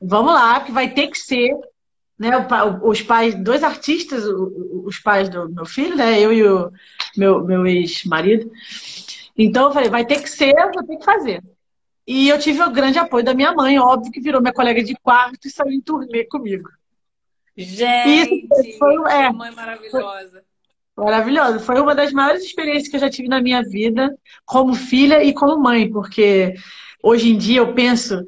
vamos 0.00 0.32
lá, 0.32 0.60
que 0.60 0.72
vai 0.72 0.92
ter 0.92 1.08
que 1.08 1.18
ser. 1.18 1.54
Né, 2.18 2.30
os 2.82 3.02
pais, 3.02 3.34
dois 3.34 3.62
artistas, 3.62 4.24
os 4.24 4.98
pais 4.98 5.28
do 5.28 5.50
meu 5.50 5.66
filho, 5.66 5.94
né, 5.94 6.18
eu 6.18 6.32
e 6.32 6.42
o 6.48 6.72
meu, 7.14 7.44
meu 7.44 7.66
ex-marido. 7.66 8.50
Então 9.36 9.66
eu 9.66 9.72
falei, 9.72 9.90
vai 9.90 10.02
ter 10.02 10.22
que 10.22 10.30
ser, 10.30 10.54
vou 10.72 10.82
ter 10.82 10.96
que 10.96 11.04
fazer. 11.04 11.42
E 12.06 12.28
eu 12.30 12.38
tive 12.38 12.62
o 12.62 12.70
grande 12.70 12.98
apoio 12.98 13.22
da 13.22 13.34
minha 13.34 13.52
mãe, 13.52 13.78
óbvio, 13.78 14.10
que 14.10 14.20
virou 14.20 14.40
minha 14.40 14.54
colega 14.54 14.82
de 14.82 14.94
quarto 14.94 15.46
e 15.46 15.50
saiu 15.50 15.72
em 15.72 15.80
turnê 15.80 16.24
comigo. 16.24 16.70
Gente, 17.54 18.46
Isso 18.50 18.78
foi, 18.78 18.94
é, 19.12 19.30
mãe 19.30 19.50
maravilhosa. 19.50 20.42
Maravilhoso. 20.96 21.60
Foi 21.60 21.78
uma 21.78 21.94
das 21.94 22.12
maiores 22.12 22.42
experiências 22.42 22.88
que 22.88 22.96
eu 22.96 23.00
já 23.00 23.10
tive 23.10 23.28
na 23.28 23.40
minha 23.40 23.62
vida, 23.62 24.16
como 24.44 24.74
filha 24.74 25.22
e 25.22 25.34
como 25.34 25.62
mãe, 25.62 25.90
porque 25.90 26.54
hoje 27.02 27.30
em 27.30 27.36
dia 27.36 27.60
eu 27.60 27.74
penso, 27.74 28.24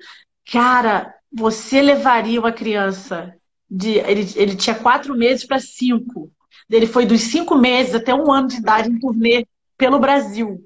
cara, 0.51 1.15
você 1.33 1.81
levaria 1.81 2.39
uma 2.39 2.53
criança 2.53 3.35
de. 3.71 3.99
Ele, 3.99 4.27
ele 4.37 4.57
tinha 4.57 4.77
quatro 4.77 5.17
meses 5.17 5.47
para 5.47 5.59
cinco. 5.59 6.31
Ele 6.71 6.87
foi 6.87 7.07
dos 7.07 7.23
cinco 7.23 7.55
meses 7.57 7.95
até 7.95 8.15
um 8.15 8.31
ano 8.31 8.49
de 8.49 8.57
idade 8.57 8.91
em 8.91 8.99
turnê 8.99 9.47
pelo 9.79 9.99
Brasil. 9.99 10.63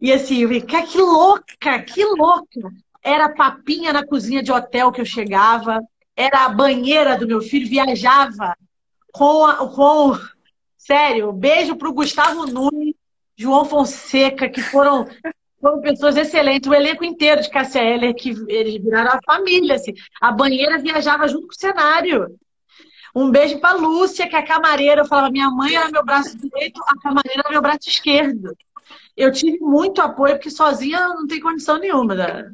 E 0.00 0.12
assim, 0.12 0.38
eu 0.38 0.48
falei, 0.48 0.62
que 0.62 0.98
louca, 0.98 1.82
que 1.82 2.04
louca! 2.04 2.60
Era 3.02 3.28
papinha 3.28 3.92
na 3.92 4.06
cozinha 4.06 4.42
de 4.42 4.52
hotel 4.52 4.92
que 4.92 5.00
eu 5.00 5.04
chegava, 5.04 5.80
era 6.16 6.44
a 6.44 6.48
banheira 6.48 7.16
do 7.16 7.26
meu 7.26 7.40
filho, 7.40 7.68
viajava 7.68 8.54
com, 9.12 9.44
a, 9.44 9.56
com 9.68 10.16
Sério, 10.84 11.32
beijo 11.32 11.76
pro 11.76 11.92
Gustavo 11.92 12.44
Nunes, 12.44 12.96
João 13.36 13.64
Fonseca, 13.64 14.48
que 14.48 14.60
foram, 14.60 15.06
foram 15.60 15.80
pessoas 15.80 16.16
excelentes. 16.16 16.68
O 16.68 16.74
elenco 16.74 17.04
inteiro 17.04 17.40
de 17.40 17.48
Cássia 17.48 17.84
Heller, 17.84 18.12
que 18.16 18.30
eles 18.48 18.82
viraram 18.82 19.12
a 19.12 19.20
família. 19.24 19.76
Assim. 19.76 19.94
A 20.20 20.32
banheira 20.32 20.78
viajava 20.78 21.28
junto 21.28 21.46
com 21.46 21.52
o 21.52 21.56
cenário. 21.56 22.36
Um 23.14 23.30
beijo 23.30 23.60
pra 23.60 23.74
Lúcia, 23.74 24.28
que 24.28 24.34
é 24.34 24.40
a 24.40 24.44
camareira. 24.44 25.02
Eu 25.02 25.06
falava, 25.06 25.30
minha 25.30 25.48
mãe 25.50 25.76
era 25.76 25.88
meu 25.88 26.04
braço 26.04 26.36
direito, 26.36 26.82
a 26.84 26.98
camareira 26.98 27.42
era 27.44 27.50
meu 27.50 27.62
braço 27.62 27.88
esquerdo. 27.88 28.52
Eu 29.16 29.30
tive 29.30 29.58
muito 29.60 30.02
apoio, 30.02 30.34
porque 30.34 30.50
sozinha 30.50 31.06
não 31.10 31.28
tem 31.28 31.38
condição 31.38 31.78
nenhuma. 31.78 32.16
Né? 32.16 32.50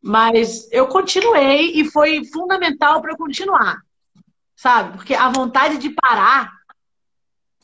Mas 0.00 0.72
eu 0.72 0.86
continuei 0.86 1.72
e 1.74 1.84
foi 1.84 2.24
fundamental 2.24 3.02
para 3.02 3.12
eu 3.12 3.16
continuar. 3.18 3.76
Sabe? 4.56 4.96
Porque 4.96 5.12
a 5.14 5.28
vontade 5.28 5.76
de 5.76 5.90
parar 5.90 6.57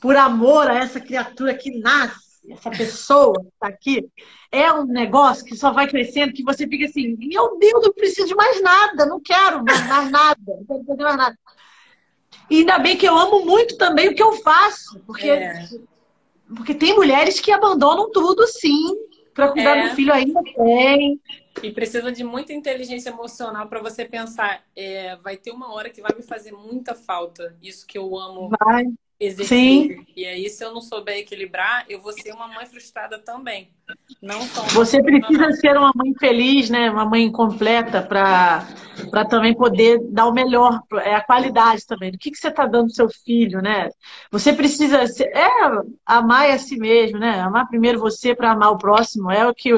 por 0.01 0.17
amor 0.17 0.71
a 0.71 0.77
essa 0.77 1.01
criatura 1.01 1.55
que 1.55 1.79
nasce, 1.79 2.25
essa 2.51 2.71
pessoa 2.71 3.41
que 3.41 3.49
está 3.49 3.69
aqui, 3.69 4.07
é 4.53 4.73
um 4.73 4.85
negócio 4.85 5.45
que 5.45 5.57
só 5.57 5.73
vai 5.73 5.89
crescendo, 5.89 6.33
que 6.33 6.45
você 6.45 6.67
fica 6.67 6.85
assim, 6.85 7.17
meu 7.17 7.59
Deus, 7.59 7.85
não 7.85 7.93
preciso 7.93 8.29
de 8.29 8.35
mais 8.35 8.63
nada, 8.63 9.07
não 9.07 9.21
quero 9.21 9.65
mais, 9.65 9.89
mais 9.89 10.11
nada, 10.11 10.39
não 10.47 10.65
quero 10.65 10.85
fazer 10.85 11.03
mais 11.03 11.17
nada. 11.17 11.39
E 12.51 12.59
ainda 12.59 12.79
bem 12.79 12.97
que 12.97 13.07
eu 13.07 13.17
amo 13.17 13.45
muito 13.45 13.77
também 13.77 14.09
o 14.09 14.15
que 14.15 14.23
eu 14.23 14.33
faço, 14.43 15.01
porque, 15.07 15.31
é. 15.31 15.67
porque 16.55 16.75
tem 16.75 16.95
mulheres 16.95 17.41
que 17.41 17.51
abandonam 17.51 18.11
tudo, 18.11 18.47
sim, 18.47 18.95
para 19.33 19.49
cuidar 19.49 19.77
é. 19.77 19.89
do 19.89 19.97
filho 19.97 20.13
ainda 20.13 20.41
tem. 20.43 21.21
E 21.63 21.71
precisa 21.71 22.13
de 22.13 22.23
muita 22.23 22.53
inteligência 22.53 23.11
emocional 23.11 23.69
para 23.69 23.81
você 23.81 24.05
pensar, 24.05 24.63
é, 24.77 25.17
vai 25.17 25.37
ter 25.37 25.51
uma 25.51 25.73
hora 25.73 25.89
que 25.89 26.03
vai 26.03 26.15
me 26.15 26.23
fazer 26.23 26.53
muita 26.53 26.95
falta, 26.95 27.57
isso 27.63 27.87
que 27.87 27.97
eu 27.97 28.17
amo 28.17 28.51
vai. 28.61 28.85
Exercer. 29.19 29.47
Sim. 29.47 30.07
E 30.17 30.27
aí, 30.27 30.49
se 30.49 30.65
eu 30.65 30.73
não 30.73 30.81
souber 30.81 31.19
equilibrar, 31.19 31.85
eu 31.89 32.01
vou 32.01 32.13
ser 32.13 32.33
uma 32.33 32.49
mãe 32.49 32.67
frustrada 32.67 33.19
também. 33.19 33.71
Não 34.21 34.43
só 34.43 34.63
Você 34.63 35.03
precisa 35.03 35.53
ser 35.53 35.77
uma 35.77 35.93
mãe 35.95 36.13
feliz, 36.19 36.71
né? 36.71 36.91
Uma 36.91 37.05
mãe 37.05 37.31
completa 37.31 38.03
para 38.03 39.25
também 39.29 39.55
poder 39.55 40.01
dar 40.11 40.27
o 40.27 40.33
melhor, 40.33 40.81
é 41.03 41.15
a 41.15 41.25
qualidade 41.25 41.87
também. 41.87 42.11
Do 42.11 42.19
que, 42.19 42.31
que 42.31 42.39
você 42.39 42.49
está 42.49 42.67
dando 42.67 42.87
pro 42.87 42.95
seu 42.95 43.09
filho, 43.25 43.61
né? 43.61 43.89
Você 44.31 44.53
precisa 44.53 45.07
ser, 45.07 45.27
é, 45.27 45.49
amar 46.05 46.51
a 46.51 46.59
si 46.59 46.77
mesmo, 46.77 47.19
né? 47.19 47.41
Amar 47.41 47.69
primeiro 47.69 47.99
você 47.99 48.35
para 48.35 48.53
amar 48.53 48.73
o 48.73 48.79
próximo. 48.79 49.31
É 49.31 49.47
o 49.47 49.55
que 49.55 49.71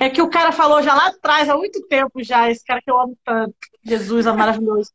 é 0.00 0.08
que 0.08 0.22
o 0.22 0.30
cara 0.30 0.50
falou 0.50 0.82
já 0.82 0.94
lá 0.94 1.08
atrás, 1.08 1.48
há 1.48 1.56
muito 1.56 1.86
tempo 1.86 2.22
já, 2.22 2.50
esse 2.50 2.64
cara 2.64 2.80
que 2.82 2.90
eu 2.90 2.98
amo 2.98 3.16
tanto. 3.24 3.54
Jesus, 3.84 4.26
é 4.26 4.32
maravilhoso. 4.32 4.90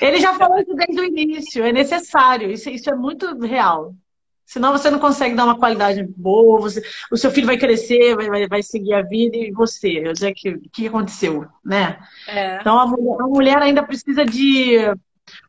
Ele 0.00 0.18
já 0.18 0.34
falou 0.34 0.58
isso 0.58 0.74
desde 0.74 1.00
o 1.00 1.04
início, 1.04 1.64
é 1.64 1.72
necessário, 1.72 2.50
isso, 2.50 2.68
isso 2.70 2.90
é 2.90 2.94
muito 2.94 3.38
real. 3.38 3.94
Senão 4.46 4.72
você 4.72 4.90
não 4.90 4.98
consegue 4.98 5.34
dar 5.34 5.44
uma 5.44 5.58
qualidade 5.58 6.06
boa, 6.16 6.60
você, 6.60 6.82
o 7.10 7.16
seu 7.16 7.30
filho 7.30 7.46
vai 7.46 7.56
crescer, 7.56 8.14
vai, 8.14 8.28
vai, 8.28 8.46
vai 8.46 8.62
seguir 8.62 8.92
a 8.92 9.02
vida 9.02 9.36
e 9.36 9.50
você, 9.50 10.12
dizer 10.12 10.34
que 10.34 10.50
o 10.50 10.60
que 10.70 10.86
aconteceu, 10.86 11.46
né? 11.64 11.98
É. 12.28 12.58
Então 12.60 12.78
a 12.78 12.86
mulher, 12.86 13.16
a 13.20 13.26
mulher 13.26 13.58
ainda 13.58 13.82
precisa 13.82 14.24
de 14.24 14.76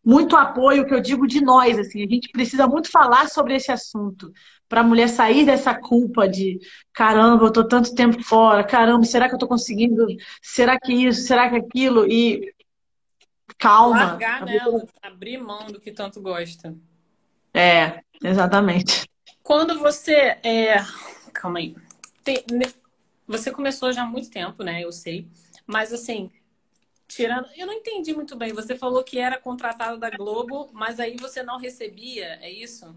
muito 0.04 0.38
apoio, 0.38 0.86
que 0.86 0.94
eu 0.94 1.02
digo 1.02 1.28
de 1.28 1.42
nós, 1.42 1.78
assim, 1.78 2.04
a 2.04 2.08
gente 2.08 2.30
precisa 2.32 2.66
muito 2.66 2.90
falar 2.90 3.28
sobre 3.28 3.56
esse 3.56 3.72
assunto 3.72 4.32
para 4.68 4.82
a 4.82 4.84
mulher 4.84 5.10
sair 5.10 5.46
dessa 5.46 5.76
culpa 5.76 6.28
de 6.28 6.60
caramba, 6.94 7.46
eu 7.46 7.52
tô 7.52 7.68
tanto 7.68 7.94
tempo 7.94 8.24
fora, 8.24 8.64
caramba, 8.64 9.04
será 9.04 9.28
que 9.28 9.36
eu 9.36 9.40
tô 9.40 9.48
conseguindo? 9.48 10.06
Será 10.42 10.80
que 10.80 10.94
isso? 10.94 11.28
Será 11.28 11.50
que 11.50 11.58
aquilo? 11.58 12.06
E 12.10 12.55
calma. 13.58 14.06
Largar 14.06 14.46
nela, 14.46 14.86
abrir 15.02 15.38
mão 15.38 15.68
do 15.68 15.80
que 15.80 15.92
tanto 15.92 16.22
gosta. 16.22 16.76
É, 17.54 18.02
exatamente. 18.24 19.08
Quando 19.42 19.80
você 19.80 20.38
é, 20.44 20.84
calma 21.34 21.60
aí, 21.60 21.76
Tem... 22.24 22.44
você 23.28 23.52
começou 23.52 23.92
já 23.92 24.04
há 24.04 24.08
muito 24.08 24.30
tempo, 24.30 24.64
né? 24.64 24.84
Eu 24.84 24.92
sei, 24.92 25.28
mas 25.66 25.94
assim 25.94 26.32
tirando, 27.08 27.48
eu 27.56 27.68
não 27.68 27.74
entendi 27.74 28.14
muito 28.14 28.36
bem. 28.36 28.54
Você 28.54 28.76
falou 28.76 29.04
que 29.04 29.18
era 29.18 29.40
contratado 29.40 29.98
da 29.98 30.10
Globo, 30.10 30.70
mas 30.74 31.00
aí 31.00 31.16
você 31.18 31.44
não 31.44 31.58
recebia, 31.58 32.40
é 32.42 32.50
isso? 32.50 32.96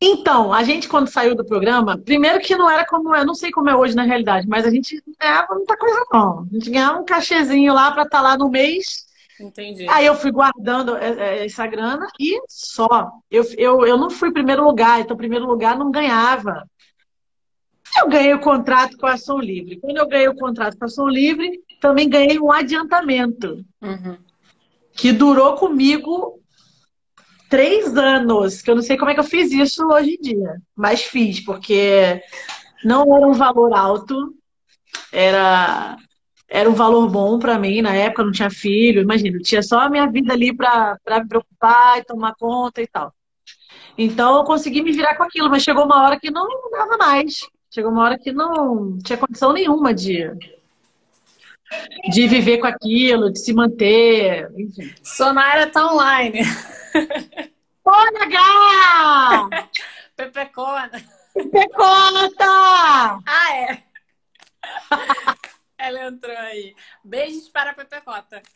Então, 0.00 0.52
a 0.52 0.62
gente 0.62 0.88
quando 0.88 1.08
saiu 1.08 1.34
do 1.34 1.44
programa, 1.44 1.98
primeiro 1.98 2.38
que 2.38 2.54
não 2.54 2.70
era 2.70 2.86
como 2.86 3.14
é, 3.14 3.24
não 3.24 3.34
sei 3.34 3.50
como 3.50 3.68
é 3.68 3.74
hoje 3.74 3.96
na 3.96 4.04
realidade, 4.04 4.46
mas 4.46 4.64
a 4.64 4.70
gente 4.70 5.02
ganhava 5.18 5.54
muita 5.54 5.76
coisa 5.76 6.04
não. 6.12 6.40
A 6.40 6.54
gente 6.54 6.70
ganhava 6.70 7.00
um 7.00 7.04
cachezinho 7.04 7.74
lá 7.74 7.90
para 7.90 8.04
estar 8.04 8.18
tá 8.18 8.22
lá 8.22 8.38
no 8.38 8.48
mês. 8.48 9.07
Entendi. 9.40 9.86
Aí 9.88 10.06
eu 10.06 10.14
fui 10.14 10.30
guardando 10.30 10.96
é, 10.96 11.10
é, 11.10 11.44
essa 11.46 11.66
grana 11.66 12.06
e 12.18 12.40
só. 12.48 13.10
Eu, 13.30 13.44
eu, 13.56 13.86
eu 13.86 13.96
não 13.96 14.10
fui 14.10 14.32
primeiro 14.32 14.64
lugar, 14.64 15.00
então 15.00 15.16
primeiro 15.16 15.46
lugar 15.46 15.78
não 15.78 15.90
ganhava. 15.90 16.68
Eu 17.96 18.08
ganhei 18.08 18.34
o 18.34 18.40
contrato 18.40 18.96
com 18.96 19.06
a 19.06 19.14
Ação 19.14 19.38
Livre. 19.38 19.78
Quando 19.80 19.96
eu 19.96 20.08
ganhei 20.08 20.28
o 20.28 20.36
contrato 20.36 20.76
com 20.76 20.84
a 20.84 20.86
Ação 20.86 21.08
Livre, 21.08 21.60
também 21.80 22.08
ganhei 22.08 22.38
um 22.38 22.52
adiantamento. 22.52 23.64
Uhum. 23.80 24.18
Que 24.92 25.12
durou 25.12 25.54
comigo 25.54 26.40
três 27.48 27.96
anos, 27.96 28.60
que 28.60 28.70
eu 28.70 28.74
não 28.74 28.82
sei 28.82 28.96
como 28.96 29.10
é 29.10 29.14
que 29.14 29.20
eu 29.20 29.24
fiz 29.24 29.50
isso 29.52 29.86
hoje 29.86 30.16
em 30.16 30.20
dia, 30.20 30.60
mas 30.76 31.02
fiz, 31.02 31.40
porque 31.40 32.20
não 32.84 33.16
era 33.16 33.26
um 33.26 33.32
valor 33.32 33.72
alto, 33.72 34.34
era, 35.10 35.96
era 36.48 36.68
um 36.68 36.74
valor 36.74 37.08
bom 37.08 37.38
para 37.38 37.58
mim. 37.58 37.82
Na 37.82 37.94
época 37.94 38.24
não 38.24 38.32
tinha 38.32 38.50
filho, 38.50 39.02
imagina, 39.02 39.38
tinha 39.40 39.62
só 39.62 39.80
a 39.80 39.90
minha 39.90 40.06
vida 40.10 40.32
ali 40.32 40.54
para 40.54 40.98
me 41.06 41.28
preocupar 41.28 41.98
e 41.98 42.04
tomar 42.04 42.34
conta 42.34 42.80
e 42.80 42.86
tal. 42.86 43.12
Então 43.96 44.36
eu 44.36 44.44
consegui 44.44 44.82
me 44.82 44.92
virar 44.92 45.16
com 45.16 45.24
aquilo, 45.24 45.50
mas 45.50 45.62
chegou 45.62 45.84
uma 45.84 46.02
hora 46.02 46.18
que 46.18 46.30
não 46.30 46.46
dava 46.70 46.96
mais. 46.96 47.46
Chegou 47.70 47.90
uma 47.90 48.02
hora 48.04 48.18
que 48.18 48.32
não 48.32 48.98
tinha 48.98 49.18
condição 49.18 49.52
nenhuma 49.52 49.92
de, 49.92 50.30
de 52.10 52.26
viver 52.26 52.58
com 52.58 52.66
aquilo, 52.66 53.30
de 53.30 53.38
se 53.38 53.52
manter, 53.52 54.50
enfim. 54.56 54.94
Sonara 55.02 55.66
tá 55.66 55.92
online. 55.92 56.40
Gá! 58.30 59.48
Pepecona. 60.16 60.90
Pepecota! 61.34 62.44
Ah, 63.26 63.54
é. 63.54 63.82
Ela 65.88 66.06
entrou 66.06 66.36
aí. 66.36 66.74
Beijos 67.02 67.48
para 67.48 67.70
a 67.70 67.74
Pepecota. 67.74 68.42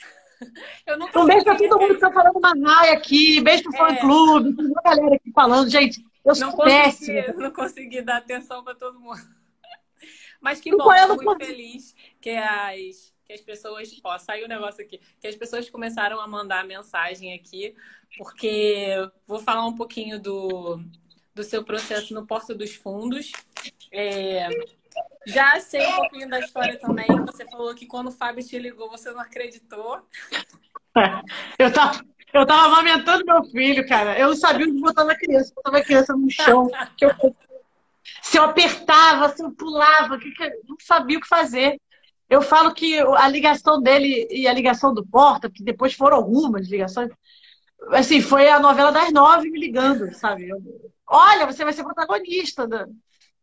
Um 1.14 1.24
beijo 1.24 1.44
para 1.44 1.56
todo 1.56 1.78
mundo 1.78 1.94
que 1.94 2.00
tá 2.00 2.12
falando 2.12 2.36
uma 2.36 2.52
raia 2.74 2.94
aqui. 2.94 3.40
Beijo 3.40 3.62
pro 3.62 3.74
é. 3.74 3.78
fã-clube. 3.78 4.56
Tem 4.56 4.66
uma 4.66 4.82
galera 4.82 5.14
aqui 5.14 5.30
falando. 5.32 5.70
Gente, 5.70 6.04
eu 6.24 6.34
sou 6.34 6.48
não 6.48 6.56
consegui, 6.56 7.32
Não 7.36 7.50
consegui 7.52 8.02
dar 8.02 8.16
atenção 8.16 8.64
para 8.64 8.74
todo 8.74 8.98
mundo. 8.98 9.20
Mas 10.40 10.60
que 10.60 10.74
bom, 10.76 10.92
eu 10.92 11.14
muito 11.14 11.36
feliz 11.36 11.94
que 12.20 12.30
as, 12.30 13.14
que 13.24 13.32
as 13.32 13.40
pessoas. 13.40 13.88
Ó, 14.02 14.18
saiu 14.18 14.42
o 14.42 14.46
um 14.46 14.48
negócio 14.48 14.84
aqui. 14.84 15.00
Que 15.20 15.28
as 15.28 15.36
pessoas 15.36 15.70
começaram 15.70 16.20
a 16.20 16.26
mandar 16.26 16.66
mensagem 16.66 17.32
aqui, 17.34 17.76
porque 18.18 18.96
vou 19.24 19.38
falar 19.38 19.64
um 19.64 19.76
pouquinho 19.76 20.18
do, 20.18 20.80
do 21.32 21.44
seu 21.44 21.62
processo 21.62 22.12
no 22.12 22.26
Porto 22.26 22.52
dos 22.52 22.74
Fundos. 22.74 23.30
É, 23.92 24.48
já 25.26 25.60
sei 25.60 25.86
um 25.86 25.96
pouquinho 25.96 26.28
da 26.28 26.40
história 26.40 26.78
também. 26.78 27.06
Você 27.26 27.44
falou 27.46 27.74
que 27.74 27.86
quando 27.86 28.08
o 28.08 28.12
Fábio 28.12 28.44
te 28.44 28.58
ligou, 28.58 28.90
você 28.90 29.10
não 29.10 29.20
acreditou. 29.20 30.06
Eu 31.58 31.72
tava, 31.72 32.04
eu 32.34 32.46
tava 32.46 32.66
amamentando 32.66 33.24
meu 33.24 33.42
filho, 33.44 33.86
cara. 33.88 34.18
Eu 34.18 34.28
não 34.28 34.36
sabia 34.36 34.66
onde 34.66 34.78
botar 34.78 35.10
a 35.10 35.16
criança. 35.16 35.50
Eu 35.50 35.54
botava 35.54 35.78
a 35.78 35.84
criança 35.84 36.12
no 36.14 36.30
chão. 36.30 36.70
Eu, 37.00 37.34
se 38.20 38.38
eu 38.38 38.44
apertava, 38.44 39.30
se 39.30 39.42
eu 39.42 39.50
pulava, 39.52 40.18
que 40.18 40.30
que, 40.32 40.48
não 40.68 40.76
sabia 40.78 41.16
o 41.16 41.20
que 41.20 41.26
fazer. 41.26 41.80
Eu 42.28 42.42
falo 42.42 42.74
que 42.74 42.98
a 42.98 43.26
ligação 43.26 43.80
dele 43.80 44.28
e 44.30 44.46
a 44.46 44.52
ligação 44.52 44.92
do 44.92 45.06
Porta, 45.06 45.50
que 45.50 45.62
depois 45.62 45.94
foram 45.94 46.18
algumas 46.18 46.68
ligações, 46.68 47.10
assim, 47.90 48.20
foi 48.20 48.48
a 48.48 48.60
novela 48.60 48.92
das 48.92 49.10
nove 49.12 49.50
me 49.50 49.58
ligando, 49.58 50.12
sabe? 50.14 50.48
Eu, 50.48 50.58
Olha, 51.06 51.44
você 51.44 51.62
vai 51.62 51.74
ser 51.74 51.84
protagonista. 51.84 52.66
Da... 52.66 52.86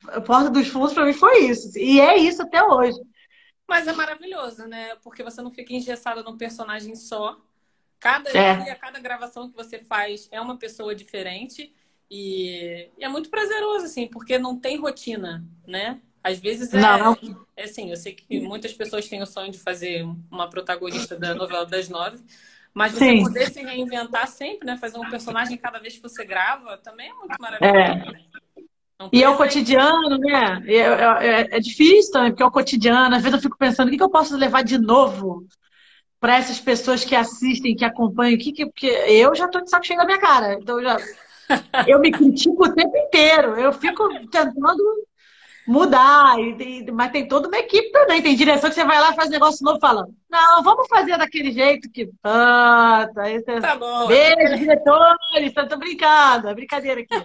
A 0.07 0.21
Porta 0.21 0.49
dos 0.49 0.67
Fundos 0.67 0.93
para 0.93 1.05
mim 1.05 1.13
foi 1.13 1.45
isso. 1.45 1.77
E 1.77 1.99
é 1.99 2.17
isso 2.17 2.41
até 2.41 2.63
hoje. 2.63 2.99
Mas 3.67 3.87
é 3.87 3.93
maravilhoso, 3.93 4.65
né? 4.67 4.95
Porque 5.03 5.23
você 5.23 5.41
não 5.41 5.51
fica 5.51 5.73
engessada 5.73 6.23
num 6.23 6.37
personagem 6.37 6.95
só. 6.95 7.37
Cada 7.99 8.29
é. 8.31 8.55
dia, 8.55 8.75
cada 8.75 8.99
gravação 8.99 9.49
que 9.49 9.55
você 9.55 9.79
faz 9.79 10.27
é 10.31 10.39
uma 10.39 10.57
pessoa 10.57 10.95
diferente. 10.95 11.73
E, 12.09 12.89
e 12.97 13.03
é 13.03 13.07
muito 13.07 13.29
prazeroso, 13.29 13.85
assim, 13.85 14.07
porque 14.07 14.39
não 14.39 14.57
tem 14.57 14.77
rotina, 14.77 15.45
né? 15.67 15.99
Às 16.23 16.39
vezes 16.39 16.73
é, 16.73 16.79
não. 16.79 17.17
é 17.55 17.63
assim, 17.63 17.91
eu 17.91 17.95
sei 17.95 18.13
que 18.13 18.39
muitas 18.41 18.73
pessoas 18.73 19.07
têm 19.07 19.21
o 19.21 19.25
sonho 19.25 19.51
de 19.51 19.59
fazer 19.59 20.03
uma 20.31 20.49
protagonista 20.49 21.15
da 21.15 21.33
novela 21.33 21.65
das 21.65 21.87
nove, 21.87 22.19
mas 22.73 22.91
você 22.93 23.05
Sim. 23.05 23.23
poder 23.23 23.51
se 23.51 23.61
reinventar 23.61 24.27
sempre, 24.27 24.65
né? 24.65 24.77
Fazer 24.77 24.97
um 24.97 25.09
personagem 25.09 25.57
cada 25.57 25.79
vez 25.79 25.95
que 25.95 26.01
você 26.01 26.25
grava, 26.25 26.77
também 26.77 27.09
é 27.09 27.13
muito 27.13 27.35
maravilhoso. 27.39 27.77
É. 27.77 28.28
E 29.13 29.23
é 29.23 29.29
o 29.29 29.37
cotidiano, 29.37 30.17
né? 30.17 30.61
É, 30.67 30.77
é, 30.77 31.47
é, 31.51 31.59
difícil 31.59 32.11
também, 32.11 32.31
porque 32.31 32.43
é 32.43 32.45
o 32.45 32.51
cotidiano. 32.51 33.15
Às 33.15 33.21
vezes 33.21 33.37
eu 33.37 33.41
fico 33.41 33.57
pensando, 33.57 33.87
o 33.87 33.91
que, 33.91 33.97
que 33.97 34.03
eu 34.03 34.09
posso 34.09 34.35
levar 34.35 34.61
de 34.61 34.77
novo 34.77 35.45
para 36.19 36.37
essas 36.37 36.59
pessoas 36.59 37.05
que 37.05 37.15
assistem, 37.15 37.75
que 37.75 37.85
acompanham? 37.85 38.35
O 38.35 38.37
que, 38.37 38.51
que, 38.51 38.65
porque 38.65 38.87
eu 38.87 39.33
já 39.33 39.45
estou 39.45 39.61
de 39.61 39.69
saco 39.69 39.85
cheio 39.85 39.99
da 39.99 40.05
minha 40.05 40.19
cara. 40.19 40.55
Então 40.55 40.79
eu 40.79 40.83
já 40.83 40.97
eu 41.87 41.99
me 41.99 42.11
critico 42.11 42.65
o 42.65 42.73
tempo 42.73 42.95
inteiro. 42.97 43.57
Eu 43.57 43.71
fico 43.71 44.07
tentando 44.29 44.83
mudar, 45.65 46.39
e, 46.39 46.91
mas 46.91 47.11
tem 47.11 47.27
toda 47.27 47.47
uma 47.47 47.59
equipe 47.59 47.91
também. 47.91 48.21
Tem 48.21 48.35
direção 48.35 48.69
que 48.69 48.75
você 48.75 48.83
vai 48.83 48.99
lá 48.99 49.11
e 49.11 49.15
faz 49.15 49.29
negócio 49.29 49.63
novo 49.63 49.79
fala, 49.79 50.07
não, 50.29 50.61
vamos 50.61 50.87
fazer 50.89 51.17
daquele 51.17 51.53
jeito 51.53 51.89
que. 51.89 52.09
Ah, 52.21 53.07
tá, 53.13 53.23
tá 53.61 53.75
bom. 53.77 54.07
Beijo, 54.07 54.57
diretores, 54.57 55.53
tô 55.69 55.77
brincando, 55.77 56.49
é 56.49 56.53
brincadeira 56.53 57.01
aqui. 57.01 57.15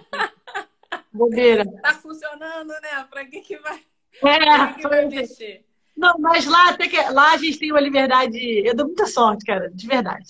Bobeira. 1.15 1.65
Tá 1.81 1.93
funcionando, 1.93 2.69
né? 2.69 3.07
Pra 3.09 3.25
que 3.25 3.41
que 3.41 3.57
vai, 3.57 3.79
é, 4.23 4.73
que 4.73 4.87
vai 4.87 5.05
mexer? 5.05 5.65
Não, 5.95 6.17
mas 6.19 6.45
lá, 6.45 6.69
até 6.69 6.87
que, 6.87 6.97
lá 7.09 7.33
a 7.33 7.37
gente 7.37 7.57
tem 7.57 7.71
uma 7.71 7.79
liberdade. 7.79 8.37
Eu 8.65 8.75
dou 8.75 8.87
muita 8.87 9.05
sorte, 9.05 9.45
cara, 9.45 9.69
de 9.73 9.87
verdade. 9.87 10.25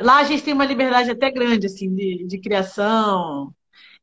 Lá 0.00 0.18
a 0.18 0.24
gente 0.24 0.42
tem 0.42 0.54
uma 0.54 0.64
liberdade 0.64 1.10
até 1.10 1.30
grande, 1.30 1.66
assim, 1.66 1.94
de, 1.94 2.24
de 2.26 2.40
criação. 2.40 3.52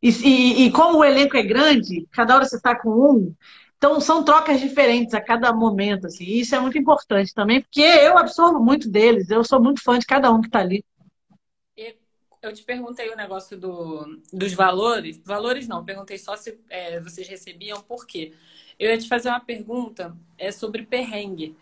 E, 0.01 0.09
e, 0.09 0.65
e, 0.65 0.71
como 0.71 0.99
o 0.99 1.05
elenco 1.05 1.37
é 1.37 1.43
grande, 1.43 2.07
cada 2.11 2.35
hora 2.35 2.45
você 2.45 2.57
está 2.57 2.75
com 2.75 2.89
um, 2.89 3.35
então 3.77 3.99
são 3.99 4.23
trocas 4.23 4.59
diferentes 4.59 5.13
a 5.13 5.21
cada 5.21 5.53
momento, 5.53 6.07
assim. 6.07 6.23
E 6.25 6.41
isso 6.41 6.55
é 6.55 6.59
muito 6.59 6.77
importante 6.77 7.33
também, 7.33 7.61
porque 7.61 7.81
eu 7.81 8.17
absorvo 8.17 8.59
muito 8.59 8.89
deles, 8.89 9.29
eu 9.29 9.43
sou 9.43 9.61
muito 9.61 9.81
fã 9.81 9.97
de 9.97 10.05
cada 10.05 10.31
um 10.31 10.41
que 10.41 10.47
está 10.47 10.59
ali. 10.59 10.83
Eu 12.45 12.53
te 12.53 12.63
perguntei 12.63 13.09
o 13.09 13.15
negócio 13.15 13.57
do, 13.57 14.21
dos 14.31 14.53
valores. 14.53 15.19
Valores 15.23 15.67
não, 15.67 15.83
perguntei 15.83 16.17
só 16.17 16.35
se 16.35 16.59
é, 16.69 16.99
vocês 16.99 17.27
recebiam, 17.27 17.81
por 17.81 18.05
quê? 18.05 18.33
Eu 18.77 18.89
ia 18.89 18.97
te 18.97 19.07
fazer 19.07 19.29
uma 19.29 19.39
pergunta 19.39 20.15
é, 20.37 20.51
sobre 20.51 20.83
perrengue. 20.83 21.57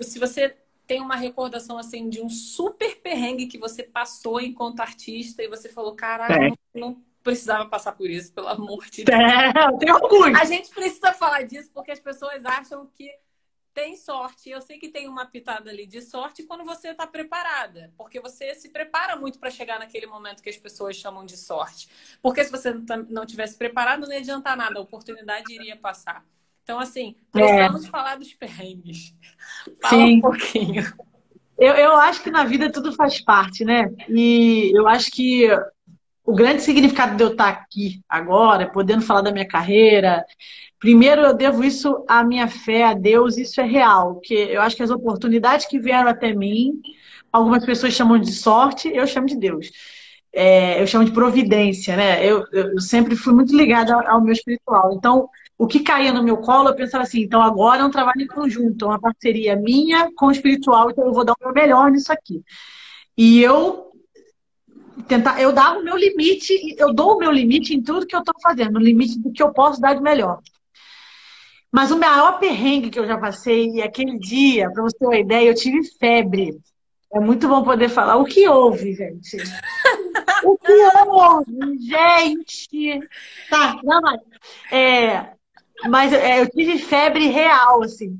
Se 0.00 0.18
você 0.18 0.56
tem 0.86 1.00
uma 1.00 1.16
recordação 1.16 1.78
assim 1.78 2.08
de 2.08 2.20
um 2.20 2.30
super 2.30 2.96
perrengue 2.96 3.46
que 3.46 3.58
você 3.58 3.82
passou 3.82 4.40
enquanto 4.40 4.80
artista 4.80 5.42
e 5.42 5.48
você 5.48 5.68
falou, 5.68 5.94
caralho, 5.94 6.56
não, 6.74 6.88
não, 6.88 7.02
precisava 7.22 7.66
passar 7.66 7.92
por 7.92 8.08
isso, 8.08 8.32
pelo 8.32 8.48
amor 8.48 8.84
de 8.90 9.04
Deus. 9.04 9.18
É, 9.18 9.78
tem 9.78 9.92
orgulho. 9.92 10.36
A 10.36 10.44
gente 10.44 10.70
precisa 10.70 11.12
falar 11.12 11.42
disso 11.42 11.70
porque 11.74 11.90
as 11.90 12.00
pessoas 12.00 12.44
acham 12.44 12.88
que 12.94 13.10
tem 13.78 13.94
sorte. 13.96 14.50
Eu 14.50 14.60
sei 14.60 14.76
que 14.76 14.88
tem 14.88 15.08
uma 15.08 15.24
pitada 15.24 15.70
ali 15.70 15.86
de 15.86 16.02
sorte 16.02 16.42
quando 16.42 16.64
você 16.64 16.88
está 16.88 17.06
preparada, 17.06 17.92
porque 17.96 18.20
você 18.20 18.52
se 18.56 18.70
prepara 18.70 19.14
muito 19.14 19.38
para 19.38 19.50
chegar 19.50 19.78
naquele 19.78 20.06
momento 20.06 20.42
que 20.42 20.50
as 20.50 20.56
pessoas 20.56 20.96
chamam 20.96 21.24
de 21.24 21.36
sorte. 21.36 21.88
Porque 22.20 22.42
se 22.42 22.50
você 22.50 22.74
não 23.08 23.24
tivesse 23.24 23.56
preparado, 23.56 24.00
não 24.00 24.12
ia 24.12 24.18
adiantar 24.18 24.56
nada, 24.56 24.80
a 24.80 24.82
oportunidade 24.82 25.54
iria 25.54 25.76
passar. 25.76 26.24
Então, 26.64 26.80
assim, 26.80 27.14
precisamos 27.30 27.84
é. 27.84 27.88
falar 27.88 28.16
dos 28.16 28.34
perrengues. 28.34 29.14
Fala 29.80 29.94
Sim. 30.02 30.16
um 30.16 30.20
pouquinho. 30.22 30.82
Eu, 31.56 31.74
eu 31.74 31.96
acho 31.96 32.20
que 32.22 32.32
na 32.32 32.44
vida 32.44 32.72
tudo 32.72 32.92
faz 32.92 33.20
parte, 33.20 33.64
né? 33.64 33.94
E 34.08 34.76
eu 34.76 34.88
acho 34.88 35.08
que 35.12 35.48
o 36.30 36.34
grande 36.34 36.62
significado 36.62 37.16
de 37.16 37.22
eu 37.22 37.32
estar 37.32 37.48
aqui 37.48 38.00
agora, 38.08 38.70
podendo 38.70 39.02
falar 39.02 39.22
da 39.22 39.32
minha 39.32 39.48
carreira, 39.48 40.24
Primeiro, 40.78 41.22
eu 41.22 41.34
devo 41.34 41.64
isso 41.64 42.04
à 42.08 42.22
minha 42.22 42.46
fé, 42.46 42.84
a 42.84 42.94
Deus, 42.94 43.36
isso 43.36 43.60
é 43.60 43.64
real. 43.64 44.14
Porque 44.14 44.34
eu 44.34 44.62
acho 44.62 44.76
que 44.76 44.82
as 44.82 44.90
oportunidades 44.90 45.66
que 45.66 45.78
vieram 45.78 46.08
até 46.08 46.32
mim, 46.32 46.80
algumas 47.32 47.64
pessoas 47.64 47.94
chamam 47.94 48.18
de 48.18 48.32
sorte, 48.32 48.88
eu 48.94 49.06
chamo 49.06 49.26
de 49.26 49.36
Deus. 49.36 49.70
É, 50.32 50.80
eu 50.80 50.86
chamo 50.86 51.04
de 51.04 51.10
providência, 51.10 51.96
né? 51.96 52.24
Eu, 52.24 52.44
eu 52.52 52.80
sempre 52.80 53.16
fui 53.16 53.34
muito 53.34 53.56
ligada 53.56 53.92
ao, 54.08 54.22
meu 54.22 54.32
espiritual. 54.32 54.92
Então, 54.92 55.28
o 55.56 55.66
que 55.66 55.80
caía 55.80 56.12
no 56.12 56.22
meu 56.22 56.36
colo, 56.36 56.68
eu 56.68 56.76
pensava 56.76 57.02
assim: 57.02 57.22
então 57.22 57.42
agora 57.42 57.82
é 57.82 57.84
um 57.84 57.90
trabalho 57.90 58.22
em 58.22 58.28
conjunto, 58.28 58.84
é 58.84 58.88
uma 58.88 59.00
parceria 59.00 59.56
minha 59.56 60.10
com 60.14 60.26
o 60.26 60.32
espiritual, 60.32 60.90
então 60.90 61.06
eu 61.06 61.12
vou 61.12 61.24
dar 61.24 61.32
o 61.32 61.44
meu 61.44 61.52
melhor 61.52 61.90
nisso 61.90 62.12
aqui. 62.12 62.42
E 63.16 63.42
eu 63.42 63.87
tentar, 65.06 65.40
eu 65.40 65.52
dava 65.52 65.78
o 65.78 65.84
meu 65.84 65.96
limite, 65.96 66.74
eu 66.76 66.92
dou 66.92 67.14
o 67.14 67.18
meu 67.18 67.30
limite 67.30 67.74
em 67.74 67.82
tudo 67.82 68.06
que 68.06 68.14
eu 68.14 68.20
estou 68.20 68.34
fazendo, 68.40 68.76
o 68.76 68.82
limite 68.82 69.18
do 69.18 69.32
que 69.32 69.42
eu 69.42 69.52
posso 69.52 69.80
dar 69.80 69.94
de 69.94 70.02
melhor. 70.02 70.40
Mas 71.70 71.90
o 71.90 71.98
maior 71.98 72.38
perrengue 72.38 72.90
que 72.90 72.98
eu 72.98 73.06
já 73.06 73.18
passei, 73.18 73.82
aquele 73.82 74.18
dia, 74.18 74.70
para 74.70 74.82
você 74.82 74.96
ter 74.98 75.06
uma 75.06 75.18
ideia, 75.18 75.48
eu 75.48 75.54
tive 75.54 75.84
febre. 75.98 76.58
É 77.12 77.20
muito 77.20 77.46
bom 77.48 77.62
poder 77.62 77.88
falar. 77.88 78.16
O 78.16 78.24
que 78.24 78.48
houve, 78.48 78.94
gente? 78.94 79.36
o 80.44 80.56
que 80.58 80.72
houve, 81.06 81.78
gente? 81.78 83.08
Tá, 83.50 83.78
não, 83.82 84.00
mas, 84.00 84.20
é, 84.72 85.32
mas 85.88 86.12
é, 86.12 86.40
eu 86.40 86.48
tive 86.48 86.78
febre 86.78 87.28
real, 87.28 87.82
assim. 87.82 88.18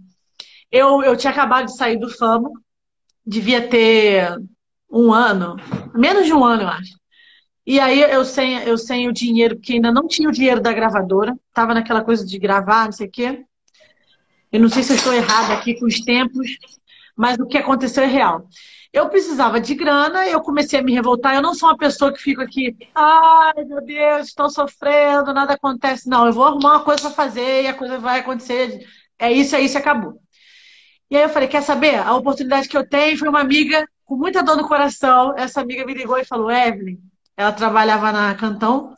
Eu, 0.70 1.02
eu 1.02 1.16
tinha 1.16 1.32
acabado 1.32 1.66
de 1.66 1.76
sair 1.76 1.98
do 1.98 2.10
Famo, 2.10 2.52
devia 3.26 3.66
ter 3.66 4.38
um 4.90 5.12
ano, 5.12 5.56
menos 5.94 6.26
de 6.26 6.32
um 6.32 6.44
ano, 6.44 6.62
eu 6.62 6.68
acho. 6.68 6.98
E 7.66 7.78
aí 7.78 8.00
eu 8.00 8.24
sem, 8.24 8.54
eu 8.62 8.78
sem 8.78 9.08
o 9.08 9.12
dinheiro, 9.12 9.56
porque 9.56 9.74
ainda 9.74 9.92
não 9.92 10.06
tinha 10.08 10.28
o 10.28 10.32
dinheiro 10.32 10.60
da 10.60 10.72
gravadora, 10.72 11.36
tava 11.52 11.74
naquela 11.74 12.02
coisa 12.02 12.24
de 12.24 12.38
gravar, 12.38 12.86
não 12.86 12.92
sei 12.92 13.06
o 13.06 13.10
quê. 13.10 13.44
Eu 14.50 14.60
não 14.60 14.70
sei 14.70 14.82
se 14.82 14.92
eu 14.92 14.96
estou 14.96 15.12
errada 15.12 15.52
aqui 15.52 15.78
com 15.78 15.84
os 15.84 16.00
tempos, 16.00 16.48
mas 17.14 17.38
o 17.38 17.46
que 17.46 17.58
aconteceu 17.58 18.04
é 18.04 18.06
real. 18.06 18.48
Eu 18.90 19.10
precisava 19.10 19.60
de 19.60 19.74
grana, 19.74 20.26
eu 20.26 20.40
comecei 20.40 20.80
a 20.80 20.82
me 20.82 20.94
revoltar. 20.94 21.34
Eu 21.34 21.42
não 21.42 21.52
sou 21.54 21.68
uma 21.68 21.76
pessoa 21.76 22.10
que 22.10 22.22
fica 22.22 22.42
aqui, 22.42 22.74
ai 22.94 23.64
meu 23.66 23.84
Deus, 23.84 24.28
estou 24.28 24.48
sofrendo, 24.48 25.34
nada 25.34 25.52
acontece. 25.52 26.08
Não, 26.08 26.26
eu 26.26 26.32
vou 26.32 26.44
arrumar 26.44 26.76
uma 26.76 26.84
coisa 26.84 27.02
para 27.02 27.10
fazer 27.10 27.64
e 27.64 27.66
a 27.66 27.74
coisa 27.74 27.98
vai 27.98 28.20
acontecer. 28.20 28.86
É 29.18 29.30
isso, 29.30 29.54
é 29.54 29.60
isso, 29.60 29.76
acabou. 29.76 30.18
E 31.10 31.16
aí 31.16 31.22
eu 31.22 31.28
falei, 31.28 31.48
quer 31.48 31.62
saber? 31.62 31.96
A 31.96 32.14
oportunidade 32.14 32.68
que 32.68 32.76
eu 32.76 32.88
tenho 32.88 33.18
foi 33.18 33.28
uma 33.28 33.40
amiga 33.40 33.86
com 34.08 34.16
muita 34.16 34.42
dor 34.42 34.56
no 34.56 34.66
coração. 34.66 35.34
Essa 35.36 35.60
amiga 35.60 35.84
me 35.84 35.92
ligou 35.92 36.16
e 36.18 36.24
falou, 36.24 36.50
Evelyn, 36.50 36.98
ela 37.36 37.52
trabalhava 37.52 38.10
na 38.10 38.34
Cantão. 38.34 38.94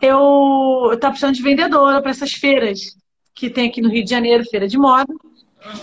Eu 0.00 0.90
estava 0.92 1.12
precisando 1.12 1.36
de 1.36 1.42
vendedora 1.42 2.02
para 2.02 2.10
essas 2.10 2.32
feiras 2.32 2.96
que 3.32 3.48
tem 3.48 3.68
aqui 3.68 3.80
no 3.80 3.88
Rio 3.88 4.04
de 4.04 4.10
Janeiro, 4.10 4.44
feira 4.44 4.66
de 4.66 4.76
moda. 4.76 5.14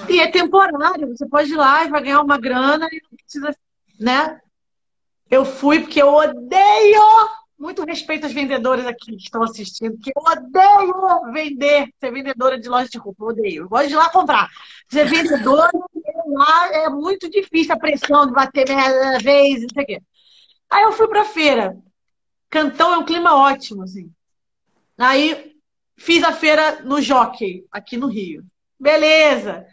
E 0.09 0.19
é 0.19 0.27
temporário, 0.29 1.07
você 1.07 1.25
pode 1.25 1.53
ir 1.53 1.55
lá 1.55 1.85
e 1.85 1.89
vai 1.89 2.03
ganhar 2.03 2.21
uma 2.21 2.37
grana 2.37 2.89
e 2.91 3.01
não 3.01 3.17
precisa, 3.17 3.55
né? 3.97 4.37
Eu 5.31 5.45
fui 5.45 5.79
porque 5.79 6.01
eu 6.01 6.13
odeio, 6.13 7.01
muito 7.59 7.83
respeito 7.83 8.25
às 8.25 8.31
vendedoras 8.31 8.85
aqui 8.85 9.15
que 9.17 9.23
estão 9.23 9.43
assistindo, 9.43 9.97
que 9.99 10.11
eu 10.15 10.23
odeio 10.23 11.31
vender, 11.33 11.93
ser 11.99 12.11
vendedora 12.11 12.57
de 12.57 12.69
loja 12.69 12.87
de 12.89 12.97
roupa, 12.97 13.23
eu 13.23 13.27
odeio. 13.27 13.63
Eu 13.63 13.69
gosto 13.69 13.87
de 13.87 13.93
ir 13.93 13.97
lá 13.97 14.09
comprar. 14.09 14.49
Ser 14.87 15.05
vendedora 15.05 15.69
lá 16.27 16.73
é 16.73 16.89
muito 16.89 17.29
difícil 17.29 17.73
a 17.73 17.79
pressão 17.79 18.25
de 18.25 18.31
bater 18.31 18.67
meia 18.67 19.19
vez, 19.19 19.61
não 19.61 19.69
sei 19.73 19.83
o 19.83 19.85
quê. 19.85 20.01
Aí 20.69 20.83
eu 20.83 20.93
fui 20.93 21.07
pra 21.09 21.25
feira. 21.25 21.77
Cantão 22.49 22.93
é 22.93 22.97
um 22.97 23.05
clima 23.05 23.35
ótimo, 23.35 23.83
assim. 23.83 24.09
Aí 24.97 25.55
fiz 25.97 26.23
a 26.23 26.31
feira 26.31 26.81
no 26.83 27.01
Jockey, 27.01 27.65
aqui 27.71 27.97
no 27.97 28.07
Rio. 28.07 28.45
Beleza. 28.79 29.65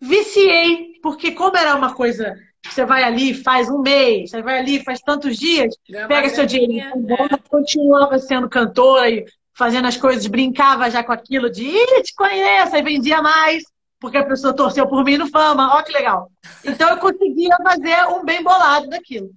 Viciei, 0.00 1.00
porque 1.02 1.32
como 1.32 1.56
era 1.56 1.74
uma 1.74 1.94
coisa 1.94 2.36
você 2.64 2.84
vai 2.84 3.02
ali, 3.02 3.34
faz 3.34 3.68
um 3.68 3.80
mês, 3.80 4.30
você 4.30 4.42
vai 4.42 4.58
ali, 4.58 4.82
faz 4.82 5.00
tantos 5.00 5.36
dias, 5.36 5.74
pega 6.08 6.28
seu 6.28 6.46
dinheiro, 6.46 7.00
né? 7.00 7.16
continuava 7.48 8.18
sendo 8.18 8.48
cantora 8.48 9.10
e 9.10 9.24
fazendo 9.54 9.88
as 9.88 9.96
coisas, 9.96 10.26
brincava 10.26 10.90
já 10.90 11.02
com 11.02 11.12
aquilo 11.12 11.50
de 11.50 11.64
Ih, 11.64 12.02
te 12.02 12.14
conheço, 12.14 12.76
e 12.76 12.82
vendia 12.82 13.20
mais, 13.20 13.62
porque 14.00 14.16
a 14.16 14.24
pessoa 14.26 14.54
torceu 14.54 14.86
por 14.86 15.04
mim 15.04 15.18
no 15.18 15.28
fama, 15.28 15.76
ó 15.76 15.82
que 15.82 15.92
legal. 15.92 16.30
Então 16.64 16.88
eu 16.90 16.98
conseguia 16.98 17.56
fazer 17.62 18.06
um 18.08 18.24
bem 18.24 18.42
bolado 18.42 18.88
daquilo. 18.88 19.30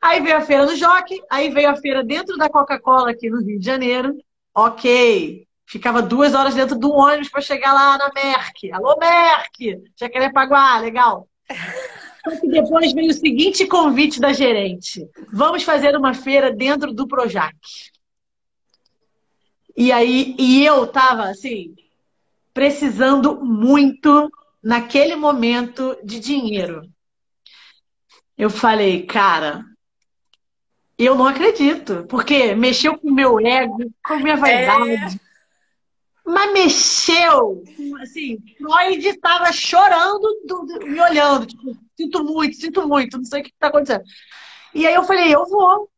Aí 0.00 0.20
veio 0.20 0.36
a 0.36 0.42
feira 0.42 0.66
do 0.66 0.76
Jockey, 0.76 1.18
aí 1.30 1.48
veio 1.50 1.70
a 1.70 1.76
feira 1.76 2.04
dentro 2.04 2.36
da 2.36 2.50
Coca-Cola 2.50 3.10
aqui 3.10 3.30
no 3.30 3.42
Rio 3.42 3.58
de 3.58 3.64
Janeiro. 3.64 4.14
Ok. 4.54 5.46
Ficava 5.66 6.02
duas 6.02 6.34
horas 6.34 6.54
dentro 6.54 6.78
do 6.78 6.92
ônibus 6.92 7.30
para 7.30 7.40
chegar 7.40 7.72
lá 7.72 7.96
na 7.96 8.12
Merck. 8.12 8.70
Alô, 8.70 8.98
Merck! 8.98 9.82
Jacarepaguá, 9.98 10.78
legal. 10.78 11.26
Só 12.24 12.40
que 12.40 12.48
depois 12.48 12.92
veio 12.92 13.10
o 13.10 13.14
seguinte 13.14 13.66
convite 13.66 14.18
da 14.18 14.32
gerente: 14.32 15.06
vamos 15.32 15.62
fazer 15.62 15.94
uma 15.96 16.14
feira 16.14 16.50
dentro 16.50 16.92
do 16.92 17.06
Projac. 17.06 17.54
E 19.76 19.92
aí, 19.92 20.34
e 20.38 20.64
eu 20.64 20.86
tava 20.86 21.24
assim, 21.24 21.74
precisando 22.54 23.44
muito 23.44 24.30
naquele 24.62 25.16
momento 25.16 25.96
de 26.02 26.18
dinheiro. 26.18 26.88
Eu 28.38 28.48
falei, 28.48 29.04
cara, 29.04 29.64
eu 30.96 31.14
não 31.16 31.26
acredito, 31.26 32.06
porque 32.08 32.54
mexeu 32.54 32.96
com 32.96 33.08
o 33.08 33.14
meu 33.14 33.38
ego, 33.40 33.78
com 34.04 34.14
a 34.14 34.20
minha 34.20 34.36
vaidade. 34.36 35.20
Mas 36.26 36.52
mexeu, 36.52 37.62
assim, 38.00 38.38
Freud 38.56 39.06
estava 39.06 39.52
chorando, 39.52 40.40
do, 40.46 40.62
do, 40.62 40.86
me 40.86 40.98
olhando, 40.98 41.46
tipo, 41.46 41.76
sinto 41.96 42.24
muito, 42.24 42.56
sinto 42.56 42.88
muito, 42.88 43.18
não 43.18 43.24
sei 43.24 43.40
o 43.40 43.44
que 43.44 43.50
está 43.50 43.66
acontecendo. 43.66 44.04
E 44.74 44.86
aí 44.86 44.94
eu 44.94 45.04
falei, 45.04 45.34
eu 45.34 45.44
vou. 45.46 45.90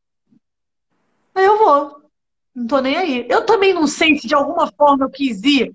Eu 1.35 1.59
vou. 1.59 2.11
Não 2.55 2.67
tô 2.67 2.81
nem 2.81 2.97
aí. 2.97 3.27
Eu 3.29 3.47
também 3.47 3.73
não 3.73 3.87
sei 3.87 4.19
se 4.19 4.27
de 4.27 4.35
alguma 4.35 4.71
forma 4.73 5.05
eu 5.05 5.11
quis 5.11 5.43
ir 5.45 5.73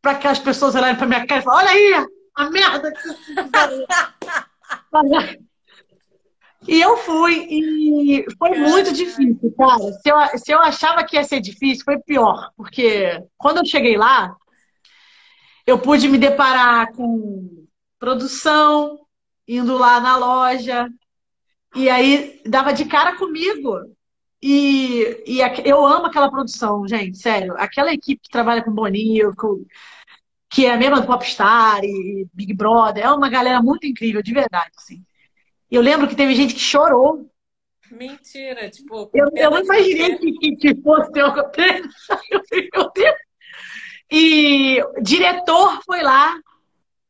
para 0.00 0.14
que 0.14 0.26
as 0.26 0.38
pessoas 0.38 0.74
olharem 0.74 0.96
para 0.96 1.06
minha 1.06 1.26
cara 1.26 1.40
e 1.40 1.44
falem, 1.44 1.68
olha 1.68 1.76
aí, 1.76 2.06
a 2.36 2.50
merda 2.50 2.92
que 2.92 3.00
E 6.68 6.80
eu 6.80 6.96
fui, 6.98 7.46
e 7.50 8.26
foi 8.38 8.58
muito 8.58 8.92
difícil, 8.92 9.54
cara. 9.56 9.92
Se 9.92 10.08
eu, 10.10 10.38
se 10.38 10.52
eu 10.52 10.60
achava 10.60 11.04
que 11.04 11.16
ia 11.16 11.24
ser 11.24 11.40
difícil, 11.40 11.84
foi 11.84 11.98
pior. 11.98 12.50
Porque 12.56 13.22
quando 13.38 13.58
eu 13.58 13.66
cheguei 13.66 13.96
lá, 13.96 14.36
eu 15.66 15.78
pude 15.78 16.08
me 16.08 16.18
deparar 16.18 16.92
com 16.92 17.66
produção, 17.98 19.00
indo 19.48 19.76
lá 19.76 20.00
na 20.00 20.16
loja, 20.16 20.88
e 21.74 21.88
aí 21.88 22.40
dava 22.46 22.72
de 22.72 22.84
cara 22.84 23.16
comigo. 23.16 23.78
E, 24.42 25.22
e 25.26 25.40
eu 25.64 25.84
amo 25.84 26.06
aquela 26.06 26.30
produção, 26.30 26.86
gente, 26.88 27.18
sério. 27.18 27.54
Aquela 27.58 27.92
equipe 27.92 28.22
que 28.22 28.30
trabalha 28.30 28.62
com 28.64 28.72
Boninho, 28.72 29.34
com, 29.36 29.64
que 30.50 30.66
é 30.66 30.72
a 30.72 30.76
mesma 30.76 31.00
do 31.00 31.06
Popstar 31.06 31.80
e 31.84 32.26
Big 32.32 32.54
Brother, 32.54 33.04
é 33.04 33.10
uma 33.12 33.28
galera 33.28 33.62
muito 33.62 33.86
incrível, 33.86 34.22
de 34.22 34.32
verdade, 34.32 34.70
assim. 34.76 35.04
Eu 35.70 35.82
lembro 35.82 36.08
que 36.08 36.16
teve 36.16 36.34
gente 36.34 36.54
que 36.54 36.60
chorou 36.60 37.30
Mentira, 37.90 38.70
tipo. 38.70 39.10
Eu, 39.12 39.26
eu 39.34 39.50
não 39.50 39.62
imaginei 39.62 40.16
que, 40.16 40.32
que, 40.32 40.56
que 40.56 40.82
fosse 40.82 41.10
ter 41.10 41.24
Meu 42.72 42.90
Deus. 42.92 43.16
E 44.10 44.78
diretor 45.02 45.82
foi 45.84 46.02
lá 46.02 46.38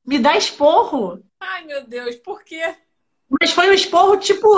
me 0.07 0.19
dar 0.19 0.37
esporro. 0.37 1.23
Ai, 1.39 1.65
meu 1.65 1.87
Deus, 1.87 2.17
por 2.17 2.43
quê? 2.43 2.75
Mas 3.41 3.53
foi 3.53 3.71
um 3.71 3.73
esporro, 3.73 4.17
tipo, 4.17 4.49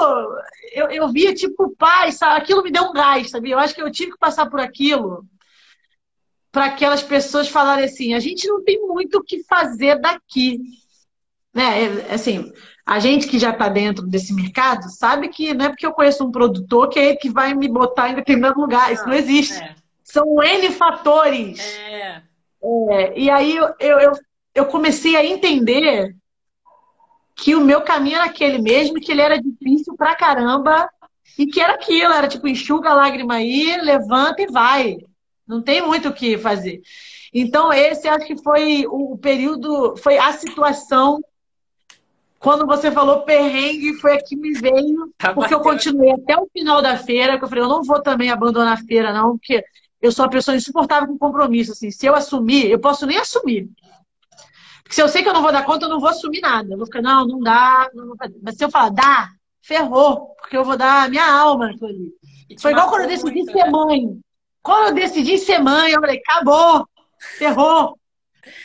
eu, 0.72 0.90
eu 0.90 1.12
via, 1.12 1.34
tipo, 1.34 1.74
pai, 1.76 2.10
sabe? 2.10 2.40
Aquilo 2.40 2.62
me 2.62 2.72
deu 2.72 2.84
um 2.84 2.92
gás, 2.92 3.30
sabia? 3.30 3.54
Eu 3.54 3.58
acho 3.58 3.74
que 3.74 3.82
eu 3.82 3.92
tive 3.92 4.12
que 4.12 4.18
passar 4.18 4.48
por 4.48 4.60
aquilo 4.60 5.26
para 6.50 6.66
aquelas 6.66 7.02
pessoas 7.02 7.48
falarem 7.48 7.84
assim: 7.84 8.14
a 8.14 8.20
gente 8.20 8.46
não 8.46 8.62
tem 8.62 8.80
muito 8.80 9.18
o 9.18 9.24
que 9.24 9.42
fazer 9.44 10.00
daqui. 10.00 10.58
Né? 11.52 11.84
É, 11.84 12.14
assim, 12.14 12.50
a 12.84 12.98
gente 12.98 13.28
que 13.28 13.38
já 13.38 13.50
está 13.50 13.68
dentro 13.68 14.06
desse 14.06 14.34
mercado 14.34 14.90
sabe 14.90 15.28
que 15.28 15.54
não 15.54 15.66
é 15.66 15.68
porque 15.68 15.86
eu 15.86 15.92
conheço 15.92 16.24
um 16.24 16.32
produtor 16.32 16.88
que 16.88 16.98
é 16.98 17.10
ele 17.10 17.16
que 17.16 17.30
vai 17.30 17.54
me 17.54 17.68
botar 17.68 18.10
em 18.10 18.14
determinado 18.14 18.60
lugar. 18.60 18.92
Isso 18.92 19.06
não 19.06 19.14
existe. 19.14 19.62
É. 19.62 19.74
São 20.02 20.42
N 20.42 20.70
fatores. 20.70 21.60
É. 21.60 22.22
É, 22.90 23.18
e 23.18 23.28
aí 23.28 23.56
eu, 23.56 23.74
eu, 23.80 24.12
eu 24.54 24.66
comecei 24.66 25.16
a 25.16 25.24
entender 25.24 26.14
que 27.34 27.54
o 27.54 27.60
meu 27.60 27.80
caminho 27.80 28.16
era 28.16 28.26
aquele 28.26 28.58
mesmo, 28.58 29.00
que 29.00 29.10
ele 29.10 29.20
era 29.20 29.40
difícil 29.40 29.96
pra 29.96 30.14
caramba, 30.14 30.88
e 31.38 31.46
que 31.46 31.60
era 31.60 31.74
aquilo, 31.74 32.12
era 32.12 32.28
tipo, 32.28 32.46
enxuga 32.46 32.90
a 32.90 32.94
lágrima 32.94 33.34
aí, 33.34 33.76
levanta 33.80 34.42
e 34.42 34.46
vai. 34.46 34.98
Não 35.46 35.62
tem 35.62 35.82
muito 35.82 36.08
o 36.08 36.12
que 36.12 36.38
fazer. 36.38 36.82
Então, 37.32 37.72
esse 37.72 38.06
acho 38.06 38.26
que 38.26 38.42
foi 38.42 38.84
o 38.86 39.16
período, 39.16 39.96
foi 39.96 40.18
a 40.18 40.32
situação. 40.32 41.22
Quando 42.42 42.66
você 42.66 42.90
falou 42.90 43.22
perrengue, 43.22 43.94
foi 43.94 44.14
aqui 44.14 44.34
me 44.34 44.52
veio, 44.52 45.12
tá 45.16 45.32
porque 45.32 45.54
eu 45.54 45.60
continuei 45.60 46.10
até 46.10 46.36
o 46.36 46.48
final 46.52 46.82
da 46.82 46.96
feira, 46.96 47.38
que 47.38 47.44
eu 47.44 47.48
falei, 47.48 47.62
eu 47.62 47.68
não 47.68 47.84
vou 47.84 48.02
também 48.02 48.30
abandonar 48.30 48.72
a 48.72 48.84
feira, 48.84 49.12
não, 49.12 49.38
porque 49.38 49.64
eu 50.00 50.10
sou 50.10 50.24
uma 50.24 50.30
pessoa 50.30 50.56
insuportável 50.56 51.06
com 51.06 51.16
compromisso. 51.16 51.70
Assim. 51.70 51.92
Se 51.92 52.04
eu 52.04 52.16
assumir, 52.16 52.68
eu 52.68 52.80
posso 52.80 53.06
nem 53.06 53.16
assumir. 53.16 53.70
Porque 54.82 54.96
se 54.96 55.00
eu 55.00 55.08
sei 55.08 55.22
que 55.22 55.28
eu 55.28 55.32
não 55.32 55.40
vou 55.40 55.52
dar 55.52 55.64
conta, 55.64 55.84
eu 55.84 55.88
não 55.88 56.00
vou 56.00 56.08
assumir 56.08 56.40
nada. 56.40 56.74
Eu 56.74 56.76
vou 56.76 56.86
ficar, 56.86 57.00
não, 57.00 57.24
não 57.24 57.38
dá. 57.38 57.88
Não 57.94 58.16
Mas 58.42 58.56
se 58.56 58.64
eu 58.64 58.70
falar, 58.70 58.90
dá, 58.90 59.28
ferrou, 59.62 60.34
porque 60.40 60.56
eu 60.56 60.64
vou 60.64 60.76
dar 60.76 61.04
a 61.04 61.08
minha 61.08 61.24
alma 61.24 61.68
naquilo 61.68 61.90
ali. 61.90 62.12
Foi 62.58 62.72
igual 62.72 62.88
quando 62.88 63.02
eu 63.02 63.08
decidi 63.08 63.32
muito, 63.32 63.52
ser 63.52 63.64
né? 63.64 63.70
mãe. 63.70 64.20
Quando 64.60 64.88
eu 64.88 64.94
decidi 64.94 65.38
ser 65.38 65.60
mãe, 65.60 65.92
eu 65.92 66.00
falei, 66.00 66.18
acabou, 66.18 66.88
ferrou. 67.38 67.96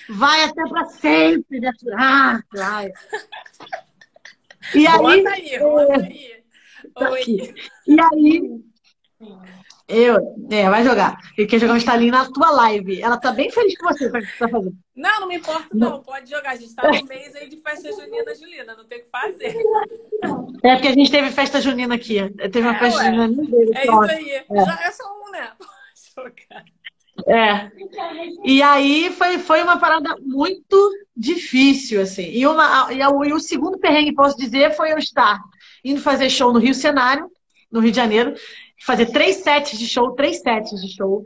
Vai 0.09 0.43
até 0.43 0.67
para 0.67 0.85
sempre, 0.85 1.59
né? 1.59 1.71
Ah, 1.97 2.39
vai. 2.53 2.91
E 4.75 4.87
aí. 4.87 4.97
Bota 4.97 5.29
aí, 5.29 5.59
bota 5.59 6.01
aí. 6.01 6.43
Tá 6.93 7.09
Oi. 7.11 7.53
E 7.87 7.97
aí, 7.99 8.61
eu, 9.87 10.17
é, 10.51 10.69
vai 10.69 10.83
jogar. 10.83 11.17
Ele 11.37 11.47
quer 11.47 11.59
jogar 11.59 11.73
um 11.73 11.77
estalinho 11.77 12.11
na 12.11 12.29
tua 12.29 12.51
live. 12.51 13.01
Ela 13.01 13.17
tá 13.17 13.31
bem 13.31 13.49
feliz 13.49 13.77
com 13.77 13.87
você, 13.87 14.11
tá 14.11 14.49
fazendo. 14.49 14.75
Não, 14.93 15.21
não 15.21 15.27
me 15.27 15.37
importa, 15.37 15.69
não. 15.73 16.01
Pode 16.01 16.29
jogar. 16.29 16.51
A 16.51 16.55
gente 16.55 16.75
tá 16.75 16.91
no 16.91 17.05
mês 17.05 17.33
aí 17.35 17.47
de 17.47 17.57
festa 17.57 17.89
junina, 17.93 18.35
Julina. 18.35 18.75
Não 18.75 18.85
tem 18.85 18.99
o 18.99 19.03
que 19.03 19.09
fazer. 19.09 19.55
É 20.63 20.73
porque 20.75 20.89
a 20.89 20.93
gente 20.93 21.09
teve 21.09 21.31
festa 21.31 21.61
junina 21.61 21.95
aqui. 21.95 22.17
Teve 22.35 22.61
uma 22.61 22.75
é, 22.75 22.79
festa 22.79 23.03
ué. 23.03 23.13
junina. 23.13 23.43
Dele, 23.43 23.71
é 23.75 23.83
isso 23.83 24.01
aí. 24.01 24.29
É. 24.31 24.65
Já 24.65 24.79
é 24.83 24.91
só 24.91 25.03
um, 25.23 25.31
né? 25.31 25.51
Pode 26.15 26.35
jogar. 26.49 26.65
É. 27.25 27.71
E 28.43 28.61
aí 28.61 29.11
foi, 29.11 29.39
foi 29.39 29.63
uma 29.63 29.79
parada 29.79 30.15
muito 30.21 30.91
difícil, 31.15 32.01
assim. 32.01 32.29
E, 32.29 32.45
uma, 32.45 32.93
e, 32.93 33.03
o, 33.07 33.25
e 33.25 33.33
o 33.33 33.39
segundo 33.39 33.79
perrengue, 33.79 34.13
posso 34.13 34.37
dizer, 34.37 34.75
foi 34.75 34.91
eu 34.91 34.97
estar 34.97 35.39
indo 35.83 36.01
fazer 36.01 36.29
show 36.29 36.53
no 36.53 36.59
Rio 36.59 36.73
Cenário, 36.73 37.29
no 37.71 37.79
Rio 37.79 37.91
de 37.91 37.97
Janeiro 37.97 38.35
fazer 38.79 39.07
três 39.07 39.37
sets 39.37 39.77
de 39.77 39.87
show, 39.87 40.13
três 40.13 40.41
sets 40.41 40.81
de 40.81 40.95
show. 40.95 41.25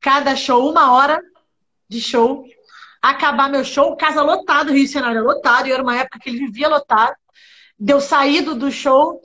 Cada 0.00 0.36
show, 0.36 0.68
uma 0.68 0.92
hora 0.92 1.20
de 1.88 2.00
show. 2.00 2.44
Acabar 3.00 3.50
meu 3.50 3.64
show, 3.64 3.96
casa 3.96 4.22
lotada, 4.22 4.70
o 4.70 4.74
Rio 4.74 4.86
de 4.86 4.92
Janeiro 4.92 5.24
lotado, 5.24 5.66
e 5.66 5.72
era 5.72 5.82
uma 5.82 5.96
época 5.96 6.18
que 6.20 6.30
ele 6.30 6.46
vivia 6.46 6.68
lotado. 6.68 7.14
Deu 7.78 8.00
saído 8.00 8.54
do 8.54 8.70
show 8.70 9.20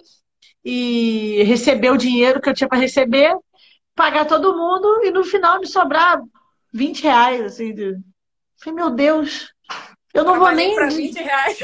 e 0.64 1.44
receber 1.44 1.92
o 1.92 1.98
dinheiro 1.98 2.42
que 2.42 2.50
eu 2.50 2.54
tinha 2.54 2.68
para 2.68 2.80
receber, 2.80 3.36
pagar 3.98 4.26
todo 4.26 4.56
mundo 4.56 5.04
e 5.04 5.12
no 5.12 5.26
final 5.26 5.60
me 5.60 5.68
sobrar 5.68 6.22
20 6.74 7.02
reais, 7.02 7.42
assim. 7.42 7.74
De... 7.74 7.98
Falei, 8.62 8.76
meu 8.76 8.90
Deus, 8.92 9.52
eu 10.14 10.24
não 10.24 10.40
vou 10.40 10.52
nem. 10.52 10.76
Pra 10.76 10.88
20 10.88 11.16
reais. 11.16 11.60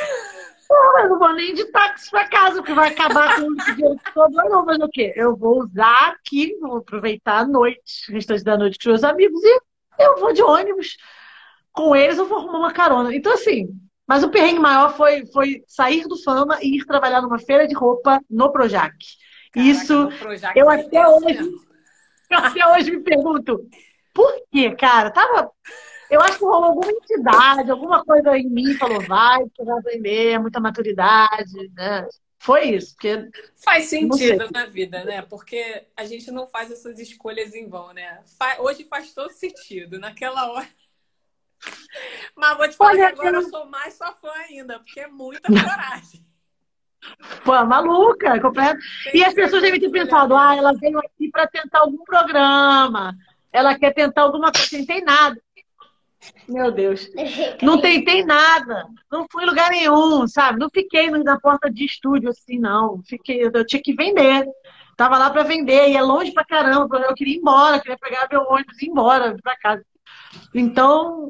eu 1.00 1.10
não 1.10 1.20
vou 1.20 1.34
nem 1.34 1.54
de 1.54 1.66
táxi 1.66 2.10
para 2.10 2.28
casa, 2.28 2.56
porque 2.56 2.74
vai 2.74 2.90
acabar 2.90 3.36
com 3.36 3.48
o 3.48 3.56
dinheiro 3.56 3.96
todo. 4.14 4.42
Eu 4.42 4.50
não, 4.50 4.66
mas 4.66 4.80
o 4.80 4.90
quê? 4.90 5.14
Eu 5.16 5.38
vou 5.38 5.62
usar 5.62 6.10
aqui, 6.10 6.58
vou 6.60 6.78
aproveitar 6.78 7.40
a 7.40 7.48
noite, 7.48 8.10
o 8.10 8.14
restante 8.14 8.44
da 8.44 8.58
noite 8.58 8.78
com 8.84 8.90
meus 8.90 9.04
amigos, 9.04 9.42
e 9.44 9.62
eu 10.00 10.20
vou 10.20 10.34
de 10.34 10.42
ônibus 10.42 10.98
com 11.72 11.96
eles, 11.96 12.18
eu 12.18 12.28
vou 12.28 12.40
arrumar 12.40 12.60
uma 12.60 12.74
carona. 12.74 13.16
Então, 13.16 13.34
assim, 13.34 13.68
mas 14.08 14.24
o 14.24 14.30
perrengue 14.30 14.60
maior 14.60 14.96
foi, 14.96 15.26
foi 15.28 15.64
sair 15.68 16.08
do 16.08 16.22
Fama 16.22 16.58
e 16.62 16.78
ir 16.78 16.86
trabalhar 16.86 17.22
numa 17.22 17.40
feira 17.40 17.68
de 17.68 17.76
roupa 17.76 18.20
no 18.30 18.52
Projac. 18.52 18.94
Caraca, 19.52 19.72
Isso, 19.72 20.10
Projac 20.20 20.58
eu 20.58 20.70
até 20.70 21.08
hoje, 21.08 21.52
eu 22.34 22.40
até 22.40 22.68
hoje 22.68 22.92
me 22.92 23.02
pergunto, 23.02 23.68
por 24.14 24.34
quê, 24.52 24.76
cara? 24.76 25.12
Tava 25.12 25.52
eu 26.14 26.22
acho 26.22 26.38
que 26.38 26.46
rolou 26.46 26.66
alguma 26.66 26.92
entidade, 26.92 27.72
alguma 27.72 28.06
coisa 28.06 28.38
em 28.38 28.48
mim 28.48 28.76
falou, 28.76 29.02
vai, 29.02 29.44
você 29.46 29.64
vai 29.64 29.80
aprender, 29.80 30.34
é 30.34 30.38
muita 30.38 30.60
maturidade, 30.60 31.72
né? 31.76 32.08
Foi 32.38 32.66
isso. 32.66 32.94
Porque, 32.94 33.32
faz 33.64 33.86
sentido 33.86 34.52
na 34.52 34.66
vida, 34.66 35.04
né? 35.06 35.22
Porque 35.24 35.88
a 35.96 36.06
gente 36.06 36.30
não 36.30 36.46
faz 36.46 36.70
essas 36.70 37.00
escolhas 37.00 37.56
em 37.56 37.68
vão, 37.68 37.94
né? 37.94 38.22
Hoje 38.60 38.84
faz 38.84 39.14
todo 39.14 39.32
sentido. 39.32 39.98
Naquela 39.98 40.52
hora. 40.52 40.68
Mas 42.36 42.58
vou 42.58 42.68
te 42.68 42.76
falar 42.76 42.92
Olha, 42.92 43.08
que 43.08 43.14
agora 43.14 43.38
eu... 43.38 43.42
eu 43.42 43.50
sou 43.50 43.66
mais 43.66 43.94
sua 43.94 44.12
fã 44.14 44.32
ainda, 44.50 44.78
porque 44.80 45.00
é 45.00 45.08
muita 45.08 45.48
coragem. 45.48 46.28
Pô, 47.44 47.52
maluca, 47.66 48.40
completa. 48.40 48.80
E 49.14 49.24
as 49.24 49.34
pessoas 49.34 49.62
devem 49.62 49.80
ter 49.80 49.90
pensado, 49.90 50.36
ah, 50.36 50.56
ela 50.56 50.74
veio 50.74 51.00
aqui 51.00 51.30
para 51.32 51.48
tentar 51.48 51.80
algum 51.80 52.04
programa, 52.04 53.16
ela 53.52 53.78
quer 53.78 53.94
tentar 53.94 54.22
alguma 54.24 54.52
coisa, 54.52 54.78
não 54.78 54.86
tem 54.86 55.04
nada. 55.04 55.40
Meu 56.48 56.72
Deus. 56.72 57.10
Não 57.62 57.80
tentei 57.82 58.24
nada. 58.24 58.86
Não 59.12 59.26
fui 59.32 59.44
em 59.44 59.48
lugar 59.48 59.70
nenhum, 59.70 60.28
sabe? 60.28 60.60
Não 60.60 60.70
fiquei 60.70 61.10
na 61.10 61.40
porta 61.40 61.70
de 61.70 61.86
estúdio 61.86 62.30
assim, 62.30 62.58
não. 62.60 63.02
Fiquei, 63.04 63.44
eu 63.44 63.66
tinha 63.66 63.82
que 63.82 63.94
vender. 63.94 64.46
Tava 64.96 65.18
lá 65.18 65.30
para 65.30 65.44
vender 65.44 65.90
e 65.90 65.98
é 65.98 66.02
longe 66.02 66.32
pra 66.32 66.46
caramba. 66.46 66.98
Eu 67.00 67.14
queria 67.14 67.36
ir 67.36 67.40
embora, 67.40 67.80
queria 67.80 67.98
pegar 67.98 68.28
meu 68.32 68.44
ônibus 68.44 68.82
e 68.82 68.86
ir 68.86 68.90
embora 68.90 69.36
pra 69.42 69.58
casa. 69.58 69.84
Então, 70.54 71.28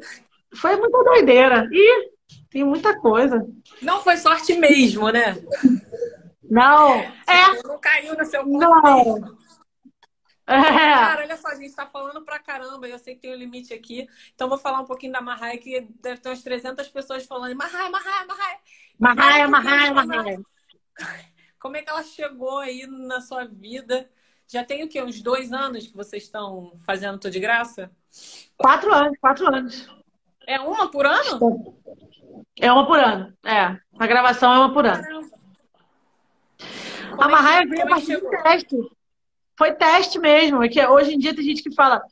foi 0.54 0.76
muita 0.76 1.04
doideira. 1.04 1.68
E 1.72 2.13
tem 2.50 2.64
muita 2.64 2.98
coisa. 2.98 3.46
Não 3.82 4.02
foi 4.02 4.16
sorte 4.16 4.54
mesmo, 4.56 5.10
né? 5.10 5.36
Não. 6.42 6.94
É. 6.94 7.62
Não 7.64 7.78
caiu 7.78 8.16
no 8.16 8.24
seu 8.24 8.46
Não. 8.46 8.82
Mesmo. 8.82 9.38
É. 10.46 10.60
Cara, 10.62 11.22
olha 11.22 11.36
só, 11.38 11.48
a 11.48 11.54
gente 11.54 11.74
tá 11.74 11.86
falando 11.86 12.22
pra 12.22 12.38
caramba, 12.38 12.86
eu 12.86 12.98
sei 12.98 13.14
que 13.14 13.22
tem 13.22 13.32
um 13.32 13.38
limite 13.38 13.72
aqui, 13.72 14.06
então 14.34 14.46
vou 14.46 14.58
falar 14.58 14.80
um 14.80 14.84
pouquinho 14.84 15.12
da 15.12 15.20
Marraia, 15.22 15.56
que 15.56 15.88
deve 16.02 16.20
ter 16.20 16.28
umas 16.28 16.42
300 16.42 16.86
pessoas 16.88 17.24
falando 17.24 17.56
Marraia, 17.56 17.90
Marraia, 17.90 18.26
Marraia. 18.26 18.58
Marraia, 18.98 19.48
Marraia, 19.48 19.94
Marraia. 19.94 20.42
Como 21.58 21.76
é 21.78 21.82
que 21.82 21.88
ela 21.88 22.02
chegou 22.02 22.58
aí 22.58 22.86
na 22.86 23.22
sua 23.22 23.46
vida? 23.46 24.08
Já 24.46 24.62
tem 24.62 24.84
o 24.84 24.88
quê? 24.88 25.02
Uns 25.02 25.22
dois 25.22 25.50
anos 25.50 25.86
que 25.86 25.96
vocês 25.96 26.24
estão 26.24 26.74
fazendo 26.84 27.18
tudo 27.18 27.32
de 27.32 27.40
graça? 27.40 27.90
Quatro 28.58 28.92
anos, 28.92 29.18
quatro 29.18 29.46
anos. 29.48 29.88
É 30.46 30.60
uma 30.60 30.90
por 30.90 31.06
ano? 31.06 31.74
É 32.58 32.72
uma 32.72 32.86
por 32.86 32.98
ano, 32.98 33.32
é. 33.44 33.76
A 33.98 34.06
gravação 34.06 34.52
é 34.52 34.58
uma 34.58 34.72
por 34.72 34.86
ano. 34.86 35.02
Caramba. 35.02 35.28
a 37.18 37.28
Marraia 37.28 37.62
é 37.62 37.66
veio 37.66 37.84
a 37.84 37.88
partir 37.88 38.20
do 38.20 38.28
teste. 38.28 38.76
Foi 39.56 39.72
teste 39.72 40.18
mesmo. 40.18 40.62
É 40.62 40.68
que 40.68 40.84
hoje 40.84 41.14
em 41.14 41.18
dia 41.18 41.34
tem 41.34 41.44
gente 41.44 41.62
que 41.62 41.74
fala: 41.74 42.02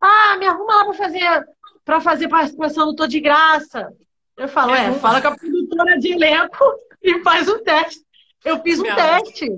Ah, 0.00 0.36
me 0.38 0.46
arruma 0.46 0.76
lá 0.76 0.84
para 0.84 0.94
fazer, 0.94 1.46
pra 1.84 2.00
fazer 2.00 2.28
participação 2.28 2.86
no 2.86 2.94
Tô 2.94 3.06
de 3.06 3.20
Graça. 3.20 3.92
Eu 4.36 4.48
falo, 4.48 4.74
é, 4.74 4.92
fala 4.94 5.20
com 5.20 5.28
a 5.28 5.36
produtora 5.36 5.98
de 5.98 6.12
elenco 6.12 6.64
e 7.02 7.22
faz 7.22 7.48
um 7.48 7.62
teste. 7.62 8.02
Eu 8.44 8.60
fiz 8.60 8.78
um 8.78 8.82
me 8.82 8.94
teste. 8.94 9.50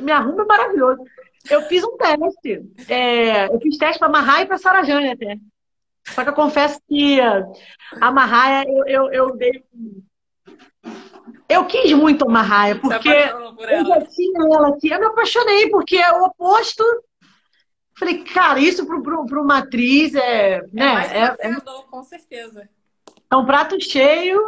Me 0.00 0.12
arruma 0.12 0.42
é 0.42 0.46
maravilhoso. 0.46 1.02
Eu 1.48 1.62
fiz 1.62 1.82
um 1.84 1.96
teste. 1.96 2.62
É, 2.88 3.46
eu 3.46 3.60
fiz 3.60 3.78
teste 3.78 3.98
para 3.98 4.08
Marraia 4.08 4.42
e 4.42 4.46
para 4.46 4.58
Sarajane 4.58 5.10
até. 5.10 5.38
Só 6.06 6.22
que 6.24 6.30
eu 6.30 6.34
confesso 6.34 6.80
que 6.88 7.20
a 8.00 8.10
Marraia 8.10 8.64
eu, 8.68 8.84
eu, 8.86 9.12
eu 9.12 9.36
dei 9.36 9.64
eu 11.48 11.64
quis 11.64 11.92
muito 11.92 12.24
uma 12.24 12.42
raia, 12.42 12.76
porque 12.76 13.08
eu 13.08 13.84
já 13.84 14.00
tinha 14.06 14.40
ela 14.54 14.68
aqui. 14.68 14.88
Eu 14.88 15.00
me 15.00 15.06
apaixonei, 15.06 15.68
porque 15.68 15.96
é 15.96 16.12
o 16.12 16.24
oposto. 16.24 16.84
Falei, 17.98 18.22
cara, 18.22 18.60
isso 18.60 18.86
para 18.86 19.40
uma 19.42 19.58
atriz 19.58 20.14
é. 20.14 20.54
é 20.54 20.62
né, 20.72 20.92
mais 20.92 21.12
é, 21.12 21.36
é, 21.40 21.60
com 21.90 22.02
certeza. 22.04 22.68
É 23.30 23.36
um 23.36 23.44
prato 23.44 23.80
cheio 23.80 24.40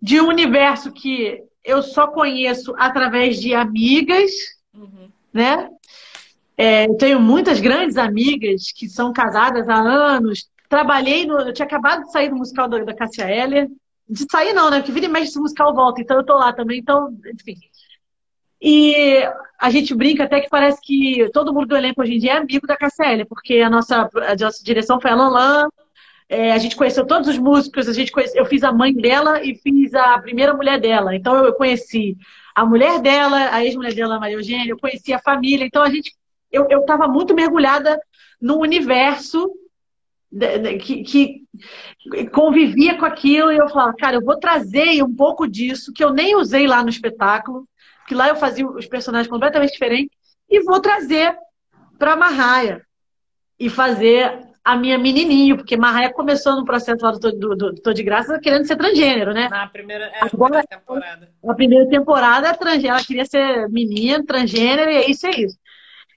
de 0.00 0.20
um 0.20 0.28
universo 0.28 0.92
que 0.92 1.42
eu 1.64 1.82
só 1.82 2.06
conheço 2.06 2.74
através 2.78 3.40
de 3.40 3.54
amigas. 3.54 4.30
Uhum. 4.72 5.10
né? 5.32 5.68
É, 6.56 6.86
eu 6.86 6.96
tenho 6.96 7.18
muitas 7.18 7.58
grandes 7.58 7.96
amigas 7.96 8.70
que 8.72 8.88
são 8.88 9.12
casadas 9.12 9.68
há 9.68 9.76
anos. 9.76 10.48
Trabalhei 10.70 11.26
no. 11.26 11.40
Eu 11.40 11.52
tinha 11.52 11.66
acabado 11.66 12.04
de 12.04 12.12
sair 12.12 12.30
do 12.30 12.36
musical 12.36 12.68
da, 12.68 12.78
da 12.78 12.94
Cássia 12.94 13.24
Heller. 13.24 13.68
De 14.08 14.24
sair, 14.30 14.52
não, 14.54 14.70
né? 14.70 14.78
Porque 14.78 14.92
vira 14.92 15.06
e 15.06 15.08
mexe 15.08 15.30
esse 15.30 15.38
musical 15.40 15.74
volta, 15.74 16.00
então 16.00 16.16
eu 16.16 16.24
tô 16.24 16.34
lá 16.34 16.52
também. 16.52 16.78
Então, 16.78 17.12
enfim. 17.34 17.56
E 18.62 19.22
a 19.58 19.70
gente 19.70 19.94
brinca 19.94 20.24
até 20.24 20.40
que 20.40 20.48
parece 20.48 20.80
que 20.82 21.28
todo 21.32 21.52
mundo 21.52 21.66
do 21.66 21.76
elenco 21.76 22.00
hoje 22.00 22.14
em 22.14 22.18
dia 22.18 22.34
é 22.34 22.36
amigo 22.36 22.66
da 22.66 22.76
Cassélia, 22.76 23.26
porque 23.26 23.60
a 23.60 23.70
nossa, 23.70 24.08
a 24.14 24.36
nossa 24.38 24.62
direção 24.62 25.00
foi 25.00 25.10
a 25.10 25.14
Lanlan, 25.14 25.68
é, 26.28 26.52
a 26.52 26.58
gente 26.58 26.76
conheceu 26.76 27.04
todos 27.06 27.28
os 27.28 27.38
músicos, 27.38 27.88
a 27.88 27.92
gente 27.92 28.12
conhece, 28.12 28.38
eu 28.38 28.44
fiz 28.44 28.62
a 28.62 28.72
mãe 28.72 28.94
dela 28.94 29.42
e 29.42 29.56
fiz 29.56 29.92
a 29.94 30.18
primeira 30.18 30.54
mulher 30.54 30.78
dela. 30.78 31.16
Então 31.16 31.44
eu 31.44 31.52
conheci 31.54 32.16
a 32.54 32.64
mulher 32.64 33.00
dela, 33.00 33.52
a 33.52 33.64
ex-mulher 33.64 33.94
dela, 33.94 34.20
Maria 34.20 34.36
Eugênia, 34.36 34.70
eu 34.70 34.78
conheci 34.78 35.12
a 35.12 35.18
família. 35.18 35.64
Então 35.64 35.82
a 35.82 35.90
gente, 35.90 36.14
eu 36.52 36.66
estava 36.68 37.08
muito 37.08 37.34
mergulhada 37.34 37.98
no 38.40 38.60
universo 38.60 39.50
que, 40.80 41.02
que, 41.02 41.42
convivia 42.32 42.96
com 42.96 43.04
aquilo 43.04 43.52
e 43.52 43.56
eu 43.56 43.68
falava, 43.68 43.94
cara, 43.98 44.16
eu 44.16 44.24
vou 44.24 44.38
trazer 44.38 45.02
um 45.02 45.14
pouco 45.14 45.48
disso 45.48 45.92
que 45.92 46.02
eu 46.02 46.12
nem 46.12 46.36
usei 46.36 46.66
lá 46.66 46.82
no 46.82 46.88
espetáculo 46.88 47.66
que 48.10 48.14
lá 48.16 48.26
eu 48.26 48.34
fazia 48.34 48.66
os 48.66 48.86
personagens 48.86 49.30
completamente 49.30 49.70
diferentes, 49.70 50.10
e 50.48 50.64
vou 50.64 50.80
trazer 50.80 51.32
para 51.96 52.16
Marraia 52.16 52.82
e 53.56 53.70
fazer 53.70 54.48
a 54.64 54.76
minha 54.76 54.98
menininho, 54.98 55.56
porque 55.56 55.76
Marraia 55.76 56.12
começou 56.12 56.56
no 56.56 56.64
processo 56.64 57.04
lá 57.04 57.12
do, 57.12 57.30
do, 57.30 57.54
do, 57.54 57.74
Tô 57.76 57.92
de 57.92 58.02
Graça 58.02 58.40
querendo 58.40 58.66
ser 58.66 58.74
transgênero, 58.74 59.32
né? 59.32 59.48
Na 59.48 59.68
primeira, 59.68 60.06
é, 60.06 60.18
Agora, 60.22 60.60
primeira 60.60 60.66
temporada. 60.66 61.32
Na 61.44 61.54
primeira 61.54 61.88
temporada, 61.88 62.58
ela 62.84 63.04
queria 63.04 63.24
ser 63.24 63.68
menina, 63.68 64.24
transgênero, 64.26 64.90
e 64.90 64.96
é 64.96 65.08
isso, 65.08 65.28
é 65.28 65.30
isso. 65.30 65.56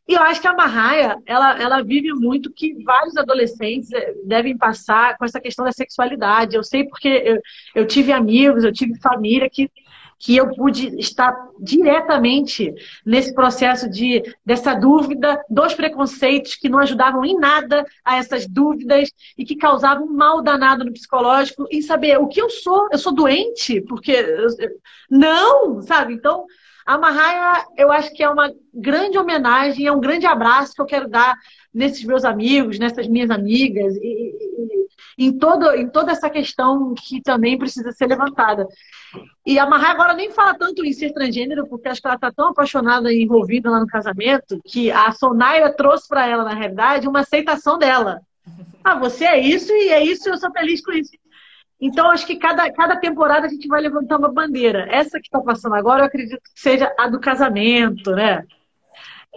E 0.08 0.16
eu 0.16 0.22
acho 0.22 0.42
que 0.42 0.48
a 0.48 0.54
Marraia, 0.54 1.18
ela, 1.26 1.62
ela 1.62 1.82
vive 1.82 2.12
muito 2.14 2.52
que 2.52 2.84
vários 2.84 3.16
adolescentes 3.16 3.90
eh, 3.94 4.14
devem 4.26 4.58
passar 4.58 5.18
com 5.18 5.24
essa 5.24 5.40
questão 5.40 5.64
da 5.64 5.72
sexualidade. 5.72 6.56
Eu 6.56 6.64
sei 6.64 6.84
porque 6.84 7.08
eu, 7.08 7.40
eu 7.74 7.88
tive 7.88 8.12
amigos, 8.12 8.66
eu 8.66 8.74
tive 8.74 9.00
família 9.00 9.50
que 9.50 9.72
que 10.24 10.38
eu 10.38 10.54
pude 10.56 10.88
estar 11.00 11.36
diretamente 11.60 12.74
nesse 13.06 13.34
processo 13.36 13.90
de 13.90 14.24
dessa 14.46 14.74
dúvida, 14.74 15.44
dos 15.50 15.74
preconceitos 15.74 16.56
que 16.56 16.70
não 16.70 16.80
ajudavam 16.80 17.26
em 17.26 17.38
nada 17.38 17.86
a 18.06 18.16
essas 18.16 18.48
dúvidas 18.48 19.10
e 19.38 19.44
que 19.44 19.58
causavam 19.58 20.06
um 20.06 20.14
mal 20.14 20.42
danado 20.42 20.86
no 20.86 20.94
psicológico, 20.94 21.68
em 21.70 21.82
saber 21.82 22.18
o 22.20 22.28
que 22.28 22.42
eu 22.42 22.50
sou, 22.50 22.88
eu 22.90 22.98
sou 22.98 23.14
doente, 23.14 23.82
porque 23.82 24.26
não, 25.10 25.82
sabe? 25.82 26.14
Então, 26.14 26.46
a 26.86 26.98
Marraia, 26.98 27.66
eu 27.78 27.92
acho 27.92 28.14
que 28.14 28.24
é 28.24 28.30
uma 28.30 28.52
grande 28.74 29.18
homenagem, 29.18 29.88
é 29.88 29.92
um 29.92 30.00
grande 30.00 30.26
abraço 30.26 30.74
que 30.74 30.82
eu 30.82 30.86
quero 30.86 31.08
dar 31.08 31.36
nesses 31.74 32.04
meus 32.04 32.26
amigos, 32.26 32.78
nessas 32.78 33.08
minhas 33.08 33.30
amigas, 33.30 33.96
e, 33.96 34.00
e, 34.00 34.84
e 35.18 35.26
em, 35.26 35.38
todo, 35.38 35.72
em 35.74 35.88
toda 35.90 36.12
essa 36.12 36.30
questão 36.30 36.94
que 36.94 37.22
também 37.22 37.58
precisa 37.58 37.92
ser 37.92 38.08
levantada. 38.08 38.68
E 39.46 39.58
a 39.58 39.66
Marra 39.66 39.92
agora 39.92 40.14
nem 40.14 40.32
fala 40.32 40.58
tanto 40.58 40.84
em 40.84 40.92
ser 40.92 41.14
transgênero, 41.14 41.68
porque 41.68 41.88
acho 41.88 42.02
que 42.02 42.08
ela 42.08 42.16
está 42.16 42.32
tão 42.32 42.50
apaixonada 42.50 43.12
e 43.12 43.24
envolvida 43.24 43.70
lá 43.70 43.80
no 43.80 43.88
casamento, 43.88 44.60
que 44.66 44.92
a 44.92 45.12
Sonaira 45.12 45.74
trouxe 45.74 46.08
para 46.08 46.28
ela, 46.28 46.44
na 46.44 46.54
realidade, 46.54 47.08
uma 47.08 47.22
aceitação 47.22 47.78
dela. 47.78 48.22
Ah, 48.84 48.96
você 48.96 49.26
é 49.26 49.40
isso 49.40 49.72
e 49.72 49.90
é 49.90 50.04
isso, 50.04 50.28
eu 50.28 50.38
sou 50.38 50.52
feliz 50.52 50.84
com 50.84 50.92
isso. 50.92 51.12
Então, 51.86 52.10
acho 52.12 52.26
que 52.26 52.38
cada, 52.38 52.72
cada 52.72 52.96
temporada 52.96 53.46
a 53.46 53.50
gente 53.50 53.68
vai 53.68 53.82
levantar 53.82 54.18
uma 54.18 54.32
bandeira. 54.32 54.88
Essa 54.90 55.20
que 55.20 55.28
está 55.28 55.42
passando 55.42 55.76
agora, 55.76 56.04
eu 56.04 56.06
acredito 56.06 56.40
que 56.40 56.62
seja 56.62 56.90
a 56.98 57.10
do 57.10 57.20
casamento, 57.20 58.12
né? 58.12 58.46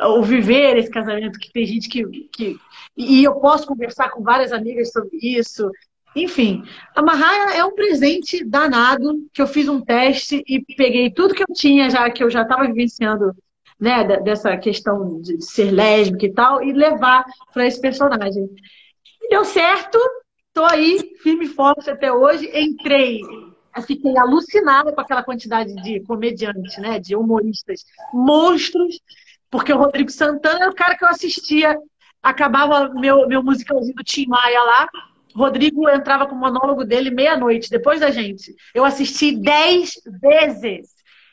O 0.01 0.23
viver 0.23 0.77
esse 0.77 0.89
casamento, 0.89 1.41
que 1.41 1.53
tem 1.53 1.67
gente 1.67 1.89
que, 1.89 2.05
que. 2.33 2.57
E 2.97 3.25
eu 3.25 3.35
posso 3.41 3.67
conversar 3.67 4.11
com 4.11 4.23
várias 4.23 4.53
amigas 4.53 4.93
sobre 4.93 5.19
isso. 5.21 5.69
Enfim, 6.15 6.63
a 6.95 7.03
Marraia 7.03 7.59
é 7.59 7.65
um 7.65 7.75
presente 7.75 8.45
danado 8.45 9.27
que 9.35 9.43
eu 9.43 9.49
fiz 9.49 9.67
um 9.69 9.81
teste 9.81 10.45
e 10.47 10.61
peguei 10.77 11.11
tudo 11.11 11.35
que 11.35 11.43
eu 11.43 11.53
tinha 11.53 11.91
já, 11.91 12.09
que 12.11 12.23
eu 12.23 12.31
já 12.31 12.43
estava 12.43 12.65
vivenciando, 12.65 13.35
né, 13.79 14.05
dessa 14.21 14.57
questão 14.57 15.21
de 15.21 15.45
ser 15.45 15.73
lésbica 15.73 16.27
e 16.27 16.33
tal, 16.33 16.63
e 16.63 16.73
levar 16.73 17.25
para 17.53 17.67
esse 17.67 17.81
personagem. 17.81 18.49
E 19.21 19.29
deu 19.31 19.45
certo, 19.45 19.99
estou 20.57 20.65
aí, 20.65 21.15
firme 21.23 21.45
e 21.45 21.49
forte 21.49 21.91
até 21.91 22.11
hoje. 22.11 22.51
Entrei, 22.55 23.21
fiquei 23.87 24.17
alucinada 24.17 24.91
com 24.91 25.01
aquela 25.03 25.23
quantidade 25.23 25.75
de 25.83 26.01
comediantes, 26.01 26.79
né, 26.79 26.99
de 26.99 27.15
humoristas 27.15 27.85
monstros, 28.13 28.99
porque 29.51 29.71
o 29.71 29.77
Rodrigo 29.77 30.11
Santana 30.11 30.61
era 30.61 30.71
o 30.71 30.75
cara 30.75 30.97
que 30.97 31.05
eu 31.05 31.09
assistia. 31.09 31.79
Acabava 32.23 32.89
meu, 32.89 33.29
meu 33.29 33.43
musicalzinho 33.43 33.95
do 33.95 34.03
Tim 34.03 34.27
Maia 34.27 34.63
lá, 34.63 34.89
Rodrigo 35.35 35.89
entrava 35.91 36.27
com 36.27 36.35
o 36.35 36.39
monólogo 36.39 36.85
dele 36.85 37.11
meia-noite, 37.11 37.71
depois 37.71 38.01
da 38.01 38.11
gente. 38.11 38.57
Eu 38.75 38.87
assisti 38.87 39.37
dez 39.37 39.93
vezes, 40.21 40.89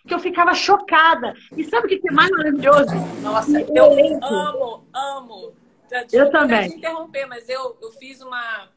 que 0.05 0.13
eu 0.13 0.19
ficava 0.19 0.53
chocada. 0.53 1.34
E 1.55 1.63
sabe 1.63 1.88
o 1.88 1.89
que 1.89 2.09
é 2.09 2.11
mais 2.11 2.30
maravilhoso? 2.30 2.93
Nossa, 3.21 3.61
eu 3.61 3.93
amo, 4.21 4.86
amo. 4.93 5.53
Eu 6.11 6.30
também. 6.30 6.69
te 6.69 6.78
interromper, 6.78 7.26
mas 7.28 7.47
eu, 7.47 7.78
eu 7.82 7.91
fiz 7.93 8.21
uma. 8.21 8.67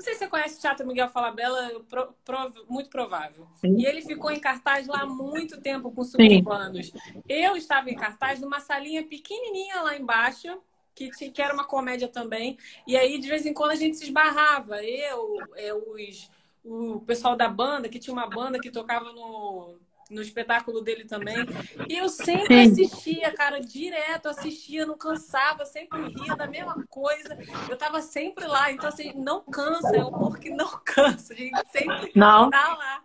Não 0.00 0.04
sei 0.04 0.14
se 0.14 0.20
você 0.20 0.28
conhece 0.28 0.56
o 0.56 0.60
Teatro 0.62 0.86
Miguel 0.86 1.10
Falabella, 1.10 1.78
pro, 1.86 2.14
pro, 2.24 2.64
muito 2.66 2.88
provável. 2.88 3.46
Sim. 3.56 3.76
E 3.76 3.84
ele 3.84 4.00
ficou 4.00 4.30
em 4.30 4.40
cartaz 4.40 4.86
lá 4.86 5.02
há 5.02 5.06
muito 5.06 5.60
tempo 5.60 5.92
com 5.92 6.02
suburbanos. 6.02 6.90
Eu 7.28 7.54
estava 7.54 7.90
em 7.90 7.94
cartaz 7.94 8.40
numa 8.40 8.60
salinha 8.60 9.04
pequenininha 9.04 9.82
lá 9.82 9.94
embaixo, 9.94 10.58
que, 10.94 11.10
que 11.10 11.42
era 11.42 11.52
uma 11.52 11.66
comédia 11.66 12.08
também. 12.08 12.56
E 12.86 12.96
aí, 12.96 13.18
de 13.18 13.28
vez 13.28 13.44
em 13.44 13.52
quando, 13.52 13.72
a 13.72 13.74
gente 13.74 13.98
se 13.98 14.04
esbarrava. 14.04 14.82
Eu, 14.82 15.36
é, 15.54 15.74
os, 15.74 16.30
o 16.64 17.00
pessoal 17.00 17.36
da 17.36 17.46
banda, 17.46 17.86
que 17.86 17.98
tinha 17.98 18.14
uma 18.14 18.26
banda 18.26 18.58
que 18.58 18.70
tocava 18.70 19.12
no, 19.12 19.76
no 20.10 20.20
espetáculo 20.20 20.80
dele 20.80 21.04
também. 21.04 21.36
E 21.88 21.96
eu 21.96 22.08
sempre 22.08 22.64
Sim. 22.64 22.72
assistia, 22.72 23.32
cara, 23.32 23.60
direto, 23.60 24.28
assistia, 24.28 24.84
não 24.84 24.98
cansava, 24.98 25.64
sempre 25.64 26.00
ria 26.08 26.36
da 26.36 26.46
mesma 26.46 26.84
coisa. 26.88 27.38
Eu 27.68 27.76
tava 27.76 28.02
sempre 28.02 28.46
lá, 28.46 28.70
então 28.72 28.88
assim, 28.88 29.12
não 29.14 29.42
cansa, 29.42 29.96
é 29.96 30.04
um 30.04 30.08
humor 30.08 30.38
que 30.38 30.50
não 30.50 30.68
cansa, 30.84 31.32
a 31.32 31.36
gente 31.36 31.68
sempre 31.70 32.12
não. 32.14 32.50
tá 32.50 32.74
lá. 32.74 33.04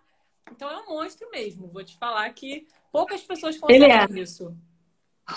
Então 0.52 0.70
é 0.70 0.78
um 0.80 0.88
monstro 0.88 1.30
mesmo, 1.32 1.68
vou 1.68 1.84
te 1.84 1.98
falar 1.98 2.30
que 2.32 2.68
poucas 2.92 3.22
pessoas 3.22 3.58
conseguem 3.58 3.92
é. 3.92 4.22
isso. 4.22 4.56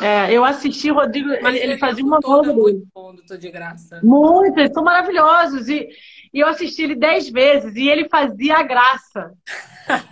É, 0.00 0.32
eu 0.32 0.44
assisti 0.44 0.90
o 0.90 0.94
Rodrigo, 0.94 1.28
Mas 1.42 1.56
ele, 1.56 1.72
ele 1.72 1.78
fazia 1.78 2.04
uma 2.04 2.20
nova 2.22 2.52
muito 2.52 2.86
bom, 2.94 3.16
tô 3.26 3.36
de 3.36 3.50
graça. 3.50 4.00
Muito, 4.02 4.58
eles 4.58 4.72
são 4.72 4.84
maravilhosos. 4.84 5.68
E, 5.68 5.88
e 6.32 6.40
eu 6.40 6.46
assisti 6.46 6.82
ele 6.82 6.94
dez 6.94 7.30
vezes 7.30 7.74
e 7.74 7.88
ele 7.88 8.08
fazia 8.08 8.58
a 8.58 8.62
graça. 8.62 9.32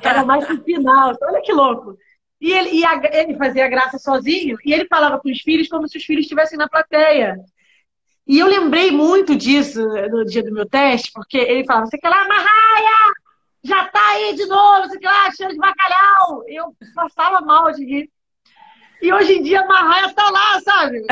Era 0.02 0.24
mais 0.24 0.48
no 0.48 0.62
final. 0.64 1.14
Olha 1.20 1.42
que 1.42 1.52
louco. 1.52 1.96
E 2.40 2.52
ele, 2.52 2.70
e 2.70 2.84
a, 2.84 3.00
ele 3.12 3.36
fazia 3.36 3.64
a 3.64 3.68
graça 3.68 3.98
sozinho 3.98 4.56
e 4.64 4.72
ele 4.72 4.86
falava 4.86 5.18
com 5.18 5.30
os 5.30 5.40
filhos 5.40 5.68
como 5.68 5.88
se 5.88 5.98
os 5.98 6.04
filhos 6.04 6.24
estivessem 6.24 6.58
na 6.58 6.68
plateia. 6.68 7.36
E 8.26 8.38
eu 8.38 8.46
lembrei 8.46 8.90
muito 8.90 9.36
disso 9.36 9.86
no 10.10 10.24
dia 10.24 10.42
do 10.42 10.52
meu 10.52 10.68
teste, 10.68 11.12
porque 11.12 11.36
ele 11.38 11.64
falava, 11.64 11.86
você 11.86 11.96
quer 11.96 12.08
lá, 12.08 12.26
Marraia? 12.26 13.14
Já 13.62 13.84
tá 13.88 14.08
aí 14.10 14.34
de 14.34 14.46
novo, 14.46 14.88
você 14.88 14.98
quer 14.98 15.08
lá, 15.08 15.30
cheiro 15.32 15.52
de 15.52 15.58
bacalhau. 15.58 16.42
Eu 16.46 16.74
passava 16.94 17.40
mal 17.40 17.72
de 17.72 17.84
rir. 17.84 18.10
E 19.02 19.12
hoje 19.12 19.34
em 19.34 19.42
dia 19.42 19.60
a 19.60 19.66
Marraia 19.66 20.12
tá 20.12 20.30
lá, 20.30 20.60
sabe? 20.60 21.04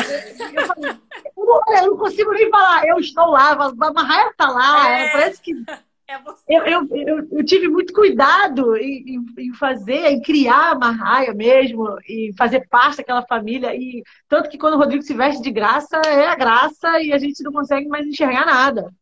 Eu, 0.55 0.67
falei, 0.67 0.97
eu, 1.37 1.91
não 1.91 1.97
consigo 1.97 2.33
nem 2.33 2.51
falar, 2.51 2.87
eu 2.87 2.99
estou 2.99 3.27
lá, 3.27 3.53
a 3.53 3.93
Marraia 3.93 4.33
tá 4.37 4.49
lá, 4.49 4.91
é... 4.91 5.13
parece 5.13 5.43
que. 5.43 5.53
É 6.07 6.17
eu, 6.47 6.67
eu, 6.67 6.89
eu, 6.91 7.29
eu, 7.33 7.45
tive 7.47 7.67
muito 7.67 7.95
cuidado 7.95 8.77
em, 8.77 9.15
em, 9.15 9.25
em, 9.39 9.55
fazer, 9.55 10.11
em 10.11 10.21
criar 10.21 10.73
a 10.73 10.79
Marraia 10.79 11.33
mesmo, 11.33 11.97
e 12.07 12.31
fazer 12.37 12.69
parte 12.69 12.99
daquela 12.99 13.23
família. 13.23 13.75
E 13.75 14.03
tanto 14.29 14.51
que 14.51 14.59
quando 14.59 14.75
o 14.75 14.77
Rodrigo 14.77 15.03
se 15.03 15.15
veste 15.15 15.43
de 15.43 15.51
graça, 15.51 15.97
é 16.05 16.27
a 16.27 16.37
graça 16.37 17.01
e 17.01 17.11
a 17.11 17.17
gente 17.17 17.43
não 17.43 17.51
consegue 17.51 17.89
mais 17.89 18.07
enxergar 18.07 18.45
nada. 18.45 18.93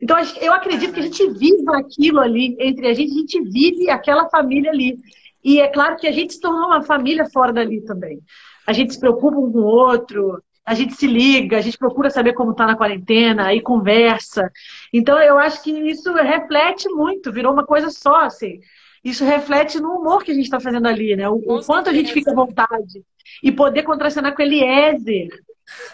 Então, 0.00 0.16
eu 0.40 0.52
acredito 0.52 0.94
que 0.94 1.00
a 1.00 1.02
gente 1.02 1.28
vive 1.32 1.64
aquilo 1.74 2.20
ali 2.20 2.56
entre 2.58 2.86
a 2.86 2.94
gente, 2.94 3.12
a 3.12 3.18
gente 3.18 3.42
vive 3.42 3.90
aquela 3.90 4.28
família 4.30 4.70
ali. 4.70 4.96
E 5.42 5.60
é 5.60 5.68
claro 5.68 5.96
que 5.96 6.06
a 6.06 6.12
gente 6.12 6.34
se 6.34 6.40
tornou 6.40 6.66
uma 6.66 6.82
família 6.82 7.26
fora 7.30 7.52
dali 7.52 7.80
também. 7.82 8.20
A 8.66 8.72
gente 8.72 8.94
se 8.94 9.00
preocupa 9.00 9.38
um 9.38 9.50
com 9.50 9.58
o 9.58 9.64
outro, 9.64 10.42
a 10.64 10.74
gente 10.74 10.94
se 10.94 11.06
liga, 11.06 11.56
a 11.56 11.60
gente 11.60 11.78
procura 11.78 12.10
saber 12.10 12.34
como 12.34 12.52
está 12.52 12.66
na 12.66 12.76
quarentena, 12.76 13.46
aí 13.46 13.60
conversa. 13.60 14.50
Então 14.92 15.18
eu 15.18 15.38
acho 15.38 15.62
que 15.62 15.70
isso 15.70 16.12
reflete 16.12 16.88
muito, 16.88 17.32
virou 17.32 17.52
uma 17.52 17.64
coisa 17.64 17.90
só, 17.90 18.22
assim. 18.22 18.60
Isso 19.02 19.24
reflete 19.24 19.80
no 19.80 19.92
humor 19.92 20.22
que 20.22 20.30
a 20.30 20.34
gente 20.34 20.44
está 20.44 20.60
fazendo 20.60 20.86
ali, 20.86 21.16
né? 21.16 21.28
O, 21.28 21.36
o 21.36 21.64
quanto 21.64 21.88
a 21.88 21.92
gente 21.92 22.12
fica 22.12 22.30
à 22.30 22.34
vontade. 22.34 23.02
E 23.42 23.50
poder 23.50 23.82
contracenar 23.82 24.34
com 24.34 24.42
o 24.42 24.44
Eliezer. 24.44 25.28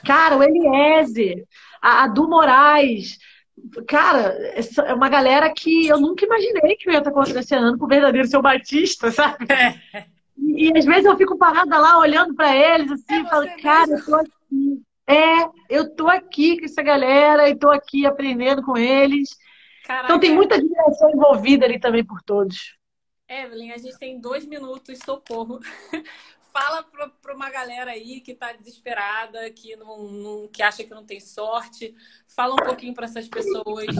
Cara, 0.04 0.36
o 0.36 0.42
Eliezer, 0.42 1.44
a, 1.80 2.04
a 2.04 2.08
Du 2.08 2.28
Moraes, 2.28 3.18
Cara, 3.88 4.36
é 4.86 4.94
uma 4.94 5.08
galera 5.08 5.52
que 5.52 5.86
eu 5.86 6.00
nunca 6.00 6.24
imaginei 6.24 6.76
que 6.76 6.88
eu 6.88 6.92
ia 6.92 6.98
estar 6.98 7.10
contracenando 7.10 7.78
com 7.78 7.84
o 7.84 7.88
verdadeiro 7.88 8.28
seu 8.28 8.42
Batista, 8.42 9.10
sabe? 9.10 9.46
É. 9.50 10.06
E, 10.36 10.70
e, 10.70 10.78
às 10.78 10.84
vezes 10.84 11.04
eu 11.04 11.16
fico 11.16 11.38
parada 11.38 11.78
lá 11.78 11.98
olhando 11.98 12.34
para 12.34 12.54
eles 12.54 12.92
assim, 12.92 13.14
é 13.14 13.20
e 13.20 13.28
falo, 13.28 13.46
cara, 13.62 13.90
eu 13.90 14.04
tô 14.04 14.14
aqui. 14.14 14.82
É, 15.08 15.48
eu 15.70 15.94
tô 15.94 16.08
aqui 16.08 16.58
com 16.58 16.64
essa 16.64 16.82
galera 16.82 17.48
e 17.48 17.56
tô 17.56 17.70
aqui 17.70 18.04
aprendendo 18.04 18.62
com 18.62 18.76
eles. 18.76 19.30
Caraca. 19.84 20.06
Então 20.06 20.20
tem 20.20 20.34
muita 20.34 20.60
direção 20.60 21.10
envolvida 21.10 21.64
ali 21.64 21.78
também 21.78 22.04
por 22.04 22.20
todos. 22.22 22.76
Evelyn, 23.28 23.72
a 23.72 23.78
gente 23.78 23.98
tem 23.98 24.20
dois 24.20 24.46
minutos, 24.46 24.98
socorro. 25.04 25.60
Fala 26.58 26.82
para 27.20 27.34
uma 27.34 27.50
galera 27.50 27.90
aí 27.90 28.18
que 28.22 28.32
está 28.32 28.50
desesperada, 28.50 29.50
que, 29.50 29.76
não, 29.76 30.08
não, 30.08 30.48
que 30.48 30.62
acha 30.62 30.82
que 30.82 30.94
não 30.94 31.04
tem 31.04 31.20
sorte. 31.20 31.94
Fala 32.26 32.54
um 32.54 32.64
pouquinho 32.64 32.94
para 32.94 33.04
essas 33.04 33.28
pessoas. 33.28 33.94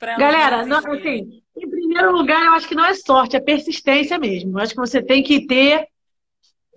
Galera, 0.00 0.64
não, 0.64 0.78
assim, 0.78 1.42
em 1.54 1.68
primeiro 1.68 2.12
lugar, 2.12 2.46
eu 2.46 2.52
acho 2.52 2.66
que 2.66 2.74
não 2.74 2.86
é 2.86 2.94
sorte, 2.94 3.36
é 3.36 3.40
persistência 3.40 4.18
mesmo. 4.18 4.58
Eu 4.58 4.62
acho 4.62 4.72
que 4.72 4.80
você 4.80 5.02
tem 5.02 5.22
que 5.22 5.46
ter 5.46 5.86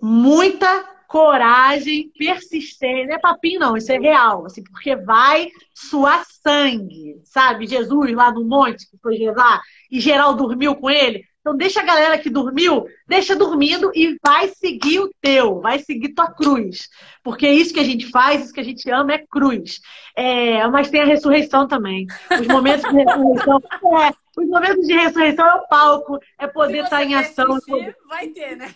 muita 0.02 0.84
coragem, 1.08 2.12
persistência. 2.18 3.06
Não 3.06 3.14
é 3.14 3.18
papinho, 3.18 3.58
não, 3.58 3.76
isso 3.78 3.90
é 3.90 3.98
real, 3.98 4.44
assim, 4.44 4.62
porque 4.62 4.94
vai 4.96 5.48
suar 5.74 6.26
sangue, 6.26 7.22
sabe? 7.24 7.66
Jesus 7.66 8.12
lá 8.12 8.30
no 8.30 8.44
monte 8.44 8.88
que 8.90 8.98
foi 8.98 9.16
levar 9.16 9.62
e 9.90 9.98
geral 9.98 10.34
dormiu 10.34 10.76
com 10.76 10.90
ele. 10.90 11.24
Então 11.40 11.56
deixa 11.56 11.80
a 11.80 11.84
galera 11.84 12.18
que 12.18 12.28
dormiu, 12.28 12.84
deixa 13.08 13.34
dormindo 13.34 13.90
e 13.94 14.18
vai 14.22 14.48
seguir 14.48 15.00
o 15.00 15.10
teu, 15.22 15.58
vai 15.60 15.78
seguir 15.78 16.12
tua 16.12 16.30
cruz. 16.30 16.88
Porque 17.22 17.46
é 17.46 17.52
isso 17.52 17.72
que 17.72 17.80
a 17.80 17.84
gente 17.84 18.10
faz, 18.10 18.44
isso 18.44 18.52
que 18.52 18.60
a 18.60 18.64
gente 18.64 18.90
ama 18.90 19.14
é 19.14 19.24
cruz. 19.26 19.80
É, 20.14 20.66
mas 20.68 20.90
tem 20.90 21.00
a 21.00 21.06
ressurreição 21.06 21.66
também. 21.66 22.06
Os 22.38 22.46
momentos 22.46 22.88
de 22.90 22.96
ressurreição. 22.96 23.60
É, 24.00 24.40
os 24.40 24.48
momentos 24.48 24.86
de 24.86 24.92
ressurreição 24.92 25.44
é 25.44 25.54
o 25.54 25.66
palco, 25.66 26.18
é 26.38 26.46
poder 26.46 26.84
estar 26.84 26.98
tá 26.98 27.04
em 27.04 27.14
ação. 27.14 27.56
É 27.56 27.60
poder... 27.60 27.96
Vai 28.08 28.28
ter, 28.28 28.56
né? 28.56 28.72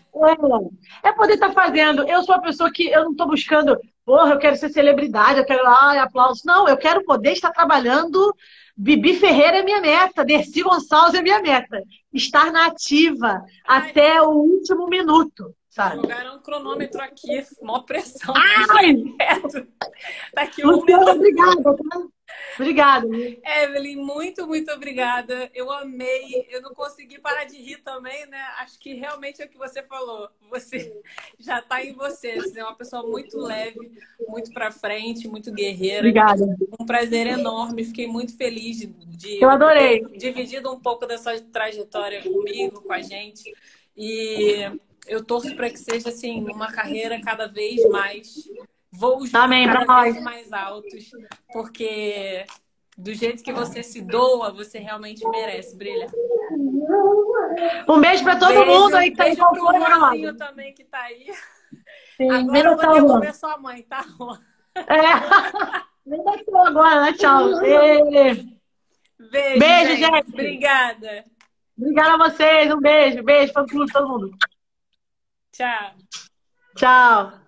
É, 1.02 1.08
é 1.08 1.12
poder 1.12 1.34
estar 1.34 1.48
tá 1.48 1.54
fazendo. 1.54 2.02
Eu 2.08 2.22
sou 2.22 2.34
a 2.34 2.40
pessoa 2.40 2.72
que 2.72 2.88
eu 2.88 3.04
não 3.04 3.12
estou 3.12 3.28
buscando, 3.28 3.78
porra, 4.04 4.32
eu 4.32 4.38
quero 4.38 4.56
ser 4.56 4.70
celebridade, 4.70 5.38
eu 5.38 5.46
quero, 5.46 5.64
ai, 5.66 5.98
aplauso. 5.98 6.42
Não, 6.44 6.68
eu 6.68 6.76
quero 6.76 7.04
poder 7.04 7.32
estar 7.32 7.50
trabalhando 7.50 8.34
Bibi 8.76 9.14
Ferreira 9.14 9.58
é 9.58 9.62
minha 9.62 9.80
meta, 9.80 10.24
Dercy 10.24 10.62
Gonçalves 10.62 11.14
é 11.14 11.22
minha 11.22 11.40
meta. 11.40 11.82
Estar 12.12 12.50
na 12.52 12.66
ativa 12.66 13.44
Ai, 13.66 13.90
até 13.90 14.20
o 14.20 14.30
último 14.30 14.88
minuto, 14.88 15.54
sabe? 15.68 15.96
Jogaram 15.96 16.36
um 16.36 16.40
cronômetro 16.40 17.00
aqui, 17.00 17.44
mó 17.62 17.80
pressão. 17.80 18.34
Ai! 18.36 18.94
Daqui 20.34 20.66
um 20.66 20.84
minuto. 20.84 21.10
Obrigada, 21.10 21.62
tá? 21.62 22.06
Obrigada. 22.54 23.06
Evelyn, 23.62 23.96
muito, 23.96 24.46
muito 24.46 24.70
obrigada. 24.72 25.50
Eu 25.54 25.70
amei. 25.70 26.46
Eu 26.50 26.62
não 26.62 26.72
consegui 26.72 27.18
parar 27.18 27.44
de 27.44 27.56
rir 27.56 27.78
também, 27.78 28.26
né? 28.26 28.40
Acho 28.60 28.78
que 28.78 28.94
realmente 28.94 29.42
é 29.42 29.44
o 29.44 29.48
que 29.48 29.58
você 29.58 29.82
falou. 29.82 30.28
Você 30.50 31.00
já 31.38 31.58
está 31.58 31.84
em 31.84 31.92
você. 31.92 32.36
Você 32.36 32.60
é 32.60 32.64
uma 32.64 32.76
pessoa 32.76 33.02
muito 33.02 33.38
leve, 33.38 33.78
muito 34.28 34.52
para 34.52 34.70
frente, 34.70 35.28
muito 35.28 35.52
guerreira. 35.52 35.98
Obrigada. 35.98 36.44
Um 36.78 36.86
prazer 36.86 37.26
enorme. 37.26 37.84
Fiquei 37.84 38.06
muito 38.06 38.36
feliz 38.36 38.78
de, 38.78 38.86
de 38.86 39.42
Eu 39.42 39.50
adorei. 39.50 40.02
ter 40.02 40.18
dividido 40.18 40.72
um 40.72 40.80
pouco 40.80 41.06
dessa 41.06 41.38
trajetória 41.40 42.22
comigo, 42.22 42.82
com 42.82 42.92
a 42.92 43.02
gente. 43.02 43.52
E 43.96 44.70
eu 45.06 45.22
torço 45.24 45.54
para 45.54 45.70
que 45.70 45.78
seja 45.78 46.08
assim 46.08 46.42
uma 46.44 46.72
carreira 46.72 47.20
cada 47.20 47.46
vez 47.46 47.86
mais 47.90 48.48
voos 48.98 49.34
Amém, 49.34 49.66
mais 50.22 50.52
altos, 50.52 51.10
porque 51.52 52.44
do 52.96 53.12
jeito 53.12 53.42
que 53.42 53.52
você 53.52 53.82
se 53.82 54.00
doa, 54.00 54.52
você 54.52 54.78
realmente 54.78 55.26
merece 55.28 55.76
brilhar. 55.76 56.10
Um 57.88 58.00
beijo 58.00 58.22
para 58.22 58.38
todo 58.38 58.54
beijo, 58.54 58.66
mundo 58.66 58.94
aí 58.94 59.10
que 59.10 59.16
tá 59.16 59.24
beijo 59.24 59.48
pro 59.48 59.56
Juanzinho 59.56 60.36
também 60.36 60.72
que 60.74 60.84
tá 60.84 61.00
aí. 61.02 61.26
Sim, 62.16 62.30
agora 62.30 62.70
eu 62.70 62.76
vou 62.76 62.94
devolver 62.94 63.34
sua 63.34 63.56
mãe, 63.58 63.82
tá? 63.82 64.04
É. 64.76 65.84
Vem 66.06 66.22
daqui 66.22 66.44
agora, 66.54 67.00
né? 67.00 67.12
Tchau. 67.14 67.58
Beijo, 67.60 69.58
beijo 69.58 69.96
gente. 69.96 70.00
gente. 70.00 70.28
Obrigada. 70.28 71.24
Obrigada 71.78 72.14
a 72.14 72.28
vocês. 72.28 72.72
Um 72.72 72.80
beijo. 72.80 73.22
Beijo 73.22 73.52
para 73.52 73.64
todo 73.64 74.08
mundo. 74.08 74.30
Tchau. 75.50 75.94
Tchau. 76.76 77.43